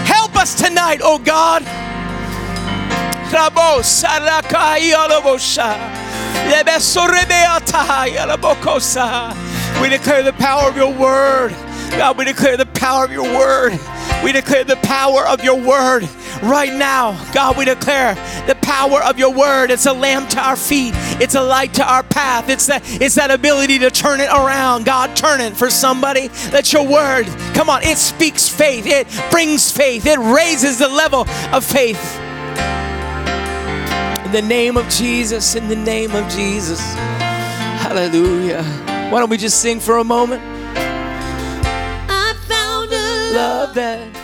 Help 0.06 0.36
us 0.36 0.54
tonight, 0.54 1.00
oh 1.02 1.18
God. 1.18 1.64
We 9.82 9.90
declare 9.90 10.24
the 10.24 10.34
power 10.34 10.70
of 10.70 10.76
your 10.76 10.94
word. 10.94 11.52
God, 11.98 12.18
we 12.18 12.26
declare 12.26 12.58
the 12.58 12.66
power 12.66 13.06
of 13.06 13.12
your 13.12 13.24
word. 13.24 13.80
We 14.24 14.32
declare 14.32 14.64
the 14.64 14.78
power 14.78 15.28
of 15.28 15.44
your 15.44 15.56
word 15.60 16.10
right 16.42 16.74
now. 16.74 17.12
God, 17.34 17.56
we 17.58 17.66
declare 17.66 18.16
the 18.48 18.56
power 18.56 19.02
of 19.04 19.20
your 19.20 19.32
word. 19.32 19.70
It's 19.70 19.86
a 19.86 19.94
lamp 19.94 20.30
to 20.32 20.40
our 20.40 20.56
feet, 20.56 20.94
it's 21.22 21.36
a 21.36 21.42
light 21.42 21.74
to 21.76 21.86
our 21.86 22.04
path. 22.04 22.50
It's 22.50 22.66
that, 22.68 22.82
it's 23.02 23.16
that 23.16 23.32
ability 23.32 23.80
to 23.80 23.92
turn 23.92 24.22
it 24.22 24.30
around. 24.30 24.86
God, 24.86 25.16
turn 25.16 25.40
it 25.40 25.56
for 25.56 25.70
somebody. 25.70 26.30
Let 26.52 26.74
your 26.74 26.88
word, 26.88 27.28
come 27.54 27.70
on, 27.70 27.84
it 27.84 27.98
speaks 27.98 28.50
faith, 28.50 28.86
it 28.88 29.08
brings 29.32 29.72
faith, 29.72 30.06
it 30.06 30.20
raises 30.20 30.80
the 30.80 30.90
level 30.90 31.28
of 31.52 31.64
faith. 31.64 32.20
In 34.26 34.32
the 34.32 34.42
name 34.42 34.78
of 34.78 34.90
Jesus, 34.90 35.56
in 35.56 35.68
the 35.68 35.76
name 35.76 36.16
of 36.16 36.30
Jesus. 36.32 36.80
Hallelujah. 37.84 38.64
Why 39.12 39.20
don't 39.20 39.30
we 39.30 39.38
just 39.38 39.62
sing 39.62 39.80
for 39.80 39.98
a 39.98 40.04
moment? 40.04 40.42
Love 43.34 43.74
that 43.74 44.23